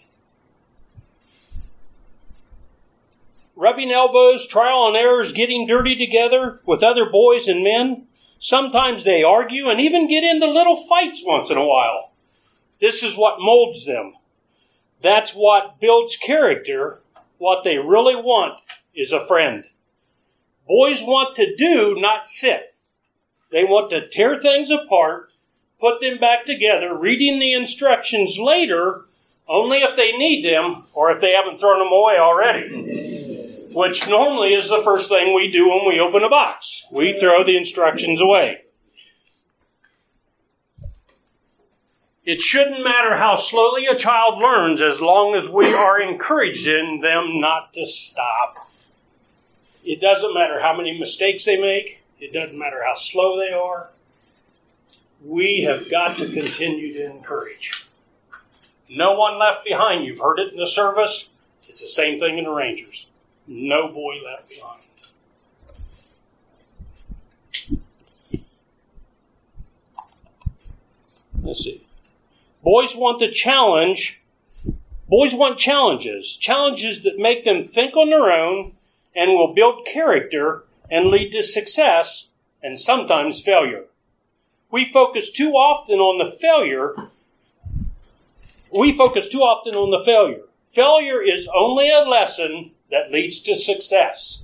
Rubbing 3.55 3.91
elbows, 3.91 4.47
trial 4.47 4.87
and 4.87 4.95
errors, 4.95 5.31
getting 5.31 5.67
dirty 5.67 5.95
together 5.95 6.59
with 6.65 6.83
other 6.83 7.09
boys 7.09 7.47
and 7.47 7.63
men. 7.63 8.07
Sometimes 8.39 9.03
they 9.03 9.23
argue 9.23 9.69
and 9.69 9.79
even 9.79 10.07
get 10.07 10.23
into 10.23 10.47
little 10.47 10.75
fights 10.75 11.23
once 11.25 11.49
in 11.49 11.57
a 11.57 11.65
while. 11.65 12.11
This 12.81 13.01
is 13.01 13.17
what 13.17 13.39
molds 13.39 13.85
them. 13.85 14.13
That's 15.01 15.31
what 15.31 15.79
builds 15.79 16.17
character. 16.17 17.01
What 17.37 17.63
they 17.63 17.77
really 17.77 18.15
want 18.15 18.59
is 18.93 19.11
a 19.11 19.25
friend. 19.25 19.65
Boys 20.67 21.01
want 21.01 21.35
to 21.35 21.55
do, 21.55 21.95
not 21.99 22.27
sit. 22.27 22.75
They 23.51 23.63
want 23.63 23.89
to 23.91 24.07
tear 24.07 24.37
things 24.37 24.69
apart, 24.69 25.31
put 25.79 26.01
them 26.01 26.17
back 26.17 26.45
together, 26.45 26.97
reading 26.97 27.39
the 27.39 27.53
instructions 27.53 28.37
later 28.37 29.05
only 29.47 29.77
if 29.77 29.95
they 29.95 30.11
need 30.11 30.43
them 30.43 30.85
or 30.93 31.11
if 31.11 31.21
they 31.21 31.31
haven't 31.33 31.59
thrown 31.59 31.79
them 31.79 31.91
away 31.91 32.17
already. 32.17 33.34
Which 33.75 34.07
normally 34.07 34.53
is 34.53 34.69
the 34.69 34.81
first 34.81 35.09
thing 35.09 35.35
we 35.35 35.51
do 35.51 35.67
when 35.67 35.85
we 35.85 35.99
open 35.99 36.23
a 36.23 36.29
box. 36.29 36.85
We 36.89 37.11
throw 37.11 37.43
the 37.43 37.57
instructions 37.57 38.21
away. 38.21 38.61
It 42.23 42.39
shouldn't 42.39 42.85
matter 42.85 43.17
how 43.17 43.35
slowly 43.35 43.85
a 43.85 43.97
child 43.97 44.39
learns 44.39 44.79
as 44.79 45.01
long 45.01 45.35
as 45.35 45.49
we 45.49 45.73
are 45.73 45.99
encouraging 45.99 47.01
them 47.01 47.41
not 47.41 47.73
to 47.73 47.85
stop. 47.85 48.69
It 49.83 49.99
doesn't 49.99 50.33
matter 50.33 50.61
how 50.61 50.77
many 50.77 50.97
mistakes 50.97 51.43
they 51.43 51.57
make, 51.57 52.01
it 52.17 52.31
doesn't 52.31 52.57
matter 52.57 52.81
how 52.87 52.95
slow 52.95 53.37
they 53.37 53.51
are. 53.51 53.89
We 55.21 55.63
have 55.63 55.91
got 55.91 56.17
to 56.19 56.31
continue 56.31 56.93
to 56.93 57.11
encourage. 57.11 57.85
No 58.87 59.15
one 59.15 59.37
left 59.37 59.65
behind. 59.65 60.05
You've 60.05 60.21
heard 60.21 60.39
it 60.39 60.51
in 60.51 60.57
the 60.57 60.65
service. 60.65 61.27
It's 61.67 61.81
the 61.81 61.89
same 61.89 62.19
thing 62.21 62.37
in 62.37 62.45
the 62.45 62.51
Rangers. 62.51 63.07
No 63.47 63.87
boy 63.89 64.15
left 64.23 64.49
behind. 64.49 64.81
Let's 71.41 71.63
see. 71.63 71.85
Boys 72.63 72.95
want 72.95 73.19
the 73.19 73.29
challenge. 73.29 74.19
Boys 75.07 75.35
want 75.35 75.59
challenges. 75.59 76.35
Challenges 76.35 77.03
that 77.03 77.19
make 77.19 77.45
them 77.45 77.63
think 77.65 77.95
on 77.95 78.09
their 78.09 78.31
own 78.31 78.73
and 79.15 79.31
will 79.31 79.53
build 79.53 79.85
character 79.85 80.63
and 80.89 81.07
lead 81.07 81.31
to 81.31 81.43
success 81.43 82.29
and 82.63 82.79
sometimes 82.79 83.41
failure. 83.41 83.85
We 84.71 84.85
focus 84.85 85.29
too 85.29 85.51
often 85.51 85.99
on 85.99 86.17
the 86.17 86.31
failure. 86.31 86.95
We 88.73 88.91
focus 88.91 89.29
too 89.29 89.41
often 89.41 89.75
on 89.75 89.91
the 89.91 90.03
failure. 90.03 90.41
Failure 90.71 91.21
is 91.21 91.47
only 91.55 91.91
a 91.91 91.99
lesson 91.99 92.71
that 92.91 93.11
leads 93.11 93.39
to 93.41 93.55
success. 93.55 94.43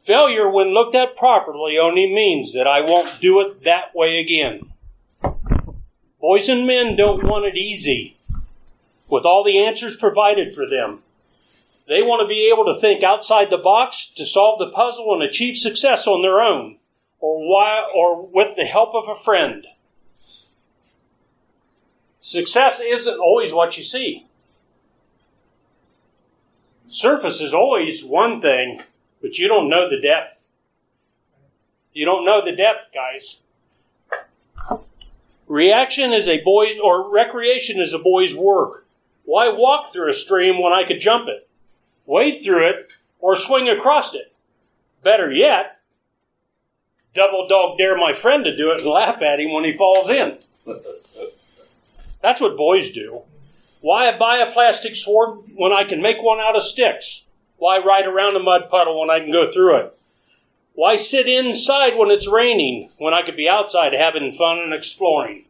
Failure, 0.00 0.48
when 0.48 0.74
looked 0.74 0.94
at 0.94 1.16
properly, 1.16 1.78
only 1.78 2.12
means 2.12 2.52
that 2.52 2.66
I 2.66 2.82
won't 2.82 3.20
do 3.20 3.40
it 3.40 3.64
that 3.64 3.94
way 3.94 4.18
again. 4.18 4.70
Boys 6.20 6.48
and 6.48 6.66
men 6.66 6.96
don't 6.96 7.24
want 7.24 7.46
it 7.46 7.56
easy 7.56 8.16
with 9.08 9.24
all 9.24 9.44
the 9.44 9.58
answers 9.58 9.96
provided 9.96 10.54
for 10.54 10.66
them. 10.66 11.00
They 11.86 12.02
want 12.02 12.20
to 12.22 12.26
be 12.26 12.50
able 12.50 12.64
to 12.66 12.80
think 12.80 13.02
outside 13.02 13.50
the 13.50 13.58
box 13.58 14.06
to 14.16 14.24
solve 14.24 14.58
the 14.58 14.70
puzzle 14.70 15.12
and 15.12 15.22
achieve 15.22 15.56
success 15.56 16.06
on 16.06 16.22
their 16.22 16.40
own 16.40 16.78
or, 17.20 17.46
while, 17.48 17.86
or 17.94 18.26
with 18.26 18.56
the 18.56 18.64
help 18.64 18.94
of 18.94 19.08
a 19.08 19.14
friend. 19.14 19.66
Success 22.20 22.80
isn't 22.80 23.18
always 23.18 23.52
what 23.52 23.76
you 23.76 23.82
see. 23.82 24.26
Surface 26.94 27.40
is 27.40 27.52
always 27.52 28.04
one 28.04 28.40
thing, 28.40 28.80
but 29.20 29.36
you 29.36 29.48
don't 29.48 29.68
know 29.68 29.90
the 29.90 30.00
depth. 30.00 30.46
You 31.92 32.04
don't 32.04 32.24
know 32.24 32.40
the 32.40 32.54
depth, 32.54 32.90
guys. 32.94 33.40
Reaction 35.48 36.12
is 36.12 36.28
a 36.28 36.40
boy's, 36.44 36.78
or 36.78 37.12
recreation 37.12 37.80
is 37.80 37.92
a 37.92 37.98
boy's 37.98 38.32
work. 38.32 38.86
Why 39.24 39.48
walk 39.48 39.92
through 39.92 40.08
a 40.08 40.14
stream 40.14 40.62
when 40.62 40.72
I 40.72 40.84
could 40.84 41.00
jump 41.00 41.28
it, 41.28 41.48
wade 42.06 42.44
through 42.44 42.68
it, 42.68 42.92
or 43.18 43.34
swing 43.34 43.68
across 43.68 44.14
it? 44.14 44.32
Better 45.02 45.32
yet, 45.32 45.80
double 47.12 47.48
dog 47.48 47.76
dare 47.76 47.96
my 47.96 48.12
friend 48.12 48.44
to 48.44 48.56
do 48.56 48.70
it 48.70 48.82
and 48.82 48.90
laugh 48.90 49.20
at 49.20 49.40
him 49.40 49.52
when 49.52 49.64
he 49.64 49.72
falls 49.72 50.08
in. 50.10 50.38
That's 52.22 52.40
what 52.40 52.56
boys 52.56 52.92
do. 52.92 53.22
Why 53.84 54.16
buy 54.16 54.38
a 54.38 54.50
plastic 54.50 54.96
sword 54.96 55.40
when 55.56 55.70
I 55.70 55.84
can 55.84 56.00
make 56.00 56.22
one 56.22 56.40
out 56.40 56.56
of 56.56 56.62
sticks? 56.62 57.24
Why 57.58 57.76
ride 57.76 58.06
around 58.06 58.34
a 58.34 58.42
mud 58.42 58.70
puddle 58.70 58.98
when 58.98 59.10
I 59.10 59.20
can 59.20 59.30
go 59.30 59.52
through 59.52 59.76
it? 59.76 59.98
Why 60.72 60.96
sit 60.96 61.28
inside 61.28 61.94
when 61.94 62.10
it's 62.10 62.26
raining 62.26 62.88
when 62.96 63.12
I 63.12 63.20
could 63.20 63.36
be 63.36 63.46
outside 63.46 63.92
having 63.92 64.32
fun 64.32 64.58
and 64.60 64.72
exploring? 64.72 65.44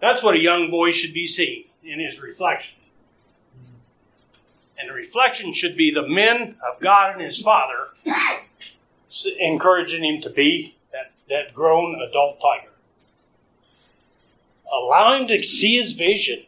That's 0.00 0.22
what 0.22 0.34
a 0.34 0.38
young 0.38 0.70
boy 0.70 0.90
should 0.90 1.14
be 1.14 1.26
seeing 1.26 1.64
in 1.82 1.98
his 1.98 2.20
reflection. 2.20 2.76
And 4.78 4.90
the 4.90 4.92
reflection 4.92 5.54
should 5.54 5.78
be 5.78 5.90
the 5.90 6.06
men 6.06 6.56
of 6.70 6.78
God 6.78 7.14
and 7.14 7.22
his 7.22 7.40
Father 7.40 7.88
encouraging 9.38 10.04
him 10.04 10.20
to 10.20 10.28
be 10.28 10.76
that, 10.92 11.12
that 11.30 11.54
grown 11.54 12.02
adult 12.02 12.38
tiger. 12.42 12.73
Allow 14.72 15.20
him 15.20 15.28
to 15.28 15.42
see 15.42 15.76
his 15.76 15.92
vision. 15.92 16.44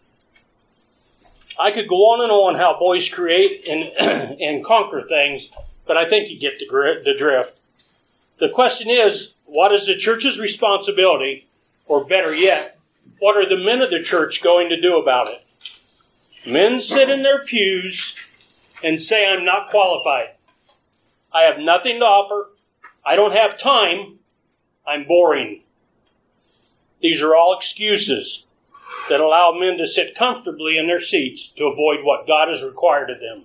I 1.58 1.70
could 1.70 1.88
go 1.88 1.96
on 2.12 2.22
and 2.22 2.30
on 2.32 2.54
how 2.56 2.78
boys 2.78 3.08
create 3.08 3.66
and, 3.68 3.84
and 4.40 4.64
conquer 4.64 5.02
things, 5.02 5.50
but 5.86 5.96
I 5.96 6.08
think 6.08 6.30
you 6.30 6.38
get 6.38 6.58
the, 6.58 6.66
the 7.04 7.14
drift. 7.16 7.58
The 8.38 8.50
question 8.50 8.90
is, 8.90 9.34
what 9.46 9.72
is 9.72 9.86
the 9.86 9.96
church's 9.96 10.38
responsibility, 10.38 11.46
or 11.86 12.04
better 12.04 12.34
yet, 12.34 12.78
what 13.18 13.36
are 13.36 13.48
the 13.48 13.62
men 13.62 13.80
of 13.80 13.90
the 13.90 14.02
church 14.02 14.42
going 14.42 14.68
to 14.68 14.80
do 14.80 14.98
about 14.98 15.28
it? 15.28 15.42
Men 16.46 16.78
sit 16.78 17.08
in 17.08 17.22
their 17.22 17.44
pews 17.44 18.14
and 18.84 19.00
say, 19.00 19.26
I'm 19.26 19.44
not 19.44 19.70
qualified. 19.70 20.30
I 21.32 21.42
have 21.42 21.58
nothing 21.58 22.00
to 22.00 22.04
offer. 22.04 22.50
I 23.04 23.16
don't 23.16 23.32
have 23.32 23.58
time. 23.58 24.18
I'm 24.86 25.04
boring. 25.04 25.62
These 27.01 27.22
are 27.22 27.34
all 27.34 27.57
excuses 27.57 28.47
that 29.09 29.20
allow 29.20 29.53
men 29.53 29.78
to 29.78 29.86
sit 29.86 30.14
comfortably 30.14 30.78
in 30.78 30.86
their 30.86 31.01
seats 31.01 31.49
to 31.51 31.66
avoid 31.66 32.05
what 32.05 32.26
God 32.26 32.49
has 32.49 32.62
required 32.62 33.11
of 33.11 33.20
them. 33.20 33.44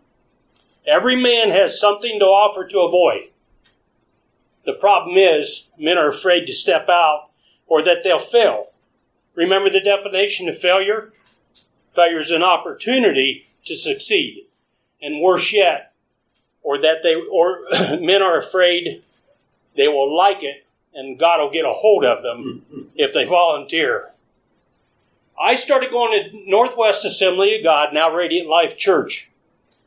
Every 0.85 1.15
man 1.15 1.51
has 1.51 1.79
something 1.79 2.19
to 2.19 2.25
offer 2.25 2.67
to 2.67 2.79
a 2.79 2.91
boy. 2.91 3.29
The 4.65 4.73
problem 4.73 5.17
is, 5.17 5.67
men 5.77 5.97
are 5.97 6.07
afraid 6.07 6.45
to 6.45 6.53
step 6.53 6.87
out 6.89 7.29
or 7.67 7.83
that 7.83 8.03
they'll 8.03 8.19
fail. 8.19 8.67
Remember 9.35 9.69
the 9.69 9.79
definition 9.79 10.49
of 10.49 10.57
failure? 10.57 11.13
Failure 11.93 12.19
is 12.19 12.31
an 12.31 12.43
opportunity 12.43 13.47
to 13.65 13.75
succeed. 13.75 14.45
And 15.01 15.21
worse 15.21 15.53
yet, 15.53 15.93
or 16.63 16.77
that 16.79 17.01
they, 17.03 17.15
or 17.15 17.61
men 17.99 18.21
are 18.21 18.37
afraid 18.37 19.03
they 19.75 19.87
will 19.87 20.15
like 20.15 20.43
it 20.43 20.60
and 20.93 21.17
God 21.19 21.39
will 21.39 21.51
get 21.51 21.65
a 21.65 21.73
hold 21.73 22.03
of 22.03 22.23
them 22.23 22.63
mm, 22.71 22.79
mm. 22.79 22.91
if 22.95 23.13
they 23.13 23.25
volunteer. 23.25 24.09
I 25.39 25.55
started 25.55 25.91
going 25.91 26.11
to 26.11 26.49
Northwest 26.49 27.05
Assembly 27.05 27.55
of 27.55 27.63
God, 27.63 27.93
now 27.93 28.13
Radiant 28.13 28.47
Life 28.47 28.77
Church. 28.77 29.29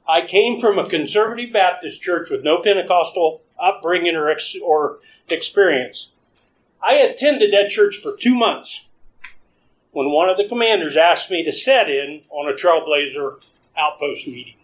I 0.06 0.26
came 0.26 0.60
from 0.60 0.78
a 0.78 0.88
conservative 0.88 1.52
Baptist 1.52 2.02
church 2.02 2.30
with 2.30 2.42
no 2.42 2.60
Pentecostal 2.60 3.40
upbringing 3.58 4.16
or, 4.16 4.28
ex- 4.28 4.56
or 4.62 4.98
experience. 5.28 6.10
I 6.82 6.96
attended 6.96 7.52
that 7.52 7.70
church 7.70 7.96
for 7.96 8.16
two 8.16 8.34
months 8.34 8.84
when 9.92 10.10
one 10.10 10.28
of 10.28 10.36
the 10.36 10.48
commanders 10.48 10.96
asked 10.96 11.30
me 11.30 11.42
to 11.44 11.52
set 11.52 11.88
in 11.88 12.22
on 12.30 12.50
a 12.50 12.54
Trailblazer 12.54 13.46
outpost 13.76 14.26
meeting. 14.26 14.56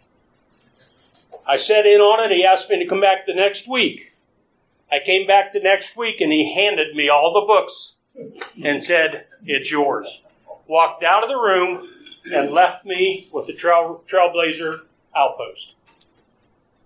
I 1.46 1.56
sat 1.56 1.86
in 1.86 2.00
on 2.00 2.30
it. 2.30 2.36
He 2.36 2.44
asked 2.44 2.68
me 2.68 2.78
to 2.78 2.86
come 2.86 3.00
back 3.00 3.26
the 3.26 3.34
next 3.34 3.66
week. 3.66 4.09
I 4.92 4.98
came 5.04 5.26
back 5.26 5.52
the 5.52 5.60
next 5.60 5.96
week 5.96 6.20
and 6.20 6.32
he 6.32 6.54
handed 6.54 6.94
me 6.94 7.08
all 7.08 7.32
the 7.32 7.46
books 7.46 7.94
and 8.62 8.82
said, 8.82 9.26
It's 9.44 9.70
yours 9.70 10.22
walked 10.70 11.02
out 11.02 11.24
of 11.24 11.28
the 11.28 11.34
room 11.34 11.88
and 12.32 12.52
left 12.52 12.86
me 12.86 13.28
with 13.32 13.48
the 13.48 13.52
trail, 13.52 14.04
Trailblazer 14.08 14.82
outpost. 15.14 15.74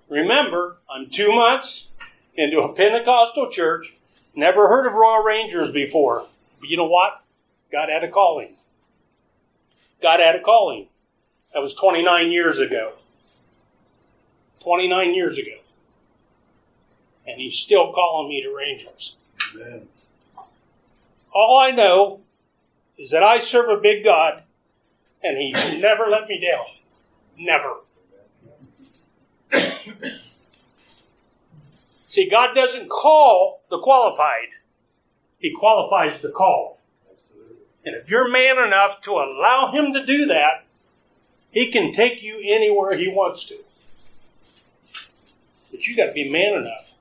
Remember, 0.09 0.79
I'm 0.91 1.11
two 1.11 1.31
months 1.31 1.89
into 2.35 2.63
a 2.63 2.73
Pentecostal 2.73 3.51
church, 3.51 3.95
never 4.35 4.69
heard 4.69 4.87
of 4.87 4.95
Royal 4.95 5.23
Rangers 5.23 5.71
before. 5.71 6.25
But 6.61 6.71
you 6.71 6.79
know 6.79 6.87
what? 6.87 7.23
God 7.71 7.91
had 7.91 8.03
a 8.03 8.09
calling. 8.09 8.57
God 10.03 10.19
had 10.19 10.35
a 10.35 10.41
calling. 10.41 10.89
That 11.53 11.63
was 11.63 11.75
29 11.75 12.33
years 12.33 12.59
ago. 12.59 12.95
29 14.61 15.15
years 15.15 15.37
ago. 15.39 15.55
And 17.27 17.41
he's 17.41 17.57
still 17.57 17.93
calling 17.93 18.29
me 18.29 18.43
to 18.43 18.55
Rangers. 18.55 19.16
Amen. 19.55 19.89
All 21.33 21.59
I 21.59 21.70
know 21.70 22.20
is 22.97 23.11
that 23.11 23.22
I 23.22 23.41
serve 23.41 23.68
a 23.68 23.81
big 23.81 24.05
God 24.05 24.43
and 25.25 25.39
He's 25.39 25.81
never 25.81 26.07
let 26.07 26.29
me 26.29 26.39
down. 26.39 26.66
Never. 27.37 27.79
See, 32.07 32.29
God 32.29 32.55
doesn't 32.55 32.89
call 32.89 33.62
the 33.70 33.81
qualified, 33.81 34.51
He 35.39 35.53
qualifies 35.53 36.20
the 36.20 36.29
call. 36.29 36.79
And 37.87 37.97
if 37.97 38.09
you're 38.09 38.31
man 38.31 38.57
enough 38.59 39.03
to 39.03 39.11
allow 39.12 39.72
Him 39.72 39.93
to 39.95 40.07
do 40.07 40.27
that, 40.27 40.64
He 41.51 41.70
can 41.70 41.93
take 41.93 42.22
you 42.22 42.41
anywhere 42.47 42.97
He 42.97 43.09
wants 43.09 43.45
to. 43.47 43.57
But 45.70 45.89
you 45.89 45.97
got 45.97 46.07
to 46.07 46.12
be 46.12 46.31
man 46.31 46.55
enough. 46.55 46.93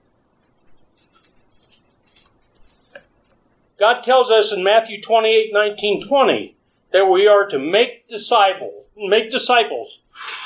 God 3.84 4.02
tells 4.02 4.32
us 4.32 4.54
in 4.54 4.64
Matthew 4.64 5.02
28 5.02 5.52
19 5.52 6.08
20 6.08 6.56
that 6.94 7.10
we 7.10 7.28
are 7.28 7.46
to 7.50 7.60
make 7.60 8.08
disciple, 8.08 8.86
make 8.96 9.30
disciples. 9.30 10.00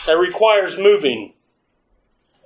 That 0.07 0.17
requires 0.17 0.79
moving. 0.79 1.33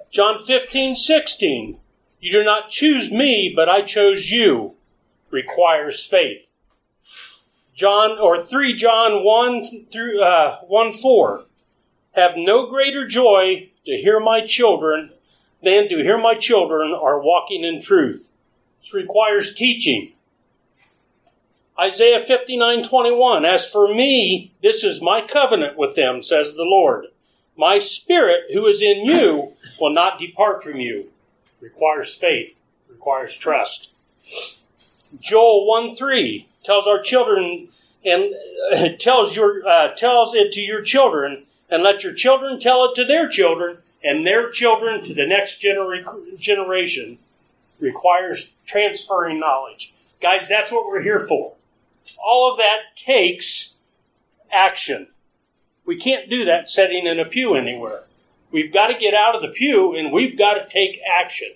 John 0.10 0.38
15 0.38 0.98
16 0.98 1.80
You 2.20 2.32
do 2.34 2.44
not 2.44 2.72
choose 2.72 3.10
me, 3.10 3.54
but 3.56 3.70
I 3.70 3.84
chose 3.84 4.32
you. 4.32 4.76
Requires 5.30 6.06
faith. 6.06 6.52
John 7.74 8.20
or 8.20 8.44
3 8.44 8.74
John 8.74 9.24
1 9.24 9.86
through 9.94 10.22
uh, 10.22 10.58
1 10.68 10.92
4 10.92 11.46
Have 12.16 12.32
no 12.36 12.68
greater 12.68 13.08
joy 13.08 13.70
to 13.86 13.94
hear 13.94 14.20
my 14.20 14.46
children 14.46 15.14
than 15.64 15.88
to 15.88 16.04
hear 16.04 16.18
my 16.18 16.34
children 16.34 16.94
are 16.94 17.22
walking 17.22 17.64
in 17.64 17.82
truth. 17.82 18.30
This 18.82 18.94
requires 18.94 19.56
teaching. 19.56 20.16
Isaiah 21.80 22.24
59:21 22.24 23.46
As 23.46 23.70
for 23.70 23.88
me 23.88 24.52
this 24.62 24.84
is 24.84 25.02
my 25.02 25.22
covenant 25.22 25.78
with 25.78 25.96
them 25.96 26.22
says 26.22 26.54
the 26.54 26.64
Lord. 26.64 27.08
My 27.56 27.80
spirit 27.80 28.52
who 28.54 28.66
is 28.68 28.82
in 28.82 29.06
you 29.06 29.54
will 29.80 29.90
not 29.90 30.20
depart 30.20 30.64
from 30.64 30.78
you. 30.78 31.12
Requires 31.60 32.16
faith 32.16 32.62
requires 32.90 33.38
trust. 33.38 33.90
Joel 35.20 35.66
1 35.68 35.96
3 35.96 36.48
tells 36.64 36.88
our 36.88 37.02
children 37.02 37.70
and 38.04 38.34
uh, 38.74 38.90
tells 39.00 39.36
your 39.36 39.66
uh, 39.68 39.90
tells 39.96 40.36
it 40.36 40.52
to 40.54 40.62
your 40.62 40.82
children 40.82 41.46
and 41.70 41.84
let 41.84 42.04
your 42.04 42.14
children 42.14 42.60
tell 42.60 42.84
it 42.86 42.96
to 42.96 43.06
their 43.06 43.28
children 43.28 43.78
and 44.04 44.28
their 44.28 44.50
children 44.50 45.04
to 45.04 45.14
the 45.14 45.26
next 45.26 45.60
genera- 45.60 46.04
generation. 46.38 47.18
Requires 47.80 48.54
transferring 48.68 49.40
knowledge. 49.40 49.94
Guys 50.22 50.48
that's 50.50 50.72
what 50.72 50.86
we're 50.86 51.02
here 51.02 51.18
for 51.18 51.54
all 52.24 52.52
of 52.52 52.58
that 52.58 52.96
takes 52.96 53.74
action. 54.52 55.08
We 55.86 55.96
can't 55.96 56.30
do 56.30 56.46
that 56.46 56.70
sitting 56.70 57.06
in 57.06 57.20
a 57.20 57.26
pew 57.26 57.56
anywhere. 57.56 58.04
We've 58.52 58.72
got 58.72 58.88
to 58.88 58.98
get 58.98 59.14
out 59.14 59.36
of 59.36 59.42
the 59.42 59.48
pew 59.48 59.96
and 59.96 60.12
we've 60.12 60.38
got 60.38 60.54
to 60.54 60.68
take 60.68 61.02
action. 61.10 61.54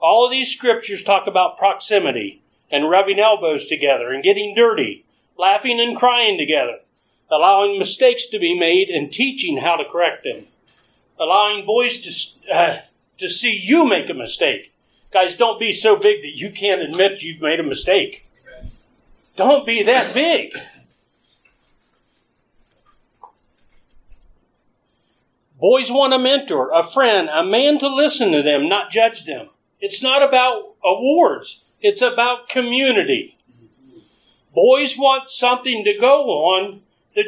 All 0.00 0.24
of 0.24 0.30
these 0.30 0.52
scriptures 0.52 1.02
talk 1.02 1.26
about 1.26 1.58
proximity 1.58 2.42
and 2.70 2.88
rubbing 2.88 3.18
elbows 3.18 3.66
together 3.66 4.08
and 4.08 4.22
getting 4.22 4.54
dirty, 4.54 5.04
laughing 5.36 5.80
and 5.80 5.96
crying 5.96 6.38
together, 6.38 6.78
allowing 7.30 7.78
mistakes 7.78 8.26
to 8.26 8.38
be 8.38 8.58
made 8.58 8.88
and 8.88 9.12
teaching 9.12 9.58
how 9.58 9.76
to 9.76 9.84
correct 9.84 10.24
them, 10.24 10.46
allowing 11.18 11.66
boys 11.66 11.98
to, 11.98 12.54
uh, 12.54 12.78
to 13.18 13.28
see 13.28 13.56
you 13.56 13.86
make 13.88 14.08
a 14.08 14.14
mistake. 14.14 14.72
Guys, 15.10 15.36
don't 15.36 15.58
be 15.58 15.72
so 15.72 15.96
big 15.96 16.22
that 16.22 16.36
you 16.36 16.50
can't 16.50 16.82
admit 16.82 17.22
you've 17.22 17.40
made 17.40 17.60
a 17.60 17.64
mistake. 17.64 18.27
Don't 19.38 19.64
be 19.64 19.84
that 19.84 20.12
big. 20.12 20.52
Boys 25.60 25.92
want 25.92 26.12
a 26.12 26.18
mentor, 26.18 26.72
a 26.72 26.82
friend, 26.82 27.30
a 27.32 27.44
man 27.44 27.78
to 27.78 27.86
listen 27.86 28.32
to 28.32 28.42
them, 28.42 28.68
not 28.68 28.90
judge 28.90 29.26
them. 29.26 29.50
It's 29.80 30.02
not 30.02 30.24
about 30.24 30.74
awards, 30.84 31.62
it's 31.80 32.02
about 32.02 32.48
community. 32.48 33.38
Boys 34.52 34.98
want 34.98 35.28
something 35.28 35.84
to 35.84 35.96
go 35.96 36.24
on, 36.24 36.82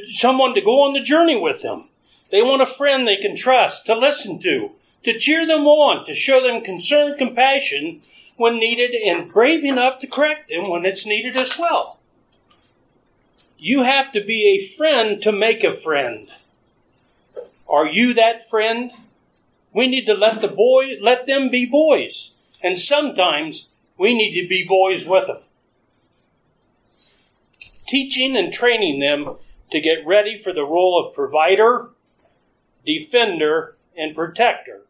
someone 0.08 0.52
to 0.54 0.60
go 0.60 0.82
on 0.82 0.94
the 0.94 1.00
journey 1.00 1.36
with 1.36 1.62
them. 1.62 1.90
They 2.32 2.42
want 2.42 2.60
a 2.60 2.66
friend 2.66 3.06
they 3.06 3.18
can 3.18 3.36
trust, 3.36 3.86
to 3.86 3.94
listen 3.94 4.40
to, 4.40 4.72
to 5.04 5.16
cheer 5.16 5.46
them 5.46 5.64
on, 5.68 6.04
to 6.06 6.14
show 6.14 6.42
them 6.42 6.64
concern, 6.64 7.16
compassion 7.16 8.02
when 8.36 8.56
needed, 8.58 8.96
and 8.96 9.32
brave 9.32 9.64
enough 9.64 10.00
to 10.00 10.08
correct 10.08 10.48
them 10.48 10.68
when 10.68 10.84
it's 10.84 11.06
needed 11.06 11.36
as 11.36 11.56
well. 11.56 11.99
You 13.62 13.82
have 13.82 14.10
to 14.14 14.24
be 14.24 14.56
a 14.56 14.66
friend 14.74 15.20
to 15.20 15.30
make 15.30 15.62
a 15.62 15.74
friend. 15.74 16.30
Are 17.68 17.86
you 17.86 18.14
that 18.14 18.48
friend? 18.48 18.90
We 19.74 19.86
need 19.86 20.06
to 20.06 20.14
let 20.14 20.40
the 20.40 20.48
boy 20.48 20.96
let 21.02 21.26
them 21.26 21.50
be 21.50 21.66
boys. 21.66 22.32
And 22.62 22.78
sometimes 22.78 23.68
we 23.98 24.14
need 24.14 24.40
to 24.40 24.48
be 24.48 24.64
boys 24.66 25.06
with 25.06 25.26
them. 25.26 25.42
Teaching 27.86 28.34
and 28.34 28.50
training 28.50 28.98
them 28.98 29.36
to 29.70 29.80
get 29.80 30.06
ready 30.06 30.38
for 30.38 30.54
the 30.54 30.64
role 30.64 30.98
of 30.98 31.14
provider, 31.14 31.90
defender, 32.86 33.76
and 33.94 34.14
protector, 34.14 34.86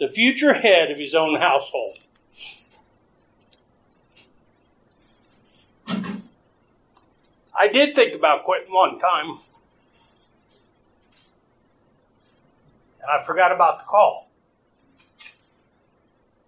the 0.00 0.08
future 0.08 0.54
head 0.54 0.90
of 0.90 0.98
his 0.98 1.14
own 1.14 1.38
household. 1.38 1.98
I 7.56 7.68
did 7.68 7.94
think 7.94 8.14
about 8.14 8.42
quitting 8.42 8.72
one 8.72 8.98
time. 8.98 9.38
And 13.00 13.10
I 13.10 13.24
forgot 13.24 13.52
about 13.52 13.78
the 13.78 13.84
call. 13.84 14.30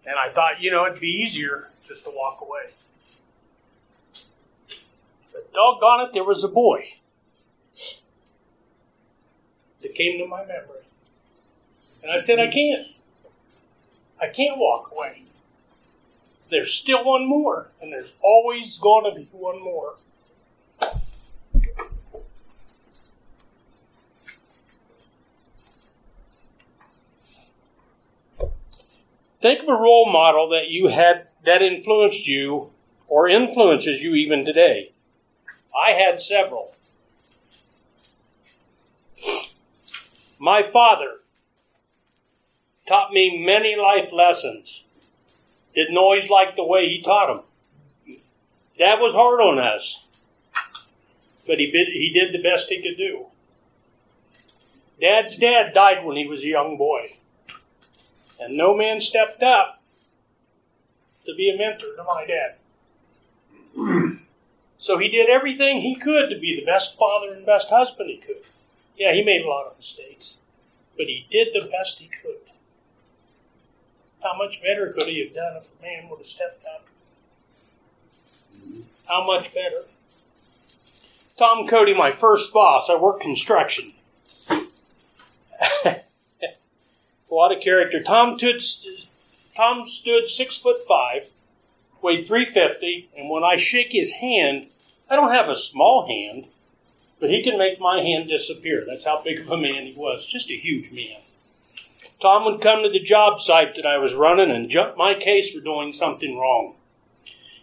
And 0.04 0.14
I 0.18 0.32
thought, 0.32 0.60
you 0.60 0.70
know, 0.70 0.86
it'd 0.86 1.00
be 1.00 1.08
easier 1.08 1.68
just 1.86 2.04
to 2.04 2.10
walk 2.10 2.40
away. 2.40 2.72
But 5.32 5.52
doggone 5.52 6.06
it, 6.06 6.12
there 6.12 6.24
was 6.24 6.42
a 6.44 6.48
boy 6.48 6.88
that 9.82 9.94
came 9.94 10.18
to 10.18 10.26
my 10.26 10.44
memory. 10.44 10.84
And 12.02 12.10
I 12.10 12.18
said, 12.18 12.38
I 12.38 12.48
can't. 12.48 12.86
I 14.20 14.28
can't 14.28 14.58
walk 14.58 14.92
away. 14.92 15.22
There's 16.50 16.72
still 16.72 17.04
one 17.04 17.26
more, 17.26 17.68
and 17.82 17.92
there's 17.92 18.14
always 18.22 18.78
going 18.78 19.12
to 19.12 19.18
be 19.18 19.28
one 19.32 19.60
more. 19.60 19.96
Think 29.46 29.62
of 29.62 29.68
a 29.68 29.74
role 29.74 30.10
model 30.10 30.48
that 30.48 30.70
you 30.70 30.88
had 30.88 31.28
that 31.44 31.62
influenced 31.62 32.26
you 32.26 32.70
or 33.06 33.28
influences 33.28 34.02
you 34.02 34.16
even 34.16 34.44
today. 34.44 34.90
I 35.72 35.92
had 35.92 36.20
several. 36.20 36.74
My 40.40 40.64
father 40.64 41.20
taught 42.88 43.12
me 43.12 43.40
many 43.46 43.76
life 43.76 44.12
lessons. 44.12 44.82
Didn't 45.76 45.96
always 45.96 46.28
like 46.28 46.56
the 46.56 46.66
way 46.66 46.88
he 46.88 47.00
taught 47.00 47.28
them. 47.28 48.16
Dad 48.76 48.96
was 48.96 49.14
hard 49.14 49.40
on 49.40 49.60
us, 49.60 50.02
but 51.46 51.60
he 51.60 51.70
did, 51.70 51.86
he 51.86 52.12
did 52.12 52.32
the 52.32 52.42
best 52.42 52.68
he 52.68 52.82
could 52.82 52.96
do. 52.96 53.26
Dad's 55.00 55.36
dad 55.36 55.72
died 55.72 56.04
when 56.04 56.16
he 56.16 56.26
was 56.26 56.42
a 56.42 56.48
young 56.48 56.76
boy. 56.76 57.15
And 58.38 58.56
no 58.56 58.76
man 58.76 59.00
stepped 59.00 59.42
up 59.42 59.82
to 61.24 61.34
be 61.34 61.50
a 61.50 61.56
mentor 61.56 61.96
to 61.96 62.04
my 62.04 62.26
dad. 62.26 62.56
so 64.78 64.98
he 64.98 65.08
did 65.08 65.28
everything 65.28 65.80
he 65.80 65.96
could 65.96 66.30
to 66.30 66.38
be 66.38 66.54
the 66.54 66.64
best 66.64 66.98
father 66.98 67.32
and 67.32 67.44
best 67.44 67.70
husband 67.70 68.10
he 68.10 68.18
could. 68.18 68.42
Yeah, 68.96 69.12
he 69.12 69.22
made 69.22 69.44
a 69.44 69.48
lot 69.48 69.66
of 69.66 69.76
mistakes, 69.76 70.38
but 70.96 71.06
he 71.06 71.26
did 71.30 71.48
the 71.52 71.68
best 71.68 71.98
he 71.98 72.08
could. 72.08 72.36
How 74.22 74.36
much 74.36 74.62
better 74.62 74.92
could 74.92 75.04
he 75.04 75.24
have 75.24 75.34
done 75.34 75.56
if 75.56 75.68
a 75.78 75.82
man 75.82 76.08
would 76.08 76.18
have 76.18 76.26
stepped 76.26 76.64
up? 76.66 76.84
How 79.06 79.24
much 79.24 79.54
better? 79.54 79.84
Tom 81.36 81.68
Cody, 81.68 81.94
my 81.94 82.12
first 82.12 82.52
boss, 82.52 82.88
I 82.88 82.96
worked 82.96 83.20
construction. 83.20 83.92
What 87.36 87.52
a 87.52 87.60
character. 87.60 88.02
Tom 88.02 88.38
stood, 88.38 88.62
Tom 89.54 89.86
stood 89.86 90.26
six 90.26 90.56
foot 90.56 90.82
five, 90.88 91.32
weighed 92.00 92.26
350, 92.26 93.10
and 93.14 93.28
when 93.28 93.44
I 93.44 93.56
shake 93.56 93.92
his 93.92 94.14
hand, 94.22 94.68
I 95.10 95.16
don't 95.16 95.34
have 95.34 95.50
a 95.50 95.54
small 95.54 96.06
hand, 96.06 96.46
but 97.20 97.28
he 97.28 97.42
can 97.42 97.58
make 97.58 97.78
my 97.78 98.00
hand 98.00 98.30
disappear. 98.30 98.86
That's 98.86 99.04
how 99.04 99.20
big 99.20 99.40
of 99.40 99.50
a 99.50 99.58
man 99.58 99.84
he 99.84 99.92
was. 99.94 100.26
Just 100.26 100.50
a 100.50 100.56
huge 100.56 100.90
man. 100.90 101.20
Tom 102.22 102.46
would 102.46 102.62
come 102.62 102.82
to 102.82 102.88
the 102.88 103.00
job 103.00 103.42
site 103.42 103.74
that 103.74 103.84
I 103.84 103.98
was 103.98 104.14
running 104.14 104.50
and 104.50 104.70
jump 104.70 104.96
my 104.96 105.12
case 105.12 105.52
for 105.52 105.60
doing 105.60 105.92
something 105.92 106.38
wrong. 106.38 106.76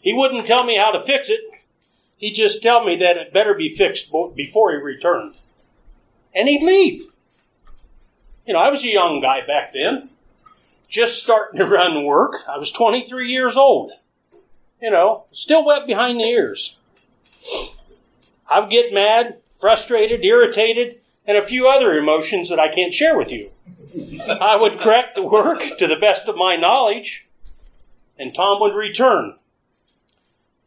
He 0.03 0.13
wouldn't 0.13 0.45
tell 0.45 0.63
me 0.63 0.77
how 0.77 0.91
to 0.91 1.01
fix 1.01 1.29
it. 1.29 1.41
He'd 2.17 2.35
just 2.35 2.61
tell 2.61 2.83
me 2.83 2.95
that 2.97 3.17
it 3.17 3.33
better 3.33 3.55
be 3.55 3.69
fixed 3.69 4.11
before 4.35 4.69
he 4.69 4.77
returned. 4.77 5.33
and 6.31 6.47
he'd 6.47 6.63
leave. 6.63 7.07
You 8.45 8.53
know, 8.53 8.59
I 8.59 8.69
was 8.69 8.83
a 8.83 8.89
young 8.89 9.21
guy 9.21 9.45
back 9.45 9.73
then, 9.73 10.09
just 10.87 11.23
starting 11.23 11.57
to 11.59 11.65
run 11.65 12.05
work. 12.05 12.41
I 12.47 12.57
was 12.57 12.71
23 12.71 13.31
years 13.31 13.55
old. 13.55 13.91
You 14.81 14.91
know, 14.91 15.25
still 15.31 15.65
wet 15.65 15.87
behind 15.87 16.19
the 16.19 16.25
ears. 16.25 16.75
I 18.49 18.59
would 18.59 18.69
get 18.69 18.93
mad, 18.93 19.37
frustrated, 19.57 20.25
irritated, 20.25 20.99
and 21.25 21.37
a 21.37 21.45
few 21.45 21.69
other 21.69 21.97
emotions 21.97 22.49
that 22.49 22.59
I 22.59 22.67
can't 22.67 22.93
share 22.93 23.17
with 23.17 23.31
you. 23.31 23.51
I 24.29 24.57
would 24.57 24.79
correct 24.79 25.15
the 25.15 25.23
work 25.23 25.63
to 25.77 25.87
the 25.87 25.95
best 25.95 26.27
of 26.27 26.35
my 26.35 26.57
knowledge, 26.57 27.27
and 28.17 28.35
Tom 28.35 28.59
would 28.59 28.75
return 28.75 29.35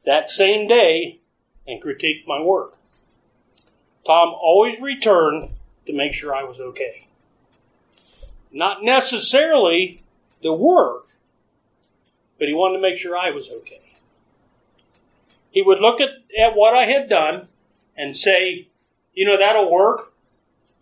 that 0.06 0.30
same 0.30 0.66
day 0.66 1.20
and 1.66 1.82
critique 1.82 2.24
my 2.26 2.40
work. 2.40 2.76
Tom 4.06 4.28
always 4.40 4.80
returned 4.80 5.50
to 5.84 5.92
make 5.92 6.14
sure 6.14 6.34
I 6.34 6.44
was 6.44 6.60
okay. 6.60 7.05
Not 8.53 8.82
necessarily 8.82 10.03
the 10.42 10.53
work, 10.53 11.09
but 12.38 12.49
he 12.49 12.55
wanted 12.55 12.76
to 12.76 12.82
make 12.82 12.97
sure 12.99 13.16
I 13.16 13.30
was 13.30 13.51
okay. 13.51 13.80
He 15.51 15.62
would 15.62 15.80
look 15.80 16.01
at, 16.01 16.11
at 16.38 16.55
what 16.55 16.74
I 16.74 16.84
had 16.84 17.09
done 17.09 17.49
and 17.97 18.16
say, 18.16 18.68
you 19.14 19.24
know, 19.24 19.38
that'll 19.38 19.72
work, 19.72 20.12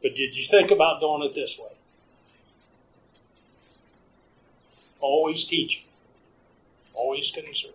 but 0.02 0.14
did 0.14 0.36
you 0.36 0.44
think 0.44 0.70
about 0.70 1.00
doing 1.00 1.22
it 1.22 1.34
this 1.34 1.58
way? 1.58 1.70
Always 5.00 5.46
teaching, 5.46 5.84
always 6.92 7.30
concerned. 7.30 7.74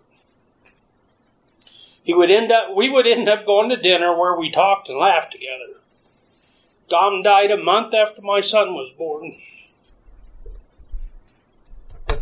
He 2.04 2.14
would 2.14 2.32
end 2.32 2.52
up, 2.52 2.76
we 2.76 2.90
would 2.90 3.08
end 3.08 3.30
up 3.30 3.46
going 3.46 3.70
to 3.70 3.78
dinner 3.78 4.18
where 4.18 4.36
we 4.36 4.52
talked 4.52 4.90
and 4.90 4.98
laughed 4.98 5.32
together. 5.32 5.80
Tom 6.90 7.22
died 7.22 7.52
a 7.52 7.64
month 7.64 7.94
after 7.94 8.22
my 8.22 8.42
son 8.42 8.74
was 8.74 8.92
born. 8.98 9.38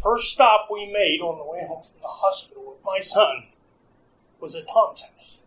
First 0.01 0.31
stop 0.31 0.67
we 0.71 0.85
made 0.91 1.21
on 1.21 1.37
the 1.37 1.43
way 1.43 1.65
home 1.67 1.81
from 1.81 1.99
the 2.01 2.07
hospital 2.07 2.63
with 2.67 2.83
my 2.85 2.99
son 2.99 3.47
was 4.39 4.55
at 4.55 4.67
Tom's 4.67 5.01
house. 5.01 5.43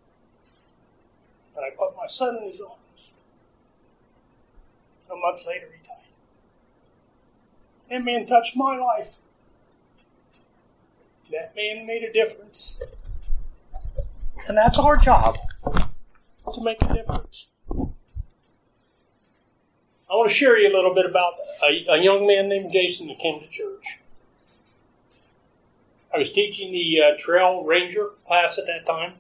And 1.57 1.64
I 1.64 1.70
put 1.70 1.96
my 1.96 2.07
son 2.07 2.38
in 2.42 2.51
his 2.51 2.61
arms. 2.61 3.12
A 5.11 5.16
month 5.16 5.40
later, 5.46 5.66
he 5.66 5.86
died. 5.86 6.07
That 7.90 8.05
man 8.05 8.26
touched 8.26 8.57
my 8.57 8.76
life. 8.76 9.16
That 11.30 11.55
man 11.55 11.86
made 11.86 12.03
a 12.03 12.12
difference. 12.12 12.78
And 14.46 14.57
that's 14.57 14.78
our 14.78 14.96
job 14.96 15.36
to 16.55 16.62
make 16.62 16.82
a 16.82 16.92
difference. 16.92 17.48
I 20.11 20.14
want 20.14 20.28
to 20.28 20.34
share 20.34 20.59
you 20.59 20.68
a 20.68 20.74
little 20.74 20.92
bit 20.92 21.07
about 21.07 21.34
a, 21.62 21.86
a 21.90 22.03
young 22.03 22.26
man 22.26 22.48
named 22.48 22.72
Jason 22.72 23.07
that 23.09 23.18
came 23.20 23.40
to 23.40 23.48
church. 23.48 24.01
I 26.13 26.19
was 26.19 26.33
teaching 26.33 26.73
the 26.73 27.03
uh, 27.03 27.19
Trail 27.19 27.63
Ranger 27.63 28.11
class 28.27 28.59
at 28.59 28.67
that 28.67 28.85
time. 28.85 29.15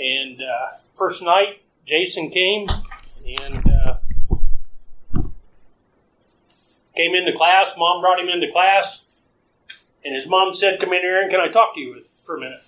And 0.00 0.40
uh, 0.42 0.76
first 0.96 1.22
night, 1.22 1.62
Jason 1.86 2.30
came 2.30 2.66
and 3.24 3.70
uh, 3.70 3.96
came 6.96 7.14
into 7.14 7.32
class. 7.36 7.74
Mom 7.78 8.00
brought 8.00 8.18
him 8.18 8.28
into 8.28 8.50
class. 8.50 9.02
And 10.04 10.14
his 10.14 10.26
mom 10.26 10.54
said, 10.54 10.80
Come 10.80 10.92
in 10.92 11.02
here 11.02 11.20
and 11.20 11.30
can 11.30 11.40
I 11.40 11.48
talk 11.48 11.74
to 11.74 11.80
you 11.80 12.02
for 12.20 12.36
a 12.36 12.40
minute? 12.40 12.62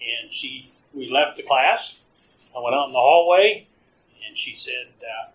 And 0.00 0.32
she, 0.32 0.72
we 0.94 1.10
left 1.10 1.36
the 1.36 1.42
class. 1.42 2.00
I 2.56 2.60
went 2.60 2.74
out 2.74 2.86
in 2.86 2.92
the 2.92 2.98
hallway 2.98 3.66
and 4.26 4.36
she 4.36 4.54
said, 4.54 4.86
uh, 5.00 5.30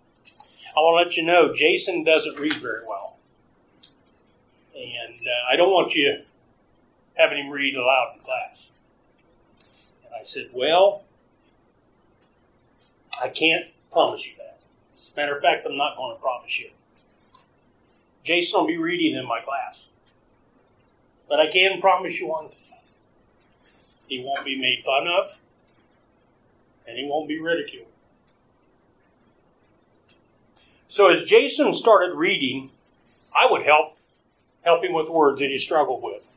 I 0.75 0.79
want 0.79 1.03
to 1.03 1.07
let 1.07 1.17
you 1.17 1.23
know 1.23 1.53
Jason 1.53 2.03
doesn't 2.03 2.39
read 2.39 2.55
very 2.55 2.85
well. 2.87 3.17
And 4.75 5.19
uh, 5.19 5.53
I 5.53 5.55
don't 5.55 5.69
want 5.69 5.95
you 5.95 6.21
having 7.21 7.45
him 7.45 7.51
read 7.51 7.75
aloud 7.75 8.13
in 8.15 8.23
class. 8.23 8.71
And 10.05 10.13
I 10.19 10.23
said, 10.23 10.49
Well, 10.53 11.03
I 13.21 13.27
can't 13.29 13.65
promise 13.91 14.27
you 14.27 14.33
that. 14.37 14.61
As 14.93 15.11
a 15.13 15.19
matter 15.19 15.35
of 15.35 15.41
fact, 15.41 15.65
I'm 15.65 15.77
not 15.77 15.97
going 15.97 16.15
to 16.15 16.21
promise 16.21 16.59
you. 16.59 16.69
Jason 18.23 18.59
will 18.59 18.67
be 18.67 18.77
reading 18.77 19.15
in 19.15 19.27
my 19.27 19.41
class. 19.41 19.87
But 21.27 21.39
I 21.39 21.49
can 21.49 21.79
promise 21.79 22.19
you 22.19 22.27
one 22.27 22.49
thing 22.49 22.57
he 24.11 24.21
won't 24.21 24.43
be 24.43 24.59
made 24.59 24.83
fun 24.83 25.07
of, 25.07 25.37
and 26.85 26.97
he 26.97 27.05
won't 27.05 27.29
be 27.29 27.39
ridiculed. 27.39 27.87
So 30.85 31.09
as 31.09 31.23
Jason 31.23 31.73
started 31.73 32.17
reading, 32.17 32.71
I 33.33 33.47
would 33.49 33.63
help 33.63 33.97
help 34.65 34.83
him 34.83 34.91
with 34.91 35.07
words 35.07 35.39
that 35.39 35.49
he 35.49 35.57
struggled 35.57 36.03
with. 36.03 36.27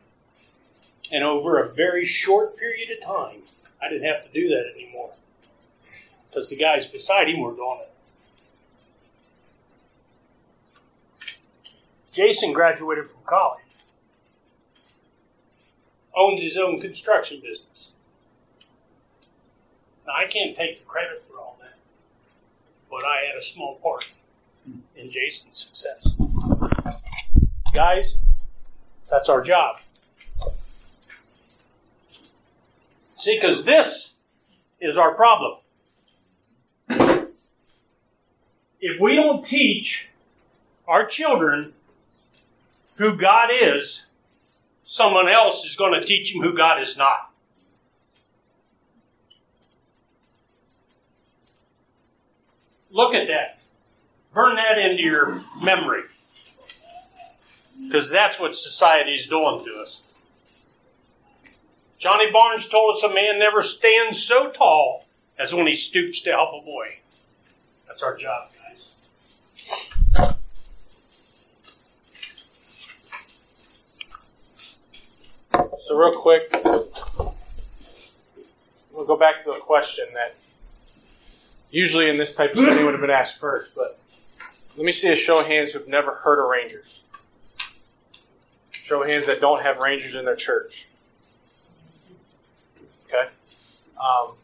And 1.15 1.23
over 1.23 1.63
a 1.63 1.73
very 1.73 2.05
short 2.05 2.57
period 2.57 2.91
of 2.91 3.01
time, 3.01 3.43
I 3.81 3.89
didn't 3.89 4.13
have 4.13 4.25
to 4.25 4.33
do 4.33 4.49
that 4.49 4.65
anymore. 4.75 5.13
Because 6.29 6.51
the 6.51 6.57
guys 6.57 6.89
beside 6.89 7.29
him 7.29 7.39
were 7.41 7.55
doing 7.55 7.83
it. 7.83 7.91
Jason 12.11 12.53
graduated 12.53 13.09
from 13.09 13.21
college 13.27 13.61
owns 16.17 16.43
his 16.43 16.57
own 16.57 16.81
construction 16.81 17.41
business. 17.41 17.93
Now, 20.05 20.15
I 20.19 20.27
can't 20.27 20.57
take 20.57 20.81
the 20.81 20.85
credit 20.85 21.23
for 21.23 21.39
all 21.39 21.57
that, 21.61 21.77
but 22.91 23.05
I 23.05 23.27
had 23.27 23.37
a 23.37 23.43
small 23.43 23.77
part 23.77 24.15
in 24.97 25.13
Jason's 25.13 25.59
success. 25.63 26.17
Guys, 27.73 28.19
that's 29.09 29.29
our 29.29 29.41
job. 29.41 29.77
See, 33.25 33.41
because 33.41 33.65
this 33.65 34.13
is 34.83 34.99
our 34.99 35.15
problem. 35.15 35.57
If 38.79 39.01
we 39.01 39.17
don't 39.17 39.47
teach 39.47 40.11
our 40.87 41.07
children 41.07 41.73
who 42.97 43.17
God 43.17 43.49
is, 43.51 44.05
someone 44.83 45.31
else 45.31 45.65
is 45.65 45.75
going 45.75 45.99
to 45.99 46.07
teach 46.07 46.35
them 46.35 46.43
who 46.43 46.55
God 46.55 46.83
is 46.83 46.99
not. 46.99 47.33
Look 52.91 53.15
at 53.15 53.29
that. 53.29 53.59
Burn 54.35 54.57
that 54.57 54.77
into 54.77 55.03
your 55.03 55.43
memory. 55.63 56.03
Because 57.83 58.11
that's 58.11 58.39
what 58.39 58.55
society 58.55 59.13
is 59.13 59.27
doing 59.29 59.65
to 59.65 59.79
us. 59.81 60.03
Johnnie 62.05 62.31
Barnes 62.31 62.69
told 62.69 62.95
us 62.95 63.03
a 63.03 63.09
man 63.09 63.39
never 63.39 63.63
stands 63.63 64.23
so 64.23 64.51
tall 64.51 65.07
as 65.39 65.55
when 65.55 65.67
he 65.67 65.75
stoops 65.75 66.21
to 66.21 66.33
help 66.33 66.51
a 66.53 66.63
boy. 66.63 66.97
That's 67.89 68.03
our 68.03 68.15
job, 68.15 68.51
guys. 68.61 68.91
So, 75.81 75.97
real 75.97 76.13
quick, 76.21 76.55
we'll 78.93 79.07
go 79.07 79.17
back 79.17 79.43
to 79.45 79.53
a 79.53 79.61
question 79.61 80.05
that 80.13 80.37
usually 81.71 82.11
in 82.11 82.19
this 82.19 82.35
type 82.35 82.53
of 82.53 82.59
setting 82.67 82.85
would 82.85 82.93
have 82.93 83.01
been 83.01 83.09
asked 83.09 83.39
first, 83.39 83.75
but 83.75 83.99
let 84.77 84.85
me 84.85 84.93
see 84.93 85.09
a 85.09 85.17
show 85.17 85.41
of 85.41 85.47
hands 85.47 85.73
who've 85.73 85.89
never 85.89 86.17
heard 86.17 86.39
of 86.39 86.51
Rangers. 86.51 87.01
Show 88.73 89.03
of 89.03 89.09
hands 89.09 89.27
that 89.27 89.41
don't 89.41 89.63
have 89.63 89.79
Rangers 89.79 90.15
in 90.15 90.27
their 90.27 90.37
church. 90.37 90.89
Okay? 93.15 93.29
Um, 94.05 94.35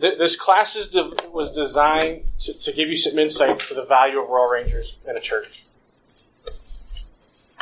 th- 0.00 0.18
this 0.18 0.36
class 0.36 0.74
de- 0.88 1.14
was 1.30 1.52
designed 1.52 2.24
to, 2.40 2.58
to 2.58 2.72
give 2.72 2.88
you 2.88 2.96
some 2.96 3.18
insight 3.18 3.60
to 3.60 3.74
the 3.74 3.84
value 3.84 4.20
of 4.20 4.28
Royal 4.28 4.48
Rangers 4.48 4.96
in 5.08 5.16
a 5.16 5.20
church. 5.20 5.64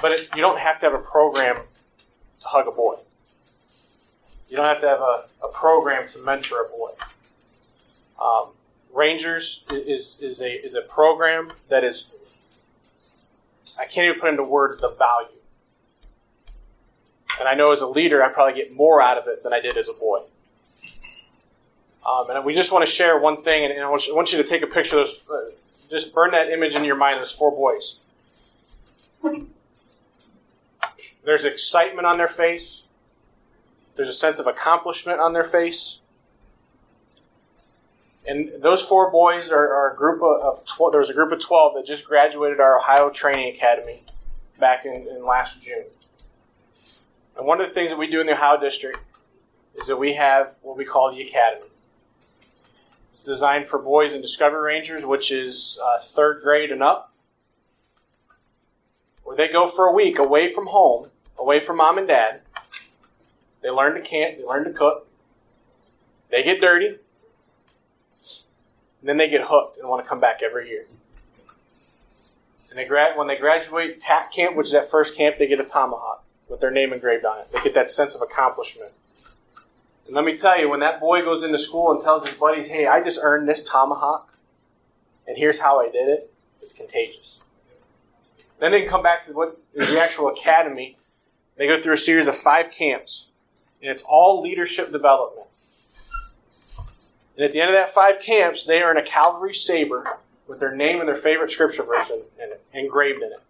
But 0.00 0.12
it, 0.12 0.28
you 0.34 0.40
don't 0.40 0.58
have 0.58 0.80
to 0.80 0.86
have 0.86 0.94
a 0.94 1.02
program 1.02 1.56
to 1.56 2.48
hug 2.48 2.66
a 2.66 2.70
boy. 2.70 2.96
You 4.48 4.56
don't 4.56 4.66
have 4.66 4.80
to 4.80 4.88
have 4.88 5.00
a, 5.00 5.24
a 5.44 5.48
program 5.52 6.08
to 6.08 6.18
mentor 6.18 6.64
a 6.64 6.68
boy. 6.68 6.90
Um, 8.20 8.48
Rangers 8.92 9.64
is, 9.70 10.16
is, 10.20 10.40
a, 10.40 10.50
is 10.50 10.74
a 10.74 10.82
program 10.82 11.52
that 11.68 11.84
is, 11.84 12.06
I 13.78 13.84
can't 13.84 14.06
even 14.06 14.20
put 14.20 14.30
into 14.30 14.42
words 14.42 14.80
the 14.80 14.88
value. 14.88 15.36
And 17.38 17.48
I 17.48 17.54
know 17.54 17.72
as 17.72 17.80
a 17.80 17.86
leader, 17.86 18.22
I 18.22 18.28
probably 18.28 18.60
get 18.60 18.74
more 18.74 19.00
out 19.00 19.16
of 19.16 19.28
it 19.28 19.42
than 19.42 19.52
I 19.52 19.60
did 19.60 19.76
as 19.76 19.88
a 19.88 19.92
boy. 19.92 20.20
Um, 22.10 22.30
and 22.30 22.44
we 22.44 22.54
just 22.54 22.72
want 22.72 22.86
to 22.86 22.90
share 22.90 23.18
one 23.18 23.42
thing, 23.42 23.70
and, 23.70 23.80
I, 23.80 23.88
want 23.88 24.06
you, 24.06 24.12
I 24.12 24.16
want 24.16 24.32
you 24.32 24.38
to 24.42 24.48
take 24.48 24.62
a 24.62 24.66
picture 24.66 24.98
of 24.98 25.06
those, 25.06 25.26
uh, 25.30 25.50
just 25.90 26.12
burn 26.12 26.32
that 26.32 26.48
image 26.48 26.74
in 26.74 26.84
your 26.84 26.96
mind 26.96 27.16
of 27.16 27.20
those 27.20 27.32
four 27.32 27.50
boys. 27.52 27.96
There's 31.24 31.44
excitement 31.44 32.06
on 32.06 32.16
their 32.16 32.28
face. 32.28 32.84
There's 33.96 34.08
a 34.08 34.14
sense 34.14 34.38
of 34.38 34.46
accomplishment 34.46 35.20
on 35.20 35.34
their 35.34 35.44
face. 35.44 35.98
And 38.26 38.50
those 38.60 38.82
four 38.82 39.10
boys 39.10 39.50
are, 39.50 39.72
are 39.72 39.92
a 39.92 39.96
group 39.96 40.22
of, 40.22 40.42
of 40.42 40.66
12, 40.66 40.92
there 40.92 41.00
was 41.00 41.10
a 41.10 41.14
group 41.14 41.32
of 41.32 41.40
12 41.40 41.74
that 41.74 41.86
just 41.86 42.06
graduated 42.06 42.60
our 42.60 42.78
Ohio 42.78 43.10
Training 43.10 43.54
Academy 43.54 44.02
back 44.58 44.84
in, 44.84 45.06
in 45.06 45.24
last 45.24 45.62
June. 45.62 45.84
And 47.36 47.46
one 47.46 47.60
of 47.60 47.68
the 47.68 47.74
things 47.74 47.90
that 47.90 47.98
we 47.98 48.10
do 48.10 48.20
in 48.20 48.26
the 48.26 48.32
Ohio 48.32 48.58
District 48.60 48.98
is 49.80 49.86
that 49.86 49.96
we 49.96 50.14
have 50.14 50.54
what 50.62 50.76
we 50.76 50.84
call 50.84 51.14
the 51.14 51.22
Academy. 51.22 51.69
Designed 53.24 53.68
for 53.68 53.78
boys 53.78 54.14
and 54.14 54.22
Discovery 54.22 54.74
Rangers, 54.74 55.04
which 55.04 55.30
is 55.30 55.78
uh, 55.84 56.00
third 56.02 56.42
grade 56.42 56.70
and 56.70 56.82
up, 56.82 57.12
where 59.24 59.36
they 59.36 59.48
go 59.48 59.66
for 59.66 59.86
a 59.86 59.92
week 59.92 60.18
away 60.18 60.52
from 60.52 60.66
home, 60.66 61.10
away 61.38 61.60
from 61.60 61.76
mom 61.76 61.98
and 61.98 62.08
dad. 62.08 62.40
They 63.62 63.70
learn 63.70 63.94
to 63.94 64.00
camp, 64.00 64.38
they 64.38 64.44
learn 64.44 64.64
to 64.64 64.72
cook, 64.72 65.06
they 66.30 66.42
get 66.42 66.60
dirty, 66.60 66.86
and 69.00 69.08
then 69.08 69.18
they 69.18 69.28
get 69.28 69.42
hooked 69.46 69.78
and 69.78 69.88
want 69.88 70.02
to 70.04 70.08
come 70.08 70.20
back 70.20 70.40
every 70.42 70.68
year. 70.68 70.86
And 72.70 72.78
they 72.78 72.84
grad 72.84 73.16
when 73.16 73.26
they 73.26 73.36
graduate 73.36 74.00
TAC 74.00 74.32
camp, 74.32 74.56
which 74.56 74.68
is 74.68 74.72
that 74.72 74.88
first 74.88 75.16
camp, 75.16 75.38
they 75.38 75.46
get 75.46 75.60
a 75.60 75.64
tomahawk 75.64 76.24
with 76.48 76.60
their 76.60 76.70
name 76.70 76.92
engraved 76.92 77.24
on 77.24 77.40
it. 77.40 77.52
They 77.52 77.60
get 77.62 77.74
that 77.74 77.90
sense 77.90 78.14
of 78.14 78.22
accomplishment. 78.22 78.92
And 80.10 80.16
let 80.16 80.24
me 80.24 80.36
tell 80.36 80.58
you, 80.58 80.68
when 80.68 80.80
that 80.80 80.98
boy 80.98 81.22
goes 81.22 81.44
into 81.44 81.56
school 81.56 81.92
and 81.92 82.02
tells 82.02 82.26
his 82.26 82.36
buddies, 82.36 82.68
hey, 82.68 82.88
I 82.88 83.00
just 83.00 83.20
earned 83.22 83.48
this 83.48 83.62
tomahawk, 83.62 84.34
and 85.28 85.38
here's 85.38 85.60
how 85.60 85.80
I 85.80 85.84
did 85.88 86.08
it, 86.08 86.34
it's 86.60 86.72
contagious. 86.72 87.38
Then 88.58 88.72
they 88.72 88.86
come 88.86 89.04
back 89.04 89.28
to 89.28 89.32
what 89.32 89.60
is 89.72 89.88
the 89.88 90.00
actual 90.00 90.26
academy. 90.26 90.96
They 91.56 91.68
go 91.68 91.80
through 91.80 91.94
a 91.94 91.96
series 91.96 92.26
of 92.26 92.36
five 92.36 92.72
camps, 92.72 93.26
and 93.80 93.88
it's 93.88 94.02
all 94.02 94.42
leadership 94.42 94.90
development. 94.90 95.46
And 97.36 97.44
at 97.44 97.52
the 97.52 97.60
end 97.60 97.70
of 97.70 97.76
that 97.76 97.94
five 97.94 98.20
camps, 98.20 98.66
they 98.66 98.82
earn 98.82 98.96
a 98.96 99.04
Calvary 99.04 99.54
saber 99.54 100.02
with 100.48 100.58
their 100.58 100.74
name 100.74 100.98
and 100.98 101.08
their 101.08 101.14
favorite 101.14 101.52
scripture 101.52 101.84
verse 101.84 102.10
in 102.10 102.50
it, 102.50 102.60
engraved 102.72 103.22
in 103.22 103.30
it. 103.30 103.42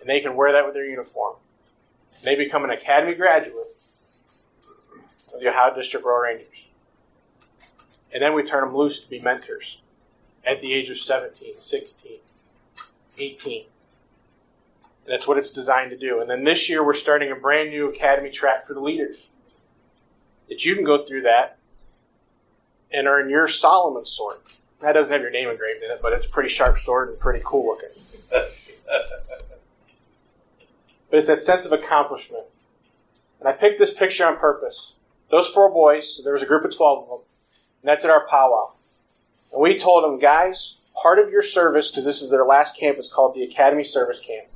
And 0.00 0.10
they 0.10 0.18
can 0.18 0.34
wear 0.34 0.50
that 0.50 0.64
with 0.64 0.74
their 0.74 0.84
uniform. 0.84 1.36
And 2.16 2.24
they 2.24 2.34
become 2.34 2.64
an 2.64 2.70
academy 2.70 3.14
graduate 3.14 3.71
of 5.34 5.40
the 5.40 5.48
Ohio 5.48 5.74
District 5.74 6.04
Royal 6.04 6.22
Rangers. 6.22 6.48
And 8.12 8.22
then 8.22 8.34
we 8.34 8.42
turn 8.42 8.64
them 8.64 8.76
loose 8.76 9.00
to 9.00 9.08
be 9.08 9.20
mentors 9.20 9.78
at 10.46 10.60
the 10.60 10.74
age 10.74 10.90
of 10.90 10.98
17, 10.98 11.54
16, 11.58 12.12
18. 13.18 13.64
And 15.04 15.12
that's 15.12 15.26
what 15.26 15.38
it's 15.38 15.50
designed 15.50 15.90
to 15.90 15.96
do. 15.96 16.20
And 16.20 16.28
then 16.28 16.44
this 16.44 16.68
year 16.68 16.84
we're 16.84 16.94
starting 16.94 17.32
a 17.32 17.36
brand 17.36 17.70
new 17.70 17.88
academy 17.88 18.30
track 18.30 18.66
for 18.66 18.74
the 18.74 18.80
leaders. 18.80 19.26
That 20.48 20.64
you 20.64 20.74
can 20.74 20.84
go 20.84 21.04
through 21.04 21.22
that 21.22 21.56
and 22.92 23.06
earn 23.06 23.30
your 23.30 23.48
Solomon 23.48 24.04
sword. 24.04 24.38
That 24.80 24.92
doesn't 24.92 25.12
have 25.12 25.22
your 25.22 25.30
name 25.30 25.48
engraved 25.48 25.82
in 25.82 25.90
it, 25.90 26.00
but 26.02 26.12
it's 26.12 26.26
a 26.26 26.28
pretty 26.28 26.48
sharp 26.48 26.78
sword 26.78 27.08
and 27.08 27.18
pretty 27.18 27.40
cool 27.44 27.66
looking. 27.66 27.88
but 31.10 31.18
it's 31.18 31.28
that 31.28 31.40
sense 31.40 31.64
of 31.64 31.72
accomplishment. 31.72 32.44
And 33.40 33.48
I 33.48 33.52
picked 33.52 33.78
this 33.78 33.94
picture 33.94 34.26
on 34.26 34.36
purpose. 34.36 34.92
Those 35.32 35.48
four 35.48 35.72
boys, 35.72 36.20
there 36.22 36.34
was 36.34 36.42
a 36.42 36.46
group 36.46 36.62
of 36.62 36.76
12 36.76 37.04
of 37.04 37.08
them, 37.08 37.26
and 37.80 37.88
that's 37.88 38.04
at 38.04 38.10
our 38.10 38.28
powwow. 38.28 38.72
And 39.50 39.62
we 39.62 39.78
told 39.78 40.04
them, 40.04 40.18
guys, 40.18 40.76
part 41.00 41.18
of 41.18 41.30
your 41.30 41.42
service, 41.42 41.90
because 41.90 42.04
this 42.04 42.20
is 42.20 42.30
their 42.30 42.44
last 42.44 42.78
camp, 42.78 42.98
is 42.98 43.10
called 43.10 43.34
the 43.34 43.42
Academy 43.42 43.82
Service 43.82 44.20
Camp. 44.20 44.46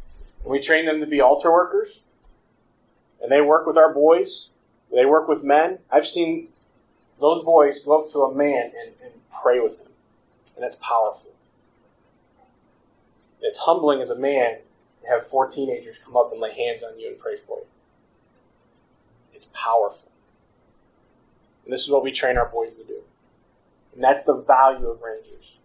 And 0.42 0.52
we 0.52 0.60
train 0.60 0.84
them 0.84 1.00
to 1.00 1.06
be 1.06 1.18
altar 1.18 1.50
workers, 1.50 2.02
and 3.22 3.32
they 3.32 3.40
work 3.40 3.66
with 3.66 3.78
our 3.78 3.92
boys, 3.92 4.50
they 4.92 5.06
work 5.06 5.28
with 5.28 5.42
men. 5.42 5.78
I've 5.90 6.06
seen 6.06 6.48
those 7.22 7.42
boys 7.42 7.82
go 7.82 8.02
up 8.02 8.12
to 8.12 8.24
a 8.24 8.34
man 8.34 8.72
and, 8.78 8.92
and 9.02 9.12
pray 9.42 9.60
with 9.60 9.80
him, 9.80 9.88
and 10.56 10.62
that's 10.62 10.76
powerful. 10.76 11.30
It's 13.40 13.60
humbling 13.60 14.02
as 14.02 14.10
a 14.10 14.14
man 14.14 14.58
to 15.02 15.08
have 15.08 15.26
four 15.26 15.48
teenagers 15.48 15.98
come 16.04 16.18
up 16.18 16.32
and 16.32 16.40
lay 16.40 16.52
hands 16.52 16.82
on 16.82 16.98
you 16.98 17.08
and 17.08 17.18
pray 17.18 17.36
for 17.36 17.60
you. 17.60 17.66
It's 19.32 19.48
powerful. 19.54 20.10
And 21.66 21.72
this 21.72 21.82
is 21.82 21.90
what 21.90 22.04
we 22.04 22.12
train 22.12 22.38
our 22.38 22.48
boys 22.48 22.70
to 22.70 22.84
do. 22.84 23.02
And 23.92 24.02
that's 24.02 24.22
the 24.22 24.36
value 24.36 24.86
of 24.86 25.02
Rangers. 25.02 25.56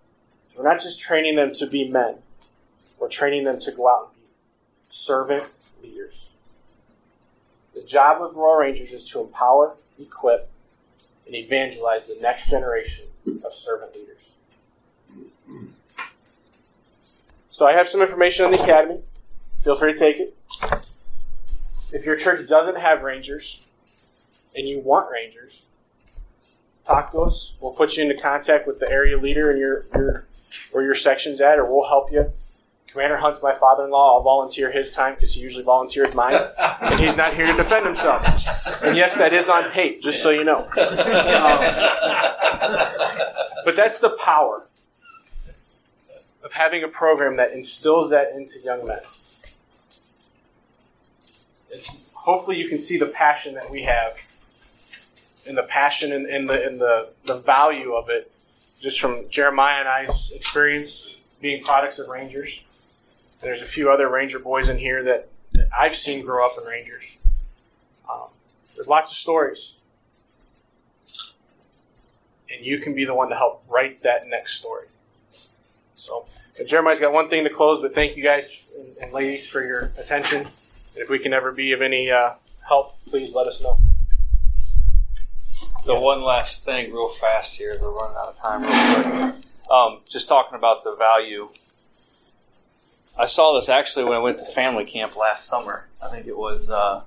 We're 0.57 0.63
not 0.63 0.81
just 0.81 0.99
training 0.99 1.35
them 1.35 1.53
to 1.53 1.67
be 1.67 1.87
men, 1.87 2.15
we're 2.99 3.07
training 3.07 3.45
them 3.45 3.59
to 3.61 3.71
go 3.71 3.87
out 3.87 4.11
and 4.13 4.23
be 4.23 4.29
servant 4.89 5.43
leaders. 5.81 6.25
The 7.75 7.83
job 7.83 8.21
of 8.21 8.35
Royal 8.35 8.57
Rangers 8.57 8.91
is 8.91 9.07
to 9.09 9.21
empower, 9.21 9.75
equip, 9.99 10.49
and 11.25 11.35
evangelize 11.35 12.07
the 12.07 12.17
next 12.19 12.49
generation 12.49 13.05
of 13.45 13.53
servant 13.53 13.95
leaders. 13.95 14.17
So 17.51 17.67
I 17.67 17.73
have 17.73 17.87
some 17.87 18.01
information 18.01 18.45
on 18.45 18.51
the 18.51 18.61
academy. 18.61 19.01
Feel 19.61 19.75
free 19.75 19.93
to 19.93 19.99
take 19.99 20.17
it. 20.17 20.35
If 21.93 22.05
your 22.05 22.15
church 22.15 22.47
doesn't 22.47 22.77
have 22.77 23.03
rangers 23.03 23.59
and 24.55 24.67
you 24.67 24.79
want 24.79 25.11
rangers, 25.11 25.63
talk 26.91 27.11
to 27.11 27.19
us. 27.21 27.53
We'll 27.59 27.71
put 27.71 27.95
you 27.97 28.03
into 28.03 28.21
contact 28.21 28.67
with 28.67 28.79
the 28.79 28.89
area 28.89 29.17
leader 29.17 29.51
in 29.51 29.57
your, 29.57 29.85
your 29.93 30.27
where 30.71 30.83
your 30.83 30.95
section's 30.95 31.39
at, 31.41 31.57
or 31.57 31.65
we'll 31.65 31.87
help 31.87 32.11
you. 32.11 32.31
Commander 32.87 33.17
Hunt's 33.17 33.41
my 33.41 33.55
father-in-law. 33.55 34.17
I'll 34.17 34.23
volunteer 34.23 34.69
his 34.69 34.91
time 34.91 35.15
because 35.15 35.33
he 35.33 35.39
usually 35.39 35.63
volunteers 35.63 36.13
mine, 36.13 36.37
and 36.81 36.99
he's 36.99 37.15
not 37.15 37.35
here 37.35 37.47
to 37.47 37.53
defend 37.53 37.85
himself. 37.85 38.21
And 38.83 38.97
yes, 38.97 39.15
that 39.15 39.31
is 39.31 39.47
on 39.47 39.69
tape, 39.69 40.01
just 40.01 40.21
so 40.21 40.29
you 40.29 40.43
know. 40.43 40.57
Um, 40.57 40.67
but 43.63 43.77
that's 43.77 44.01
the 44.01 44.09
power 44.21 44.67
of 46.43 46.51
having 46.51 46.83
a 46.83 46.89
program 46.89 47.37
that 47.37 47.53
instills 47.53 48.09
that 48.09 48.33
into 48.35 48.59
young 48.59 48.85
men. 48.85 48.99
Hopefully, 52.11 52.57
you 52.57 52.67
can 52.67 52.81
see 52.81 52.97
the 52.97 53.05
passion 53.05 53.53
that 53.53 53.71
we 53.71 53.83
have, 53.83 54.17
and 55.45 55.57
the 55.57 55.63
passion 55.63 56.11
and, 56.11 56.25
and 56.25 56.47
the 56.47 56.65
and 56.65 56.79
the, 56.79 57.09
the 57.25 57.37
value 57.37 57.93
of 57.93 58.09
it, 58.09 58.31
just 58.79 58.99
from 58.99 59.29
Jeremiah 59.29 59.79
and 59.79 59.87
I's 59.87 60.31
experience 60.31 61.15
being 61.41 61.63
products 61.63 61.99
of 61.99 62.07
Rangers. 62.07 62.61
There's 63.41 63.61
a 63.61 63.65
few 63.65 63.91
other 63.91 64.07
Ranger 64.07 64.39
boys 64.39 64.69
in 64.69 64.77
here 64.77 65.03
that, 65.03 65.29
that 65.53 65.67
I've 65.77 65.95
seen 65.95 66.23
grow 66.23 66.45
up 66.45 66.51
in 66.59 66.67
Rangers. 66.67 67.03
Um, 68.09 68.27
there's 68.75 68.87
lots 68.87 69.11
of 69.11 69.17
stories. 69.17 69.73
And 72.53 72.65
you 72.65 72.79
can 72.79 72.93
be 72.93 73.05
the 73.05 73.15
one 73.15 73.29
to 73.29 73.35
help 73.35 73.63
write 73.67 74.03
that 74.03 74.27
next 74.27 74.59
story. 74.59 74.87
So, 75.95 76.25
Jeremiah's 76.65 76.99
got 76.99 77.13
one 77.13 77.29
thing 77.29 77.43
to 77.45 77.49
close, 77.49 77.81
but 77.81 77.93
thank 77.93 78.17
you 78.17 78.23
guys 78.23 78.51
and, 78.77 78.97
and 79.01 79.13
ladies 79.13 79.47
for 79.47 79.63
your 79.63 79.91
attention. 79.97 80.39
And 80.41 80.47
if 80.95 81.09
we 81.09 81.17
can 81.17 81.33
ever 81.33 81.51
be 81.51 81.71
of 81.71 81.81
any 81.81 82.11
uh, 82.11 82.33
help, 82.67 83.03
please 83.05 83.33
let 83.33 83.47
us 83.47 83.61
know. 83.61 83.79
So 85.83 85.99
one 85.99 86.21
last 86.21 86.63
thing, 86.63 86.91
real 86.91 87.07
fast 87.07 87.57
here. 87.57 87.77
We're 87.81 87.91
running 87.91 88.17
out 88.17 88.27
of 88.29 88.37
time, 88.37 88.61
real 88.63 89.31
quick. 89.31 89.45
Um, 89.69 89.99
just 90.09 90.27
talking 90.27 90.55
about 90.55 90.83
the 90.83 90.95
value 90.95 91.49
I 93.17 93.25
saw 93.25 93.53
this 93.53 93.69
actually 93.69 94.05
when 94.05 94.13
I 94.13 94.19
went 94.19 94.39
to 94.39 94.45
family 94.45 94.85
camp 94.85 95.15
last 95.15 95.47
summer. 95.47 95.87
I 96.01 96.09
think 96.09 96.27
it 96.27 96.37
was 96.37 96.69
uh, 96.69 97.03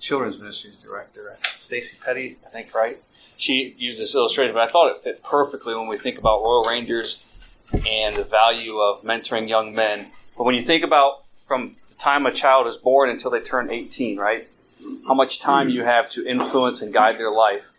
children's 0.00 0.40
ministries 0.40 0.76
director 0.82 1.36
Stacy 1.42 1.98
Petty. 2.02 2.38
I 2.46 2.50
think 2.50 2.74
right. 2.74 2.98
She 3.36 3.74
used 3.76 4.00
this 4.00 4.14
illustration, 4.14 4.54
but 4.54 4.62
I 4.62 4.68
thought 4.68 4.90
it 4.94 5.02
fit 5.02 5.22
perfectly 5.22 5.74
when 5.74 5.88
we 5.88 5.98
think 5.98 6.18
about 6.18 6.42
Royal 6.42 6.64
Rangers 6.64 7.22
and 7.72 8.14
the 8.14 8.24
value 8.24 8.78
of 8.78 9.02
mentoring 9.02 9.48
young 9.48 9.74
men. 9.74 10.10
But 10.36 10.44
when 10.44 10.54
you 10.54 10.62
think 10.62 10.84
about 10.84 11.24
from 11.46 11.76
the 11.88 11.94
time 11.94 12.26
a 12.26 12.32
child 12.32 12.66
is 12.66 12.76
born 12.76 13.10
until 13.10 13.30
they 13.30 13.40
turn 13.40 13.70
18, 13.70 14.18
right? 14.18 14.48
How 15.06 15.14
much 15.14 15.40
time 15.40 15.68
you 15.68 15.84
have 15.84 16.08
to 16.10 16.26
influence 16.26 16.82
and 16.82 16.92
guide 16.92 17.18
their 17.18 17.30
life. 17.30 17.69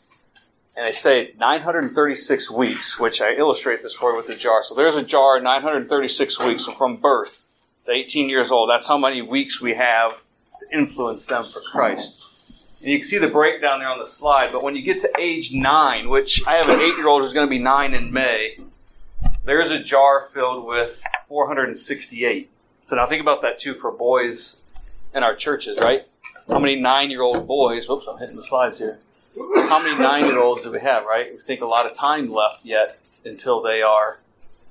And 0.81 0.87
they 0.87 0.97
say 0.97 1.35
936 1.37 2.49
weeks, 2.49 2.99
which 2.99 3.21
I 3.21 3.35
illustrate 3.35 3.83
this 3.83 3.93
for 3.93 4.09
you 4.09 4.17
with 4.17 4.25
the 4.25 4.33
jar. 4.33 4.63
So 4.63 4.73
there's 4.73 4.95
a 4.95 5.03
jar, 5.03 5.39
936 5.39 6.39
weeks 6.39 6.65
from 6.65 6.97
birth 6.97 7.45
to 7.83 7.91
18 7.91 8.29
years 8.29 8.49
old. 8.49 8.67
That's 8.67 8.87
how 8.87 8.97
many 8.97 9.21
weeks 9.21 9.61
we 9.61 9.75
have 9.75 10.13
to 10.59 10.75
influence 10.75 11.27
them 11.27 11.43
for 11.43 11.61
Christ. 11.71 12.25
And 12.79 12.89
you 12.89 12.97
can 12.97 13.07
see 13.07 13.19
the 13.19 13.27
breakdown 13.27 13.77
there 13.77 13.89
on 13.89 13.99
the 13.99 14.07
slide. 14.07 14.51
But 14.51 14.63
when 14.63 14.75
you 14.75 14.81
get 14.81 15.01
to 15.01 15.13
age 15.19 15.53
nine, 15.53 16.09
which 16.09 16.41
I 16.47 16.53
have 16.53 16.67
an 16.67 16.79
eight 16.79 16.97
year 16.97 17.07
old 17.07 17.21
who's 17.21 17.33
going 17.33 17.45
to 17.45 17.51
be 17.51 17.59
nine 17.59 17.93
in 17.93 18.11
May, 18.11 18.57
there's 19.45 19.69
a 19.69 19.83
jar 19.83 20.29
filled 20.33 20.65
with 20.65 21.03
468. 21.27 22.49
So 22.89 22.95
now 22.95 23.05
think 23.05 23.21
about 23.21 23.43
that 23.43 23.59
too 23.59 23.75
for 23.75 23.91
boys 23.91 24.63
in 25.13 25.21
our 25.21 25.35
churches, 25.35 25.77
right? 25.79 26.07
How 26.47 26.57
many 26.57 26.75
nine 26.81 27.11
year 27.11 27.21
old 27.21 27.45
boys, 27.45 27.87
whoops, 27.87 28.07
I'm 28.09 28.17
hitting 28.17 28.35
the 28.35 28.43
slides 28.43 28.79
here. 28.79 28.97
How 29.37 29.81
many 29.81 29.97
nine 29.97 30.25
year 30.25 30.39
olds 30.39 30.63
do 30.63 30.71
we 30.71 30.79
have, 30.81 31.05
right? 31.05 31.33
We 31.33 31.39
think 31.39 31.61
a 31.61 31.65
lot 31.65 31.85
of 31.85 31.95
time 31.95 32.31
left 32.31 32.65
yet 32.65 32.99
until 33.23 33.61
they 33.61 33.81
are 33.81 34.19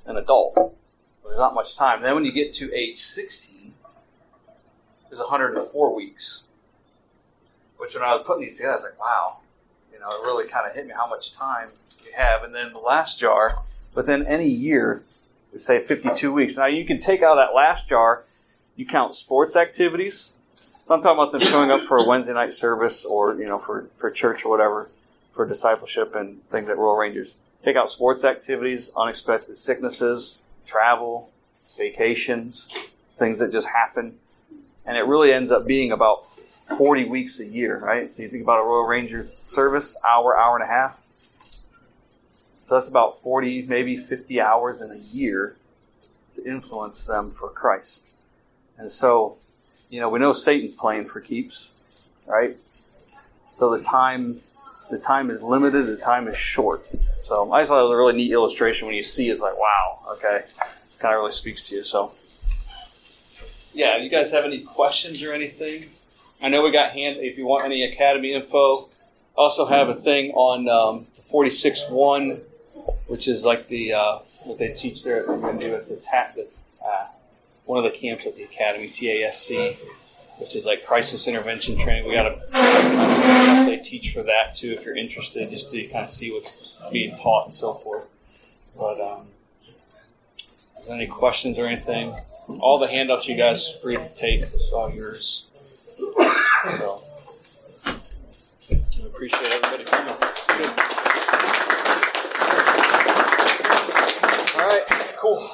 an 0.05 0.17
adult. 0.17 0.75
There's 1.23 1.39
not 1.39 1.53
much 1.55 1.75
time. 1.75 2.01
Then 2.01 2.13
when 2.13 2.25
you 2.25 2.31
get 2.31 2.53
to 2.55 2.73
age 2.73 2.99
16, 2.99 3.73
there's 5.09 5.19
104 5.19 5.95
weeks. 5.95 6.45
Which 7.77 7.95
when 7.95 8.03
I 8.03 8.13
was 8.13 8.23
putting 8.27 8.43
these 8.43 8.57
together, 8.57 8.73
I 8.73 8.75
was 8.75 8.83
like, 8.83 8.99
wow. 8.99 9.37
You 9.91 9.99
know, 9.99 10.09
it 10.09 10.21
really 10.23 10.47
kind 10.47 10.67
of 10.67 10.75
hit 10.75 10.85
me 10.85 10.93
how 10.95 11.07
much 11.07 11.33
time 11.33 11.69
you 12.05 12.11
have, 12.15 12.43
and 12.43 12.53
then 12.53 12.73
the 12.73 12.79
last 12.79 13.19
jar 13.19 13.63
within 13.95 14.25
any 14.25 14.47
year, 14.47 15.03
is 15.53 15.65
say 15.65 15.83
52 15.83 16.31
weeks. 16.31 16.55
Now 16.57 16.67
you 16.67 16.85
can 16.85 16.99
take 16.99 17.21
out 17.21 17.35
that 17.35 17.55
last 17.55 17.89
jar. 17.89 18.25
You 18.75 18.85
count 18.85 19.15
sports 19.15 19.55
activities. 19.55 20.31
So 20.91 20.95
I'm 20.95 21.03
talking 21.03 21.23
about 21.23 21.31
them 21.31 21.49
showing 21.49 21.71
up 21.71 21.87
for 21.87 21.95
a 21.99 22.05
Wednesday 22.05 22.33
night 22.33 22.53
service 22.53 23.05
or 23.05 23.35
you 23.35 23.45
know 23.45 23.59
for 23.59 23.87
for 23.95 24.11
church 24.11 24.43
or 24.43 24.49
whatever 24.49 24.89
for 25.33 25.45
discipleship 25.45 26.13
and 26.15 26.45
things 26.49 26.67
at 26.67 26.77
Royal 26.77 26.97
Rangers. 26.97 27.37
Take 27.63 27.77
out 27.77 27.89
sports 27.89 28.25
activities, 28.25 28.91
unexpected 28.97 29.55
sicknesses, 29.55 30.39
travel, 30.67 31.31
vacations, 31.77 32.67
things 33.17 33.39
that 33.39 33.53
just 33.53 33.69
happen. 33.69 34.17
And 34.85 34.97
it 34.97 35.03
really 35.03 35.31
ends 35.31 35.49
up 35.49 35.65
being 35.65 35.93
about 35.93 36.25
40 36.77 37.05
weeks 37.05 37.39
a 37.39 37.45
year, 37.45 37.79
right? 37.79 38.13
So 38.13 38.23
you 38.23 38.27
think 38.27 38.43
about 38.43 38.59
a 38.59 38.63
Royal 38.63 38.85
Ranger 38.85 39.29
service, 39.45 39.95
hour, 40.05 40.37
hour 40.37 40.57
and 40.57 40.65
a 40.65 40.67
half. 40.67 40.97
So 42.67 42.75
that's 42.75 42.89
about 42.89 43.21
40, 43.23 43.61
maybe 43.61 43.95
50 43.95 44.41
hours 44.41 44.81
in 44.81 44.91
a 44.91 44.97
year 44.97 45.55
to 46.35 46.45
influence 46.45 47.05
them 47.05 47.31
for 47.31 47.47
Christ. 47.47 48.07
And 48.77 48.91
so, 48.91 49.37
you 49.91 49.99
know, 49.99 50.09
we 50.09 50.19
know 50.19 50.31
Satan's 50.33 50.73
playing 50.73 51.05
for 51.09 51.19
keeps, 51.19 51.69
right? 52.25 52.57
So 53.51 53.77
the 53.77 53.83
time, 53.83 54.39
the 54.89 54.97
time 54.97 55.29
is 55.29 55.43
limited, 55.43 55.85
the 55.85 55.97
time 55.97 56.29
is 56.29 56.37
short. 56.37 56.87
So 57.27 57.51
I 57.51 57.61
just 57.61 57.69
thought 57.69 57.81
it 57.81 57.83
was 57.83 57.91
a 57.91 57.97
really 57.97 58.15
neat 58.15 58.31
illustration 58.31 58.87
when 58.87 58.95
you 58.95 59.03
see 59.03 59.29
it's 59.29 59.41
like, 59.41 59.57
wow, 59.57 59.99
okay, 60.13 60.45
kind 60.97 61.13
of 61.13 61.19
really 61.19 61.33
speaks 61.33 61.61
to 61.63 61.75
you. 61.75 61.83
So, 61.83 62.13
yeah, 63.73 63.97
you 63.97 64.09
guys 64.09 64.31
have 64.31 64.45
any 64.45 64.61
questions 64.61 65.21
or 65.23 65.33
anything? 65.33 65.85
I 66.41 66.47
know 66.47 66.63
we 66.63 66.71
got 66.71 66.93
hand. 66.93 67.17
If 67.19 67.37
you 67.37 67.45
want 67.45 67.65
any 67.65 67.83
academy 67.83 68.33
info, 68.33 68.89
also 69.35 69.65
have 69.65 69.89
a 69.89 69.93
thing 69.93 70.31
on 70.31 70.69
um, 70.69 71.07
46.1, 71.31 72.39
which 73.07 73.27
is 73.27 73.45
like 73.45 73.67
the 73.67 73.93
uh, 73.93 74.19
what 74.43 74.57
they 74.57 74.69
teach 74.69 75.03
there. 75.03 75.25
To 75.25 75.57
do 75.59 75.75
at 75.75 75.87
the 75.87 75.97
TAC, 75.97 76.35
the, 76.35 76.47
uh, 76.83 77.07
one 77.71 77.85
of 77.85 77.89
the 77.89 77.97
camps 77.97 78.25
at 78.25 78.35
the 78.35 78.43
academy, 78.43 78.89
TASC, 78.89 79.77
which 80.39 80.57
is 80.57 80.65
like 80.65 80.85
crisis 80.85 81.25
intervention 81.25 81.79
training. 81.79 82.05
We 82.05 82.15
got 82.15 82.25
a 82.25 83.65
they 83.65 83.77
teach 83.77 84.13
for 84.13 84.23
that 84.23 84.53
too, 84.53 84.73
if 84.73 84.83
you're 84.83 84.97
interested, 84.97 85.49
just 85.49 85.71
to 85.71 85.87
kind 85.87 86.03
of 86.03 86.09
see 86.09 86.31
what's 86.31 86.57
being 86.91 87.15
taught 87.15 87.45
and 87.45 87.53
so 87.53 87.73
forth. 87.75 88.03
But 88.77 88.99
um, 88.99 89.27
is 90.81 90.87
there 90.87 90.97
any 90.97 91.07
questions 91.07 91.57
or 91.57 91.65
anything? 91.65 92.13
All 92.59 92.77
the 92.77 92.89
handouts 92.89 93.29
you 93.29 93.37
guys 93.37 93.73
are 93.73 93.79
free 93.79 93.95
to 93.95 94.09
take. 94.09 94.41
It's 94.41 94.69
all 94.73 94.91
yours. 94.91 95.45
So, 95.95 96.99
I 97.85 99.05
appreciate 99.05 99.49
everybody 99.49 99.85
coming. 99.85 100.15
Good. 100.57 100.69
All 104.59 104.67
right, 104.67 104.83
cool. 105.21 105.51